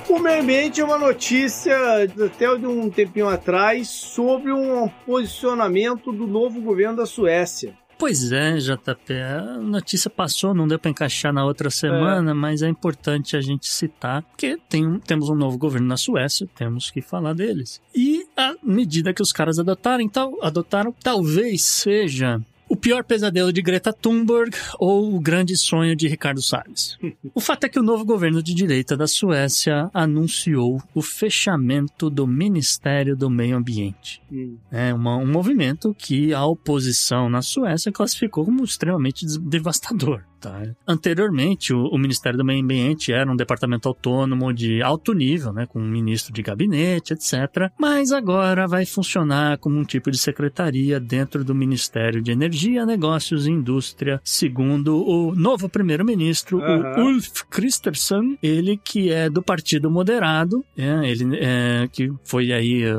[0.09, 6.27] O meio ambiente é uma notícia até de um tempinho atrás sobre um posicionamento do
[6.27, 7.79] novo governo da Suécia.
[7.97, 12.69] Pois é, JP, a notícia passou, não deu para encaixar na outra semana, mas é
[12.69, 17.35] importante a gente citar, porque tem, temos um novo governo na Suécia, temos que falar
[17.35, 17.81] deles.
[17.95, 22.41] E a medida que os caras adotaram, tal, adotaram talvez seja
[22.71, 26.97] o pior pesadelo de Greta Thunberg ou o grande sonho de Ricardo Salles.
[27.35, 32.27] O fato é que o novo governo de direita da Suécia anunciou o fechamento do
[32.27, 34.23] Ministério do Meio Ambiente.
[34.33, 34.57] Hum.
[34.71, 40.23] É uma- um movimento que a oposição na Suécia classificou como extremamente devastador.
[40.41, 40.63] Tá?
[40.87, 45.67] Anteriormente, o, o Ministério do Meio Ambiente era um departamento autônomo de alto nível, né,
[45.67, 47.71] com um ministro de gabinete, etc.
[47.79, 53.47] Mas agora vai funcionar como um tipo de secretaria dentro do Ministério de Energia, Negócios
[53.47, 56.97] e Indústria, segundo o novo primeiro-ministro, Aham.
[56.97, 62.85] o Ulf Kristersson, ele que é do Partido Moderado, é, ele é, que foi aí
[62.85, 62.95] eh,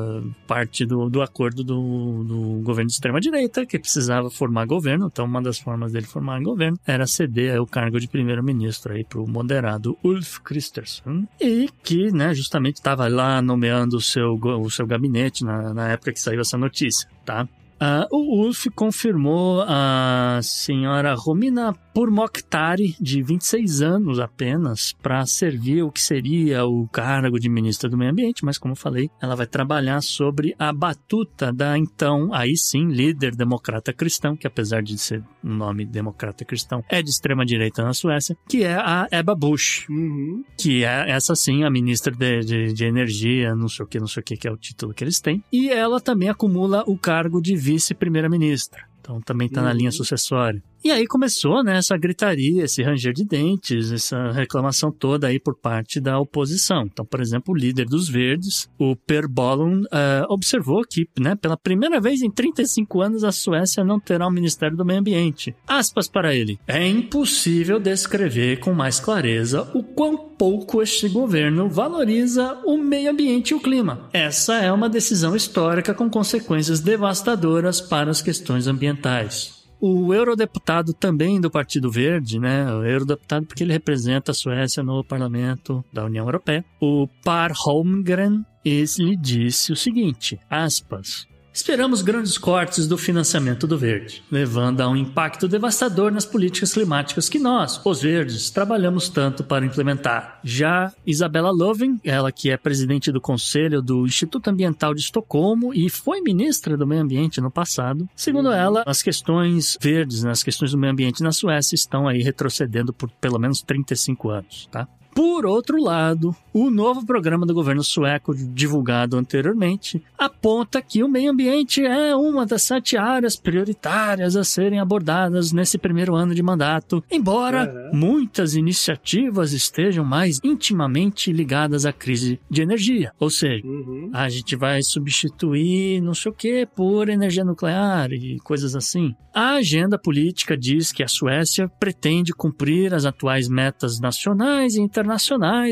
[0.47, 5.41] parte do, do acordo do, do governo de extrema-direita, que precisava formar governo, então uma
[5.41, 10.39] das formas dele formar governo era ceder o cargo de primeiro-ministro aí pro moderado Ulf
[10.39, 15.89] Kristersson, e que, né, justamente estava lá nomeando o seu, o seu gabinete na, na
[15.89, 17.47] época que saiu essa notícia, tá?
[17.83, 25.91] Ah, o Ulf confirmou a senhora Romina Pourmokhtari, de 26 anos apenas, para servir o
[25.91, 29.45] que seria o cargo de ministra do Meio Ambiente, mas como eu falei, ela vai
[29.45, 35.23] trabalhar sobre a batuta da então, aí sim, líder democrata cristão, que apesar de ser
[35.43, 39.85] um nome democrata cristão, é de extrema direita na Suécia, que é a Ebba Busch
[39.89, 40.43] Uhum.
[40.57, 44.07] que é essa sim, a ministra de, de, de energia, não sei o que, não
[44.07, 45.43] sei o que, que é o título que eles têm.
[45.51, 48.85] E ela também acumula o cargo de vice-primeira-ministra.
[48.99, 49.77] Então também está na Uhum.
[49.77, 50.61] linha sucessória.
[50.83, 55.55] E aí começou, né, essa gritaria, esse ranger de dentes, essa reclamação toda aí por
[55.55, 56.83] parte da oposição.
[56.91, 61.55] Então, por exemplo, o líder dos Verdes, o Per Bolund, eh, observou que, né, pela
[61.55, 65.55] primeira vez em 35 anos, a Suécia não terá um Ministério do Meio Ambiente.
[65.67, 66.59] Aspas para ele.
[66.67, 73.51] É impossível descrever com mais clareza o quão pouco este governo valoriza o meio ambiente
[73.51, 74.09] e o clima.
[74.11, 79.60] Essa é uma decisão histórica com consequências devastadoras para as questões ambientais.
[79.83, 82.71] O eurodeputado também do Partido Verde, né?
[82.71, 86.63] O eurodeputado porque ele representa a Suécia no parlamento da União Europeia.
[86.79, 94.23] O Par Holmgren, ele disse o seguinte, aspas, Esperamos grandes cortes do financiamento do verde,
[94.31, 99.65] levando a um impacto devastador nas políticas climáticas que nós, os verdes, trabalhamos tanto para
[99.65, 100.39] implementar.
[100.43, 105.89] Já Isabella Lovin, ela que é presidente do conselho do Instituto Ambiental de Estocolmo e
[105.89, 110.71] foi ministra do Meio Ambiente no passado, segundo ela, as questões verdes, né, as questões
[110.71, 114.87] do meio ambiente na Suécia estão aí retrocedendo por pelo menos 35 anos, tá?
[115.13, 121.31] Por outro lado, o novo programa do governo sueco, divulgado anteriormente, aponta que o meio
[121.31, 127.03] ambiente é uma das sete áreas prioritárias a serem abordadas nesse primeiro ano de mandato,
[127.11, 127.97] embora Uhum.
[127.99, 133.11] muitas iniciativas estejam mais intimamente ligadas à crise de energia.
[133.19, 134.09] Ou seja, Uhum.
[134.13, 139.13] a gente vai substituir não sei o que por energia nuclear e coisas assim.
[139.33, 145.00] A agenda política diz que a Suécia pretende cumprir as atuais metas nacionais e internacionais,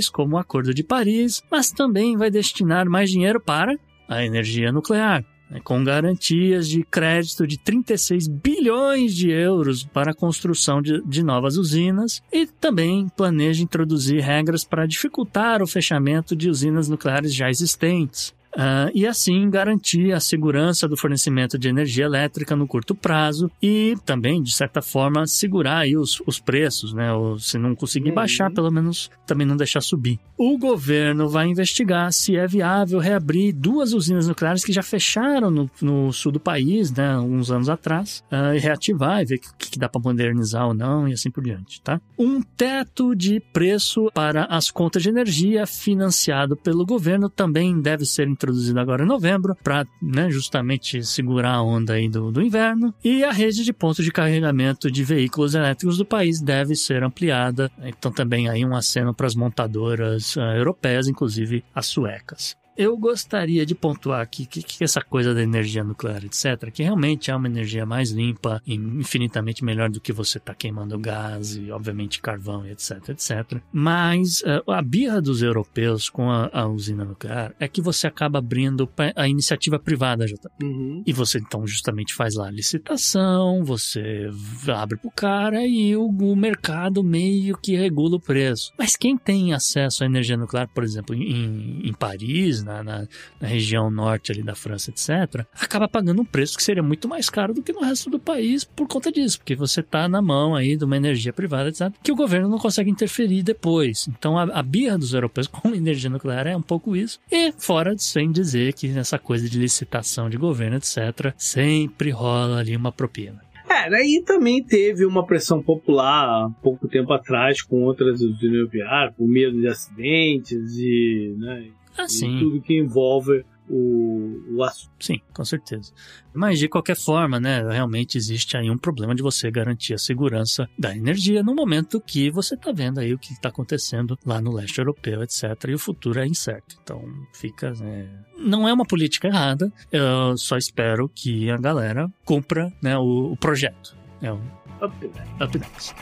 [0.10, 3.78] como o Acordo de Paris, mas também vai destinar mais dinheiro para
[4.08, 5.24] a energia nuclear.
[5.50, 11.24] né, Com garantias de crédito de 36 bilhões de euros para a construção de, de
[11.24, 17.50] novas usinas e também planeja introduzir regras para dificultar o fechamento de usinas nucleares já
[17.50, 18.34] existentes.
[18.56, 23.96] Uh, e assim garantir a segurança do fornecimento de energia elétrica no curto prazo e
[24.06, 27.14] também, de certa forma, segurar aí os, os preços, né?
[27.14, 28.16] Ou se não conseguir uhum.
[28.16, 30.20] baixar, pelo menos também não deixar subir.
[30.38, 35.70] O governo vai investigar se é viável reabrir duas usinas nucleares que já fecharam no,
[35.82, 37.18] no sul do país, né?
[37.20, 40.74] Uns anos atrás, uh, e reativar e ver o que, que dá para modernizar ou
[40.74, 42.02] não e assim por diante, tá?
[42.18, 48.28] Um teto de preço para as contas de energia financiado pelo governo também deve ser
[48.40, 52.94] introduzido agora em novembro para né, justamente segurar a onda aí do, do inverno.
[53.04, 57.70] E a rede de pontos de carregamento de veículos elétricos do país deve ser ampliada.
[57.84, 63.66] Então também aí um aceno para as montadoras uh, europeias, inclusive as suecas eu gostaria
[63.66, 67.50] de pontuar aqui que, que, essa coisa da energia nuclear, etc., que realmente é uma
[67.50, 72.22] energia mais limpa e infinitamente melhor do que você estar tá queimando gás e, obviamente,
[72.22, 73.62] carvão, etc., etc.
[73.70, 78.40] Mas uh, a birra dos europeus com a, a, usina nuclear é que você acaba
[78.40, 81.04] abrindo a iniciativa privada, já uhum.
[81.06, 84.30] E você, então, justamente faz lá a licitação, você
[84.74, 88.72] abre pro cara e o, o mercado meio que regula o preço.
[88.78, 93.08] Mas quem tem acesso à energia nuclear, por exemplo, em, em Paris, na, na,
[93.42, 97.30] na, região norte ali da França, etc., acaba pagando um preço que seria muito mais
[97.30, 100.56] caro do que no resto do país por conta disso, porque você está na mão
[100.56, 104.08] aí de uma energia privada, etc., que o governo não consegue interferir depois.
[104.08, 107.20] Então a, a birra dos europeus com energia nuclear é um pouco isso.
[107.32, 112.76] E fora sem dizer que essa coisa de licitação de governo, etc., sempre rola ali
[112.76, 113.50] uma propina.
[113.70, 119.16] É, aí também teve uma pressão popular há pouco tempo atrás com outras usinas nucleares,
[119.16, 121.68] com medo de acidentes e, né,
[122.00, 122.40] ah, sim.
[122.40, 124.92] tudo que envolve o, o assunto.
[125.00, 125.94] Sim, com certeza.
[126.34, 130.68] Mas de qualquer forma, né, realmente existe aí um problema de você garantir a segurança
[130.78, 134.52] da energia no momento que você está vendo aí o que está acontecendo lá no
[134.52, 135.44] leste europeu, etc.
[135.68, 136.78] E o futuro é incerto.
[136.82, 137.02] Então
[137.34, 137.72] fica.
[137.74, 138.10] Né...
[138.38, 143.38] Não é uma política errada, eu só espero que a galera cumpra né, o, o
[143.38, 143.96] projeto.
[144.22, 144.42] É um
[144.82, 145.12] up,
[145.42, 145.94] up next.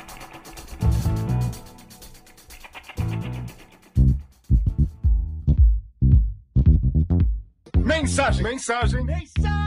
[7.87, 9.57] Mensagem, mensagem, mensagem.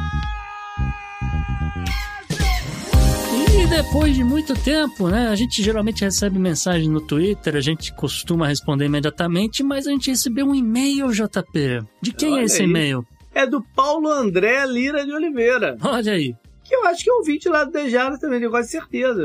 [3.59, 5.29] E depois de muito tempo, né?
[5.29, 10.11] A gente geralmente recebe mensagem no Twitter, a gente costuma responder imediatamente, mas a gente
[10.11, 11.81] recebeu um e-mail, JP.
[12.03, 13.07] De quem é Olha é esse e-mail?
[13.35, 15.79] É do Paulo André Lira de Oliveira.
[15.81, 16.35] Olha aí
[16.71, 19.21] que eu acho que é um vídeo lá do Dejara também, tenho quase certeza.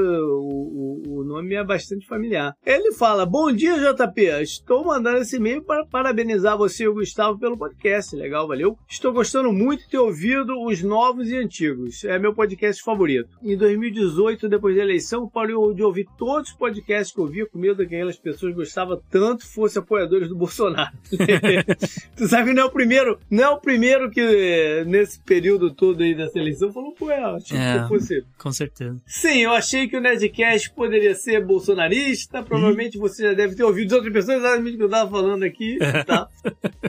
[0.00, 2.52] O, o, o, nome é bastante familiar.
[2.66, 4.20] Ele fala: Bom dia, JP.
[4.42, 8.16] Estou mandando esse e-mail para parabenizar você e o Gustavo pelo podcast.
[8.16, 8.76] Legal, valeu.
[8.88, 12.02] Estou gostando muito de ter ouvido os novos e antigos.
[12.02, 13.30] É meu podcast favorito.
[13.44, 17.60] Em 2018, depois da eleição, parei de ouvir todos os podcasts que eu ouvia com
[17.60, 20.90] medo que aquelas pessoas gostavam tanto fossem apoiadores do Bolsonaro.
[22.16, 26.02] tu sabe que não é o primeiro, não é o primeiro que nesse período todo
[26.02, 28.24] aí dessa eleição falou maluco é, tipo, é, que.
[28.38, 29.00] Com certeza.
[29.06, 32.42] Sim, eu achei que o Nerdcast poderia ser bolsonarista.
[32.42, 33.00] Provavelmente hum.
[33.00, 35.78] você já deve ter ouvido de outras pessoas exatamente o que eu tava falando aqui.
[36.06, 36.28] Tá?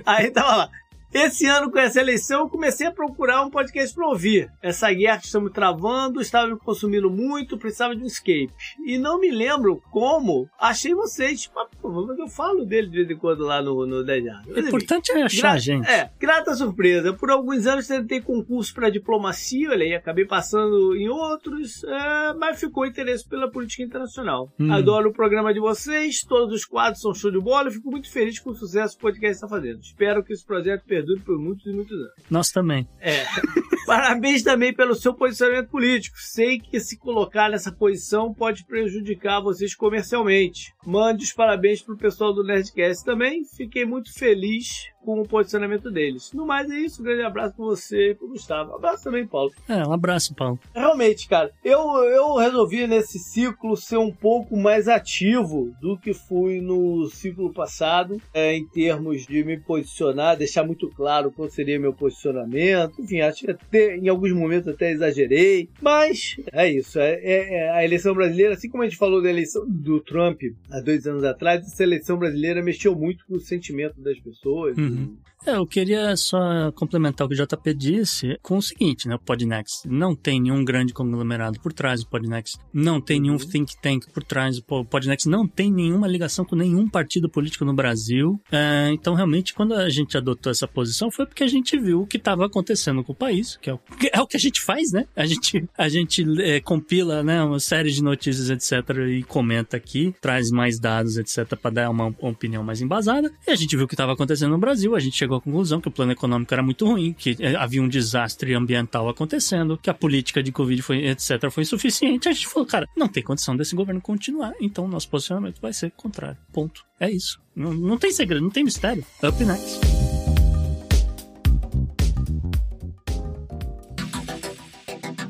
[0.06, 0.70] Aí tava lá.
[1.12, 4.52] Esse ano, com essa eleição, eu comecei a procurar um podcast para ouvir.
[4.62, 8.54] Essa guerra que estamos travando estava me consumindo muito, precisava de um escape.
[8.86, 11.50] E não me lembro como achei vocês.
[11.84, 15.58] Eu falo dele de vez em quando lá no, no Dead O importante é achar,
[15.58, 15.90] gente.
[15.90, 17.12] É, grata surpresa.
[17.12, 22.60] Por alguns anos tentei concurso para diplomacia, olha aí, acabei passando em outros, é, mas
[22.60, 24.54] ficou interesse pela política internacional.
[24.60, 24.72] Hum.
[24.72, 28.12] Adoro o programa de vocês, todos os quadros são show de bola e fico muito
[28.12, 29.80] feliz com o sucesso que o podcast está fazendo.
[29.80, 32.14] Espero que esse projeto perdure por muitos e muitos anos.
[32.30, 32.88] Nós também.
[33.00, 33.24] É.
[33.86, 36.16] Parabéns também pelo seu posicionamento político.
[36.20, 40.74] Sei que se colocar nessa posição pode prejudicar vocês comercialmente.
[40.86, 43.44] Mande os parabéns pro pessoal do Nerdcast também.
[43.46, 46.32] Fiquei muito feliz com o posicionamento deles.
[46.34, 48.74] No mais é isso, um grande abraço pra você e pro Gustavo.
[48.74, 49.52] Um abraço também, Paulo.
[49.68, 50.60] É, um abraço, Paulo.
[50.72, 56.62] Realmente, cara, eu, eu resolvi nesse ciclo ser um pouco mais ativo do que fui
[56.62, 61.92] no ciclo passado, é, em termos de me posicionar, deixar muito claro qual seria meu
[61.92, 63.02] posicionamento.
[63.02, 67.00] Enfim, acho que até, em alguns momentos até exagerei, mas é isso.
[67.00, 70.40] É, é, é, a eleição brasileira, assim como a gente falou da eleição do Trump
[70.70, 74.78] há dois anos atrás, essa eleição brasileira mexeu muito com o sentimento das pessoas.
[74.78, 74.99] Uhum.
[75.00, 75.39] Mm-hmm.
[75.46, 79.16] É, eu queria só complementar o que o JP disse com o seguinte, né?
[79.16, 83.40] O Podnext não tem nenhum grande conglomerado por trás, o Podnext não tem nenhum uhum.
[83.40, 87.74] think tank por trás, o Podnext não tem nenhuma ligação com nenhum partido político no
[87.74, 88.40] Brasil.
[88.52, 92.08] É, então, realmente, quando a gente adotou essa posição, foi porque a gente viu o
[92.08, 94.62] que estava acontecendo com o país, que é o, que é o, que a gente
[94.62, 95.06] faz, né?
[95.16, 100.14] A gente, a gente é, compila né, uma série de notícias, etc., e comenta aqui,
[100.22, 103.32] traz mais dados, etc., para dar uma, uma opinião mais embasada.
[103.48, 105.42] E a gente viu o que estava acontecendo no Brasil Brasil, a gente chegou à
[105.42, 109.78] conclusão que o plano econômico era muito ruim, que eh, havia um desastre ambiental acontecendo,
[109.78, 112.30] que a política de Covid foi, etc., foi insuficiente.
[112.30, 115.92] A gente falou, cara, não tem condição desse governo continuar, então nosso posicionamento vai ser
[115.92, 116.38] contrário.
[116.52, 116.86] Ponto.
[117.00, 117.40] É isso.
[117.56, 119.06] Não, não tem segredo, não tem mistério.
[119.24, 119.80] Up next.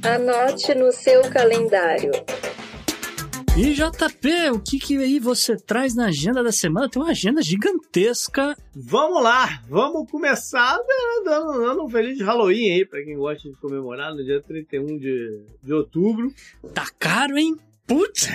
[0.03, 2.11] Anote no seu calendário.
[3.61, 6.87] E JP, o que que aí você traz na agenda da semana?
[6.87, 8.55] Tem uma agenda gigantesca.
[8.73, 10.77] Vamos lá, vamos começar
[11.25, 15.41] dando, dando um feliz Halloween aí pra quem gosta de comemorar no dia 31 de,
[15.61, 16.33] de outubro.
[16.73, 17.57] Tá caro, hein?
[17.85, 18.29] Putz!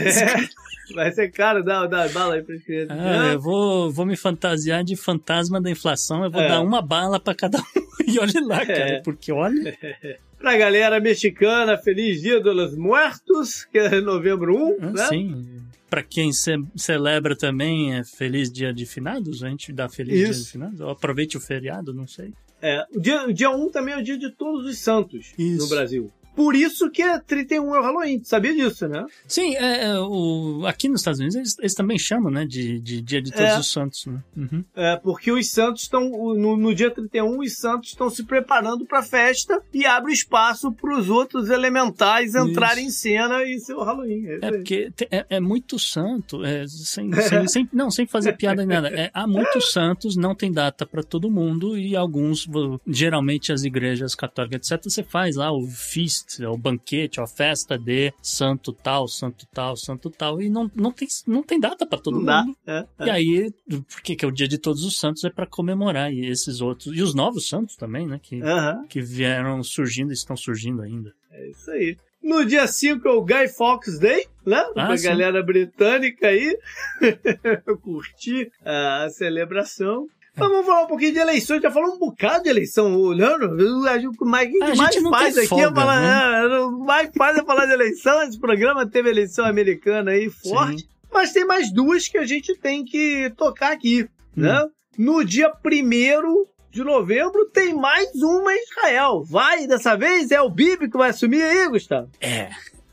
[0.94, 2.94] Vai ser caro, dá, dá bala aí pra crianças.
[3.00, 6.22] Ah, eu vou, vou me fantasiar de fantasma da inflação.
[6.24, 6.48] Eu vou É.
[6.48, 7.62] dar uma bala pra cada um.
[8.06, 9.00] E olha lá, cara, É.
[9.00, 9.74] porque olha.
[10.44, 15.06] Pra galera mexicana, feliz dia dos muertos, que é novembro 1, Ah, né?
[15.08, 15.62] Sim.
[15.88, 19.42] Pra quem ce- celebra também, é feliz dia de finados?
[19.42, 20.52] A gente dá feliz dia de Isso.
[20.52, 20.80] finados?
[20.82, 22.34] Ou aproveite o feriado, não sei.
[22.60, 25.62] É, o dia, o dia 1 também é o dia de todos os santos Isso.
[25.62, 26.12] no Brasil.
[26.34, 29.04] Por isso que é 31 é o Halloween, sabia disso, né?
[29.26, 33.00] Sim, é, é, o, aqui nos Estados Unidos eles, eles também chamam, né, de, de
[33.00, 33.58] Dia de Todos É.
[33.58, 34.18] os Santos, né?
[34.36, 34.64] Uhum.
[34.74, 39.02] É, porque os santos estão, no, no dia 31, os santos estão se preparando pra
[39.02, 44.26] festa e abre espaço pros outros elementais entrarem em cena e ser o Halloween.
[44.26, 48.06] É, isso É porque te- é, é muito santo, é, sem, sem, sem- não, sem
[48.06, 48.88] fazer piada nem nada.
[48.88, 52.46] É, há muitos santos, não tem data pra todo mundo e alguns,
[52.86, 58.12] geralmente as igrejas católicas, etc., você faz lá o feast, o banquete, a festa de
[58.22, 62.20] santo tal, santo tal, santo tal, e não, não, tem, não tem data pra todo
[62.20, 62.56] Não mundo.
[62.66, 63.06] É, é.
[63.06, 63.52] E aí,
[63.88, 66.96] porque que é o dia de todos os santos, é pra comemorar e esses outros,
[66.96, 68.40] e os novos santos também, né, que,
[68.88, 71.12] que vieram surgindo e estão surgindo ainda.
[71.30, 71.96] é isso aí.
[72.22, 74.64] No dia 5 é o Guy Fawkes Day, né?
[74.74, 75.08] Ah, pra sim.
[75.08, 76.56] galera britânica aí
[77.82, 80.06] curtir a celebração.
[80.36, 80.40] É.
[80.40, 84.24] Mas vamos falar um pouquinho de eleições, já falou um bocado de eleição, olhando, que
[84.24, 86.78] o mais, o A que gente mais não faz aqui é folga, falar, é, o
[86.80, 91.44] mais faz é falar de eleição, esse programa teve eleição americana aí forte, mas tem
[91.44, 94.42] mais duas que a gente tem que tocar aqui, Hum.
[94.42, 94.66] né?
[94.98, 99.22] No dia 1 de novembro tem mais uma em Israel.
[99.24, 102.10] Vai, dessa vez é o Bibi que vai assumir aí, Gustavo?
[102.20, 102.50] É,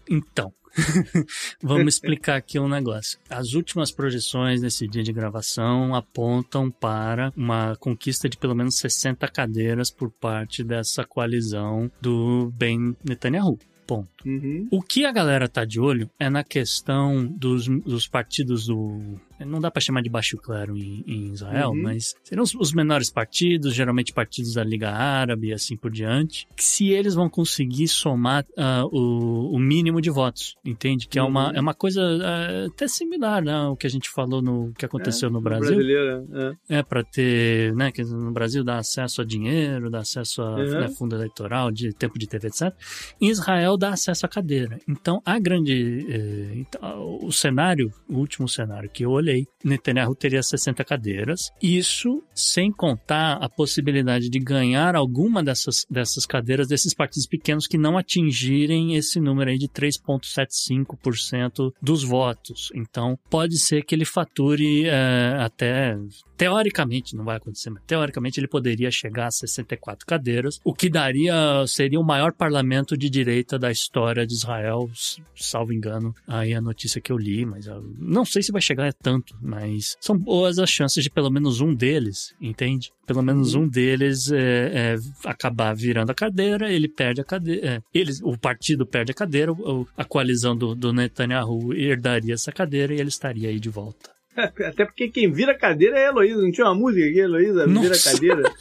[0.07, 0.53] então.
[1.61, 3.19] Vamos explicar aqui um negócio.
[3.29, 9.27] As últimas projeções nesse dia de gravação apontam para uma conquista de pelo menos 60
[9.27, 13.57] cadeiras por parte dessa coalizão do Ben Netanyahu.
[13.85, 14.25] Ponto.
[14.25, 14.67] Uhum.
[14.71, 19.19] O que a galera tá de olho é na questão dos, dos partidos do.
[19.45, 21.81] Não dá pra chamar de baixo clero em, em Israel, Uhum.
[21.83, 26.47] mas seriam os, os menores partidos, geralmente partidos da Liga Árabe e assim por diante.
[26.55, 31.07] que Se eles vão conseguir somar ah, o, o mínimo de votos, entende?
[31.07, 31.55] Que é, uma, Uhum.
[31.55, 35.29] é uma coisa ah, até similar né, ao que a gente falou no que aconteceu
[35.29, 35.75] no Brasil.
[35.75, 36.25] Brasileira,
[36.69, 36.77] é.
[36.79, 40.79] É, para ter, né, que no Brasil dá acesso a dinheiro, dá acesso a Uhum.
[40.81, 42.73] né, fundo eleitoral, de tempo de TV, etc.
[43.19, 44.79] Em Israel dá acesso à cadeira.
[44.87, 46.05] Então, a grande.
[46.09, 49.30] eh, então, o cenário, o último cenário que eu olhei,
[49.63, 51.51] Netanyahu teria 60 cadeiras.
[51.61, 57.77] Isso sem contar a possibilidade de ganhar alguma dessas, dessas cadeiras desses partidos pequenos que
[57.77, 62.71] não atingirem esse número aí de 3,75% dos votos.
[62.75, 65.97] Então, pode ser que ele fature eh, até
[66.41, 71.35] teoricamente, não vai acontecer, mas teoricamente ele poderia chegar a 64 cadeiras, o que daria,
[71.67, 74.89] seria o maior parlamento de direita da história de Israel,
[75.35, 78.87] salvo engano, aí a notícia que eu li, mas eu não sei se vai chegar
[78.87, 82.89] a tanto, mas são boas as chances de pelo menos um deles, entende?
[83.05, 84.37] Pelo menos um deles é,
[84.73, 84.95] é,
[85.25, 89.51] acabar virando a cadeira, ele perde a cadeira, é, eles, o partido perde a cadeira,
[89.51, 94.09] o- a coalizão do, do Netanyahu herdaria essa cadeira e ele estaria aí de volta.
[94.35, 96.41] Até porque quem vira cadeira é a Heloísa.
[96.41, 98.11] Não tinha uma música aqui, Heloísa vira Nossa.
[98.13, 98.43] cadeira?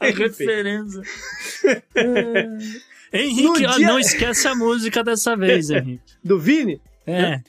[0.00, 1.02] A referência.
[3.12, 6.02] Henrique, No ó, não esquece a música dessa vez, Henrique.
[6.24, 6.80] Do Vini?
[7.06, 7.40] É.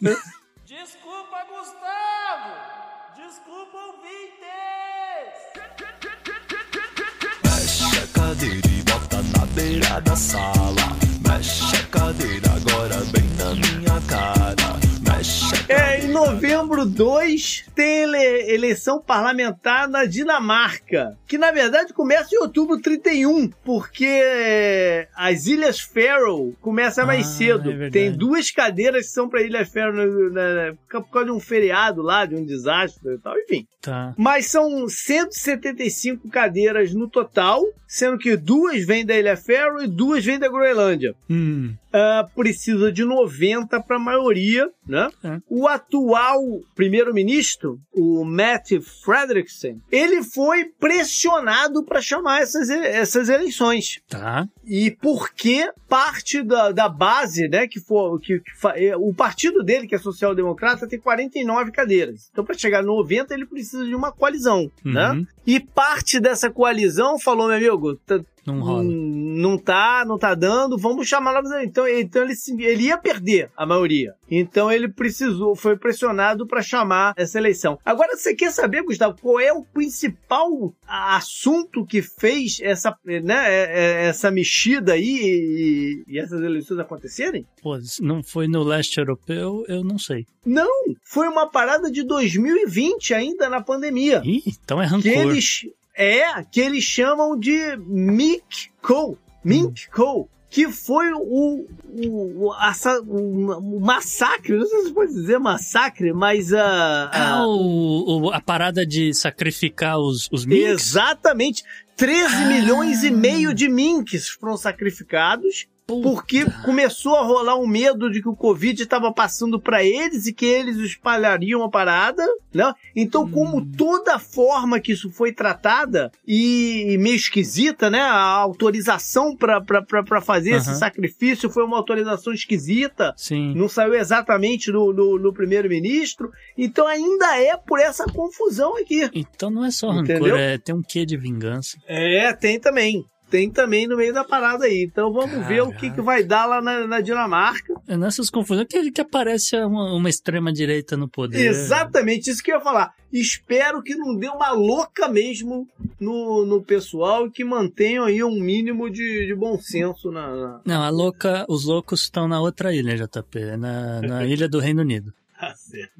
[9.58, 10.88] beira da sala.
[11.28, 14.70] Mexe a cadeira agora bem na minha cara.
[15.02, 22.30] Mexe É, em novembro 2 tem ele- eleição parlamentar na Dinamarca, que na verdade começa
[22.34, 27.72] em outubro 31, porque as Ilhas Faroe começa mais Ah, cedo.
[27.84, 31.40] é tem duas cadeiras que são para Ilhas Faroe na- na- por causa de um
[31.40, 33.68] feriado lá, de um desastre e tal, enfim.
[33.82, 34.14] Tá.
[34.18, 40.24] Mas são 175 cadeiras no total, sendo que duas vêm da Ilha Faroe e duas
[40.24, 41.14] vêm da Groenlândia.
[41.30, 41.74] Hum.
[41.94, 45.10] Ah, precisa de 90 para a maioria, né?
[45.24, 45.40] É.
[45.50, 46.42] O atual
[46.76, 48.72] primeiro-ministro, o Matt
[49.04, 54.00] Frederiksen, ele foi pressionado para chamar essas, essas eleições.
[54.10, 54.48] Tá.
[54.66, 59.64] E porque parte da, da base, né, que for que, que fa- é, o partido
[59.64, 62.30] dele, que é social-democrata, tem 49 cadeiras.
[62.32, 65.12] Então, para chegar a 90, ele precisa de uma coalizão, né?
[65.12, 65.26] Uhum.
[65.46, 68.84] E parte dessa coalizão falou, meu amigo, tá- Não rola.
[68.84, 71.52] Hum, Não tá, não tá dando, vamos chamar novos.
[71.64, 74.14] Então, então ele, ele ia perder a maioria.
[74.30, 77.78] Então ele precisou, foi pressionado para chamar essa eleição.
[77.86, 83.80] Agora, você quer saber, Gustavo, qual é o principal assunto que fez essa, né, é-
[84.04, 87.46] é- essa mexida aí e, e essas eleições acontecerem?
[87.62, 90.26] Pô, se não foi no leste europeu, eu não sei.
[90.46, 90.70] Não,
[91.04, 94.22] foi uma parada de 2020 ainda na pandemia.
[94.26, 95.02] Ih, então é rancor.
[95.04, 95.62] que eles
[96.00, 103.02] é que eles chamam de Mick Co, Mink Co, que foi o, o, o, assa-
[103.02, 108.40] o- massacre, não sei se pode dizer massacre, mas a, Ah, a- o, o- a
[108.42, 110.66] parada de sacrificar os, os minks?
[110.90, 111.64] exatamente
[111.98, 112.48] 13 Ah.
[112.48, 118.28] milhões e meio de minks foram sacrificados porque começou a rolar um medo de que
[118.28, 122.24] o Covid estava passando para eles e que eles espalhariam a parada,
[122.54, 122.74] né?
[122.96, 123.32] Então, Hum.
[123.32, 128.02] como toda forma que isso foi tratada e meio esquisita, né?
[128.02, 133.14] A autorização para fazer esse sacrifício foi uma autorização esquisita.
[133.16, 133.54] Sim.
[133.56, 136.32] Não saiu exatamente no, no, no primeiro-ministro.
[136.58, 139.10] Então ainda é por essa confusão aqui.
[139.14, 141.78] Então não é só rancor, é, tem um quê de vingança.
[141.88, 143.06] É, tem também.
[143.30, 144.84] Tem também no meio da parada aí.
[144.90, 147.74] Então vamos ver o que, que vai dar lá na, na Dinamarca.
[147.88, 151.46] É nessas confusões que, que aparece uma, uma extrema-direita no poder.
[151.46, 152.94] Exatamente isso que eu ia falar.
[153.12, 155.68] Espero que não dê uma louca mesmo
[156.00, 160.28] no, no pessoal e que mantenham aí um mínimo de, de bom senso na.
[160.36, 164.48] na- Não, a louca, os loucos estão na outra ilha, JP, é na, na ilha
[164.48, 165.14] do Reino Unido.
[165.40, 165.94] Tá certo.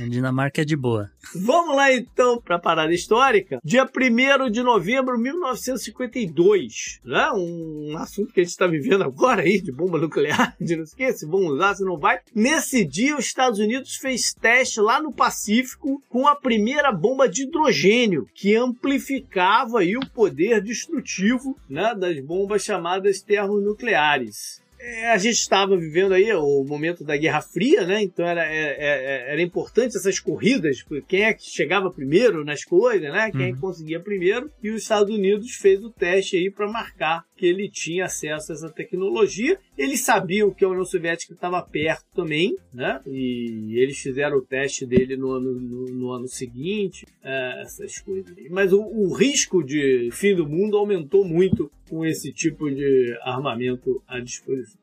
[0.00, 1.10] A Dinamarca é de boa.
[1.34, 3.58] Vamos lá então para a parada histórica.
[3.64, 7.00] Dia 1 de novembro de 1952.
[7.04, 7.32] Né?
[7.34, 11.12] Um assunto que a gente está vivendo agora aí, de bomba nuclear, de não sei
[11.12, 12.20] se vão usar, se não vai.
[12.32, 17.42] Nesse dia, os Estados Unidos fez teste lá no Pacífico com a primeira bomba de
[17.42, 24.59] hidrogênio, que amplificava aí o poder destrutivo né, das bombas chamadas termonucleares.
[24.82, 28.02] É, a gente estava vivendo aí o momento da Guerra Fria, né?
[28.02, 32.64] Então era, é- é- era importante essas corridas, porque quem é que chegava primeiro nas
[32.64, 33.30] coisas, né?
[33.30, 34.50] Quem é que conseguia primeiro.
[34.62, 38.54] E os Estados Unidos fez o teste aí para marcar que ele tinha acesso a
[38.54, 39.58] essa tecnologia.
[39.78, 43.00] Eles sabiam que a União Soviética estava perto também, né?
[43.06, 48.36] E eles fizeram o teste dele no ano, no, no ano seguinte, é, essas coisas.
[48.36, 48.50] aí.
[48.50, 54.02] Mas o, o risco de fim do mundo aumentou muito com esse tipo de armamento
[54.06, 54.78] à disposição.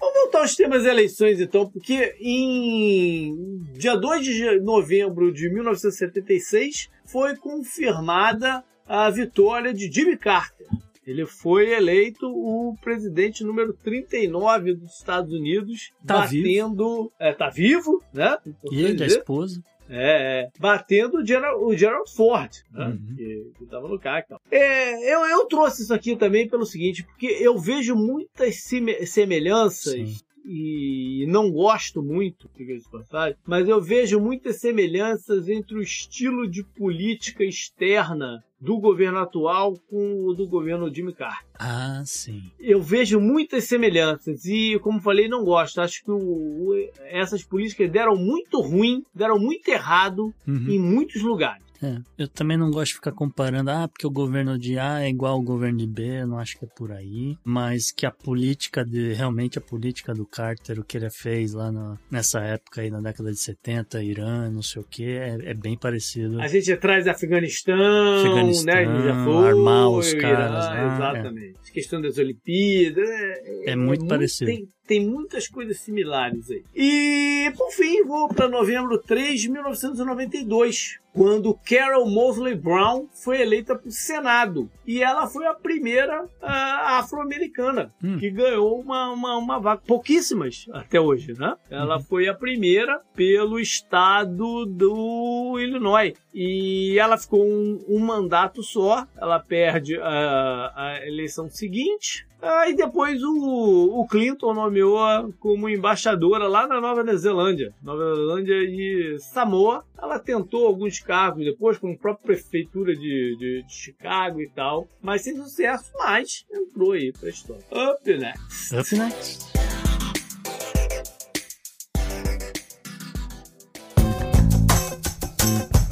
[0.00, 7.36] Vamos voltar aos temas eleições, então, porque em dia 2 de novembro de 1976 foi
[7.36, 10.66] confirmada a vitória de Jimmy Carter.
[11.08, 17.10] Ele foi eleito o presidente número 39 dos Estados Unidos, Tá batendo.
[17.18, 18.36] É, tá vivo, né?
[18.70, 19.62] E ele, a esposa.
[19.88, 22.88] É, é, batendo o Gerald, o Gerald Ford, né?
[22.88, 23.16] Uhum.
[23.16, 24.38] que, que tava no tal.
[24.50, 29.94] É, eu, eu trouxe isso aqui também pelo seguinte, porque eu vejo muitas seme- semelhanças
[29.94, 30.16] Sim.
[30.44, 36.46] e não gosto muito, diga-se de passagem, mas eu vejo muitas semelhanças entre o estilo
[36.46, 42.42] de política externa do governo atual com o do governo Jimmy Carter Ah, sim.
[42.58, 45.80] eu vejo muitas semelhanças e, como falei, não gosto.
[45.80, 50.66] Acho que o- o- essas políticas deram muito ruim, deram muito errado Uhum.
[50.68, 51.62] em muitos lugares.
[51.82, 55.08] É, eu também não gosto de ficar comparando, ah, porque o governo de A é
[55.08, 57.36] igual ao governo de B, eu não acho que é por aí.
[57.44, 61.70] Mas que a política de, realmente a política do Carter, o que ele fez lá
[61.70, 65.54] na- nessa época aí, na década de 70, Irã, não sei o que, é, é
[65.54, 66.40] bem parecido.
[66.40, 67.76] A gente traz Afeganistão,
[68.18, 69.02] Afeganistão, né?
[69.04, 71.72] Já foi, armar os Irã, caras lá, exatamente.
[71.72, 73.08] Questão das Olimpíadas.
[73.08, 74.50] É, É muito parecido.
[74.50, 76.64] Tem, tem muitas coisas similares aí.
[76.74, 83.74] E, por fim, vou para novembro 3 de 1992, quando Carol Mosley Brown foi eleita
[83.76, 84.70] para o Senado.
[84.86, 88.16] E ela foi a primeira ah, afro-americana Hum.
[88.18, 89.82] que ganhou uma, uma, uma vaga.
[89.86, 91.54] Pouquíssimas até hoje, né?
[91.70, 92.02] Ela Uhum.
[92.04, 96.14] foi a primeira pelo estado do Illinois.
[96.32, 99.06] E ela ficou um, um mandato só.
[99.20, 102.26] Ela perde a, a eleição seguinte.
[102.40, 104.98] Aí depois o, o Clinton nomeou
[105.40, 107.74] como embaixadora lá na Nova Zelândia.
[107.82, 109.84] Nova Zelândia e Samoa.
[110.00, 114.86] Ela tentou alguns cargos depois, com a própria prefeitura de, de, de, Chicago e tal.
[115.02, 117.64] Mas sem sucesso, mas entrou aí pra história.
[117.72, 118.76] Up next.
[118.76, 119.58] Up next.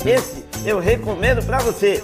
[0.06, 2.01] Esse eu recomendo para você.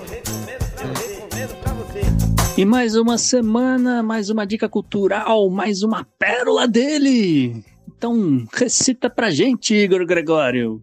[2.55, 7.65] E mais uma semana, mais uma dica cultural, mais uma pérola dele.
[7.89, 10.83] Então, recita pra gente, Igor Gregório.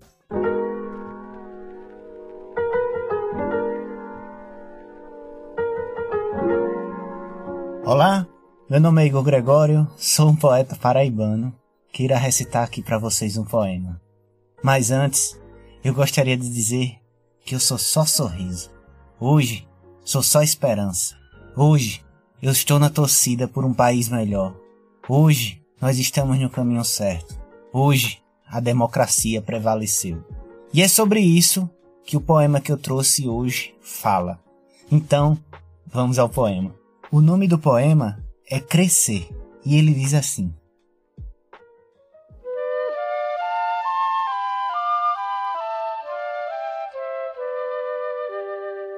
[7.85, 8.27] Olá,
[8.67, 11.53] meu nome é Igor Gregório, sou um poeta paraibano
[11.93, 14.01] que irá recitar aqui para vocês um poema.
[14.63, 15.39] Mas antes,
[15.83, 16.95] eu gostaria de dizer
[17.45, 18.71] que eu sou só sorriso.
[19.19, 19.67] Hoje,
[20.03, 21.18] sou só esperança.
[21.61, 22.01] Hoje,
[22.41, 24.55] eu estou na torcida por um país melhor.
[25.09, 27.37] Hoje, nós estamos no caminho certo.
[27.73, 30.23] Hoje, a democracia prevaleceu.
[30.73, 31.69] E é sobre isso
[32.05, 34.39] que o poema que eu trouxe hoje fala.
[34.89, 35.37] Então,
[35.85, 36.73] vamos ao poema.
[37.11, 39.27] O nome do poema é Crescer
[39.65, 40.53] e ele diz assim: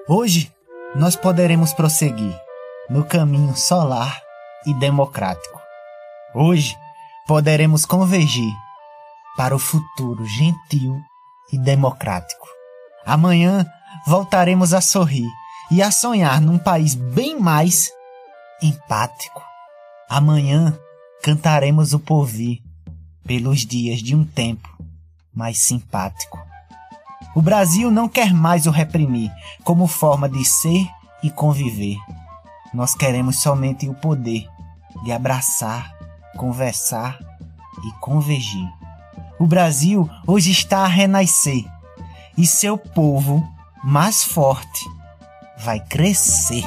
[0.08, 0.54] Hoje
[0.96, 2.40] nós poderemos prosseguir
[2.92, 4.22] no caminho solar
[4.66, 5.62] e democrático.
[6.36, 6.78] Hoje
[7.26, 8.54] poderemos convergir
[9.38, 11.02] para o futuro gentil
[11.54, 12.46] e democrático.
[13.06, 13.66] Amanhã
[14.06, 15.30] voltaremos a sorrir
[15.72, 17.90] e a sonhar num país bem mais
[18.62, 19.42] empático.
[20.10, 20.78] Amanhã
[21.24, 22.62] cantaremos o porvir
[23.26, 24.68] pelos dias de um tempo
[25.34, 26.38] mais simpático.
[27.34, 29.32] O Brasil não quer mais o reprimir
[29.64, 30.86] como forma de ser
[31.24, 31.98] e conviver.
[32.74, 34.48] Nós queremos somente o poder
[35.04, 35.92] de abraçar,
[36.38, 37.20] conversar
[37.84, 38.70] e convergir.
[39.40, 41.66] O Brasil hoje está a renascer
[42.38, 43.44] e seu povo
[43.84, 44.86] mais forte
[45.58, 46.64] vai crescer.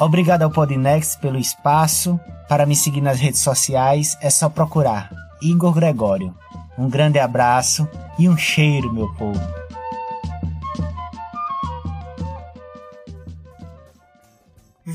[0.00, 2.18] Obrigado ao Podnext pelo espaço.
[2.48, 5.10] Para me seguir nas redes sociais é só procurar
[5.40, 6.34] Igor Gregório.
[6.76, 9.59] Um grande abraço e um cheiro, meu povo.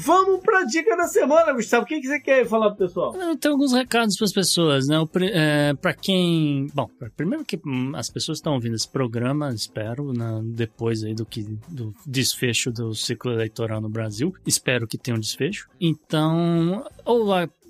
[0.06, 1.84] Vamos pra dica da semana, Gustavo.
[1.84, 3.16] O que, que você quer falar pro pessoal?
[3.16, 4.98] Eu tenho alguns recados para as pessoas, né?
[5.34, 6.68] É, para quem.
[6.76, 6.88] Bom,
[7.18, 11.42] primeiro que hum, as pessoas estão ouvindo esse programa, espero, né, depois aí do que
[11.68, 14.32] do desfecho do ciclo eleitoral no Brasil.
[14.46, 15.68] Espero que tenha um desfecho.
[15.82, 17.26] Então, ou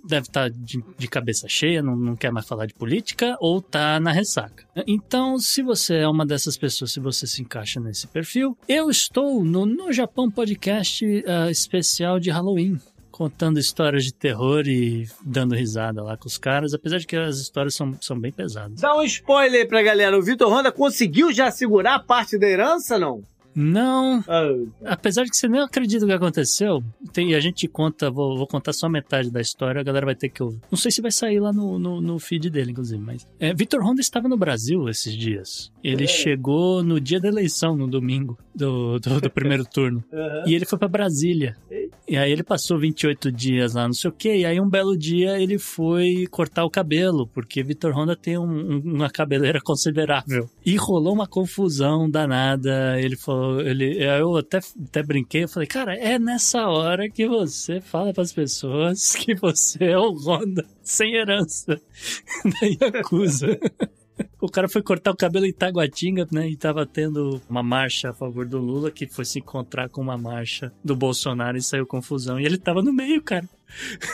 [0.08, 3.62] deve estar tá de, de cabeça cheia, não, não, quer mais falar de política, ou
[3.62, 4.66] tá na ressaca.
[4.88, 9.44] Então, se você é uma dessas pessoas, se você se encaixa nesse perfil, eu estou
[9.44, 12.80] no No Japão Podcast uh, especial de Halloween
[13.16, 17.38] contando histórias de terror e dando risada lá com os caras, apesar de que as
[17.38, 18.82] histórias são, são bem pesadas.
[18.82, 20.20] Dá um spoiler pra galera.
[20.20, 23.24] O Vitor Honda conseguiu já segurar parte da herança, não?
[23.56, 24.24] Não.
[24.28, 24.68] Oh.
[24.86, 26.84] Apesar de que você nem acredita o que aconteceu,
[27.14, 30.30] tem, a gente conta, vou, vou, contar só metade da história, a galera vai ter
[30.30, 30.60] que ouvir.
[30.70, 33.26] Não sei se vai sair lá no, no, no feed dele, inclusive, mas.
[33.40, 35.72] É, Vitor Honda estava no Brasil esses dias.
[35.84, 36.08] Ele é.
[36.08, 40.04] chegou no dia da eleição, no domingo do, do, do primeiro turno.
[40.12, 40.44] Uhum.
[40.48, 41.56] E ele foi para Brasília.
[42.08, 44.38] E aí ele passou 28 dias lá, não sei o quê.
[44.38, 48.80] E aí um belo dia ele foi cortar o cabelo, porque Vitor Honda tem um,
[48.80, 50.50] uma cabeleira considerável.
[50.66, 53.00] E rolou uma confusão danada.
[53.00, 57.82] Ele falou, ele, eu até, até brinquei, eu falei, cara, é nessa hora que você
[57.82, 61.76] fala para as pessoas que você é o Honda sem herança
[62.44, 63.60] da Yakuza.
[64.40, 66.48] O cara foi cortar o cabelo em Taguatinga, né?
[66.48, 70.18] E tava tendo uma marcha a favor do Lula que foi se encontrar com uma
[70.18, 72.40] marcha do Bolsonaro e saiu confusão.
[72.40, 73.50] E ele tava no meio, cara.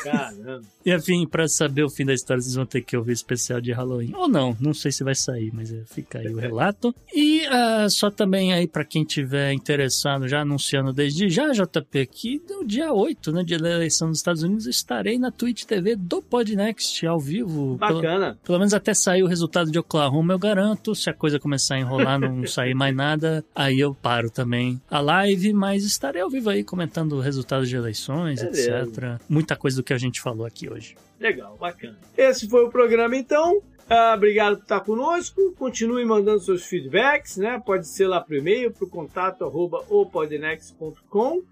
[0.04, 0.62] Caramba.
[0.86, 3.62] e enfim, pra saber o fim da história, vocês vão ter que ouvir o especial
[3.62, 4.14] de Halloween.
[4.16, 6.94] Ou não, não sei se vai sair, mas é, fica aí o relato.
[7.14, 12.42] E uh, só também aí para quem tiver interessado, já anunciando desde já, JP, que
[12.50, 16.22] no dia 8, né, dia da eleição dos Estados Unidos, estarei na Twitch TV do
[16.22, 17.78] Podnext ao vivo.
[17.78, 18.34] Bacana.
[18.34, 20.96] Pelo, pelo menos até sair o resultado de Oklahoma, eu garanto.
[20.96, 25.00] Se a coisa começar a enrolar, não sair mais nada, aí eu paro também a
[25.00, 28.80] live, mas estarei ao vivo aí comentando resultados de eleições, Beleza.
[28.80, 29.22] etc.
[29.30, 30.96] Muita muita coisa do que a gente falou aqui hoje.
[31.20, 31.98] Legal, bacana.
[32.16, 33.58] Esse foi o programa então.
[33.58, 35.54] Uh, obrigado por estar conosco.
[35.58, 37.62] Continue mandando seus feedbacks, né?
[37.66, 39.84] Pode ser lá por e-mail, para o contato arroba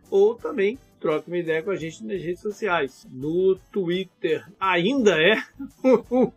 [0.10, 3.08] ou também troca uma ideia com a gente nas redes sociais.
[3.12, 5.42] No Twitter ainda é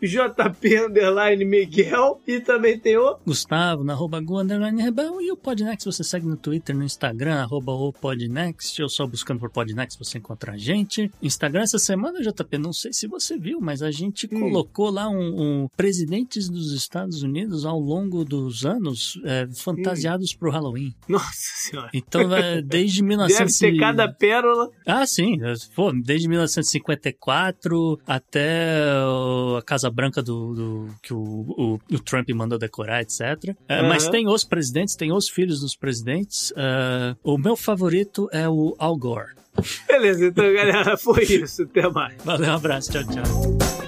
[0.00, 5.36] JP Underline Miguel e também tem o Gustavo na arroba Gu Underline Rebel e o
[5.36, 9.98] Podnext você segue no Twitter, no Instagram, arroba o Podnext, ou só buscando por Podnext
[9.98, 11.10] você encontra a gente.
[11.20, 14.40] Instagram essa semana, JP, não sei se você viu, mas a gente hum.
[14.40, 20.38] colocou lá um, um, presidentes dos Estados Unidos ao longo dos anos é, fantasiados hum.
[20.38, 20.94] pro Halloween.
[21.08, 21.90] Nossa senhora.
[21.92, 24.70] Então, é, desde 1900 Deve ter cada cada pérola.
[24.86, 25.38] Ah, sim.
[25.74, 28.80] Pô, desde 1954 até
[29.58, 33.20] a Casa Branca do, do que o, o, o, Trump mandou decorar, etc.
[33.68, 33.88] É, uhum.
[33.88, 36.50] Mas tem os presidentes, tem os filhos dos presidentes.
[36.52, 39.32] Uh, o meu favorito é o Al Gore.
[39.88, 41.62] Beleza, então, galera, foi isso.
[41.62, 42.22] Até mais.
[42.24, 42.92] Valeu, um abraço.
[42.92, 43.87] Tchau, tchau.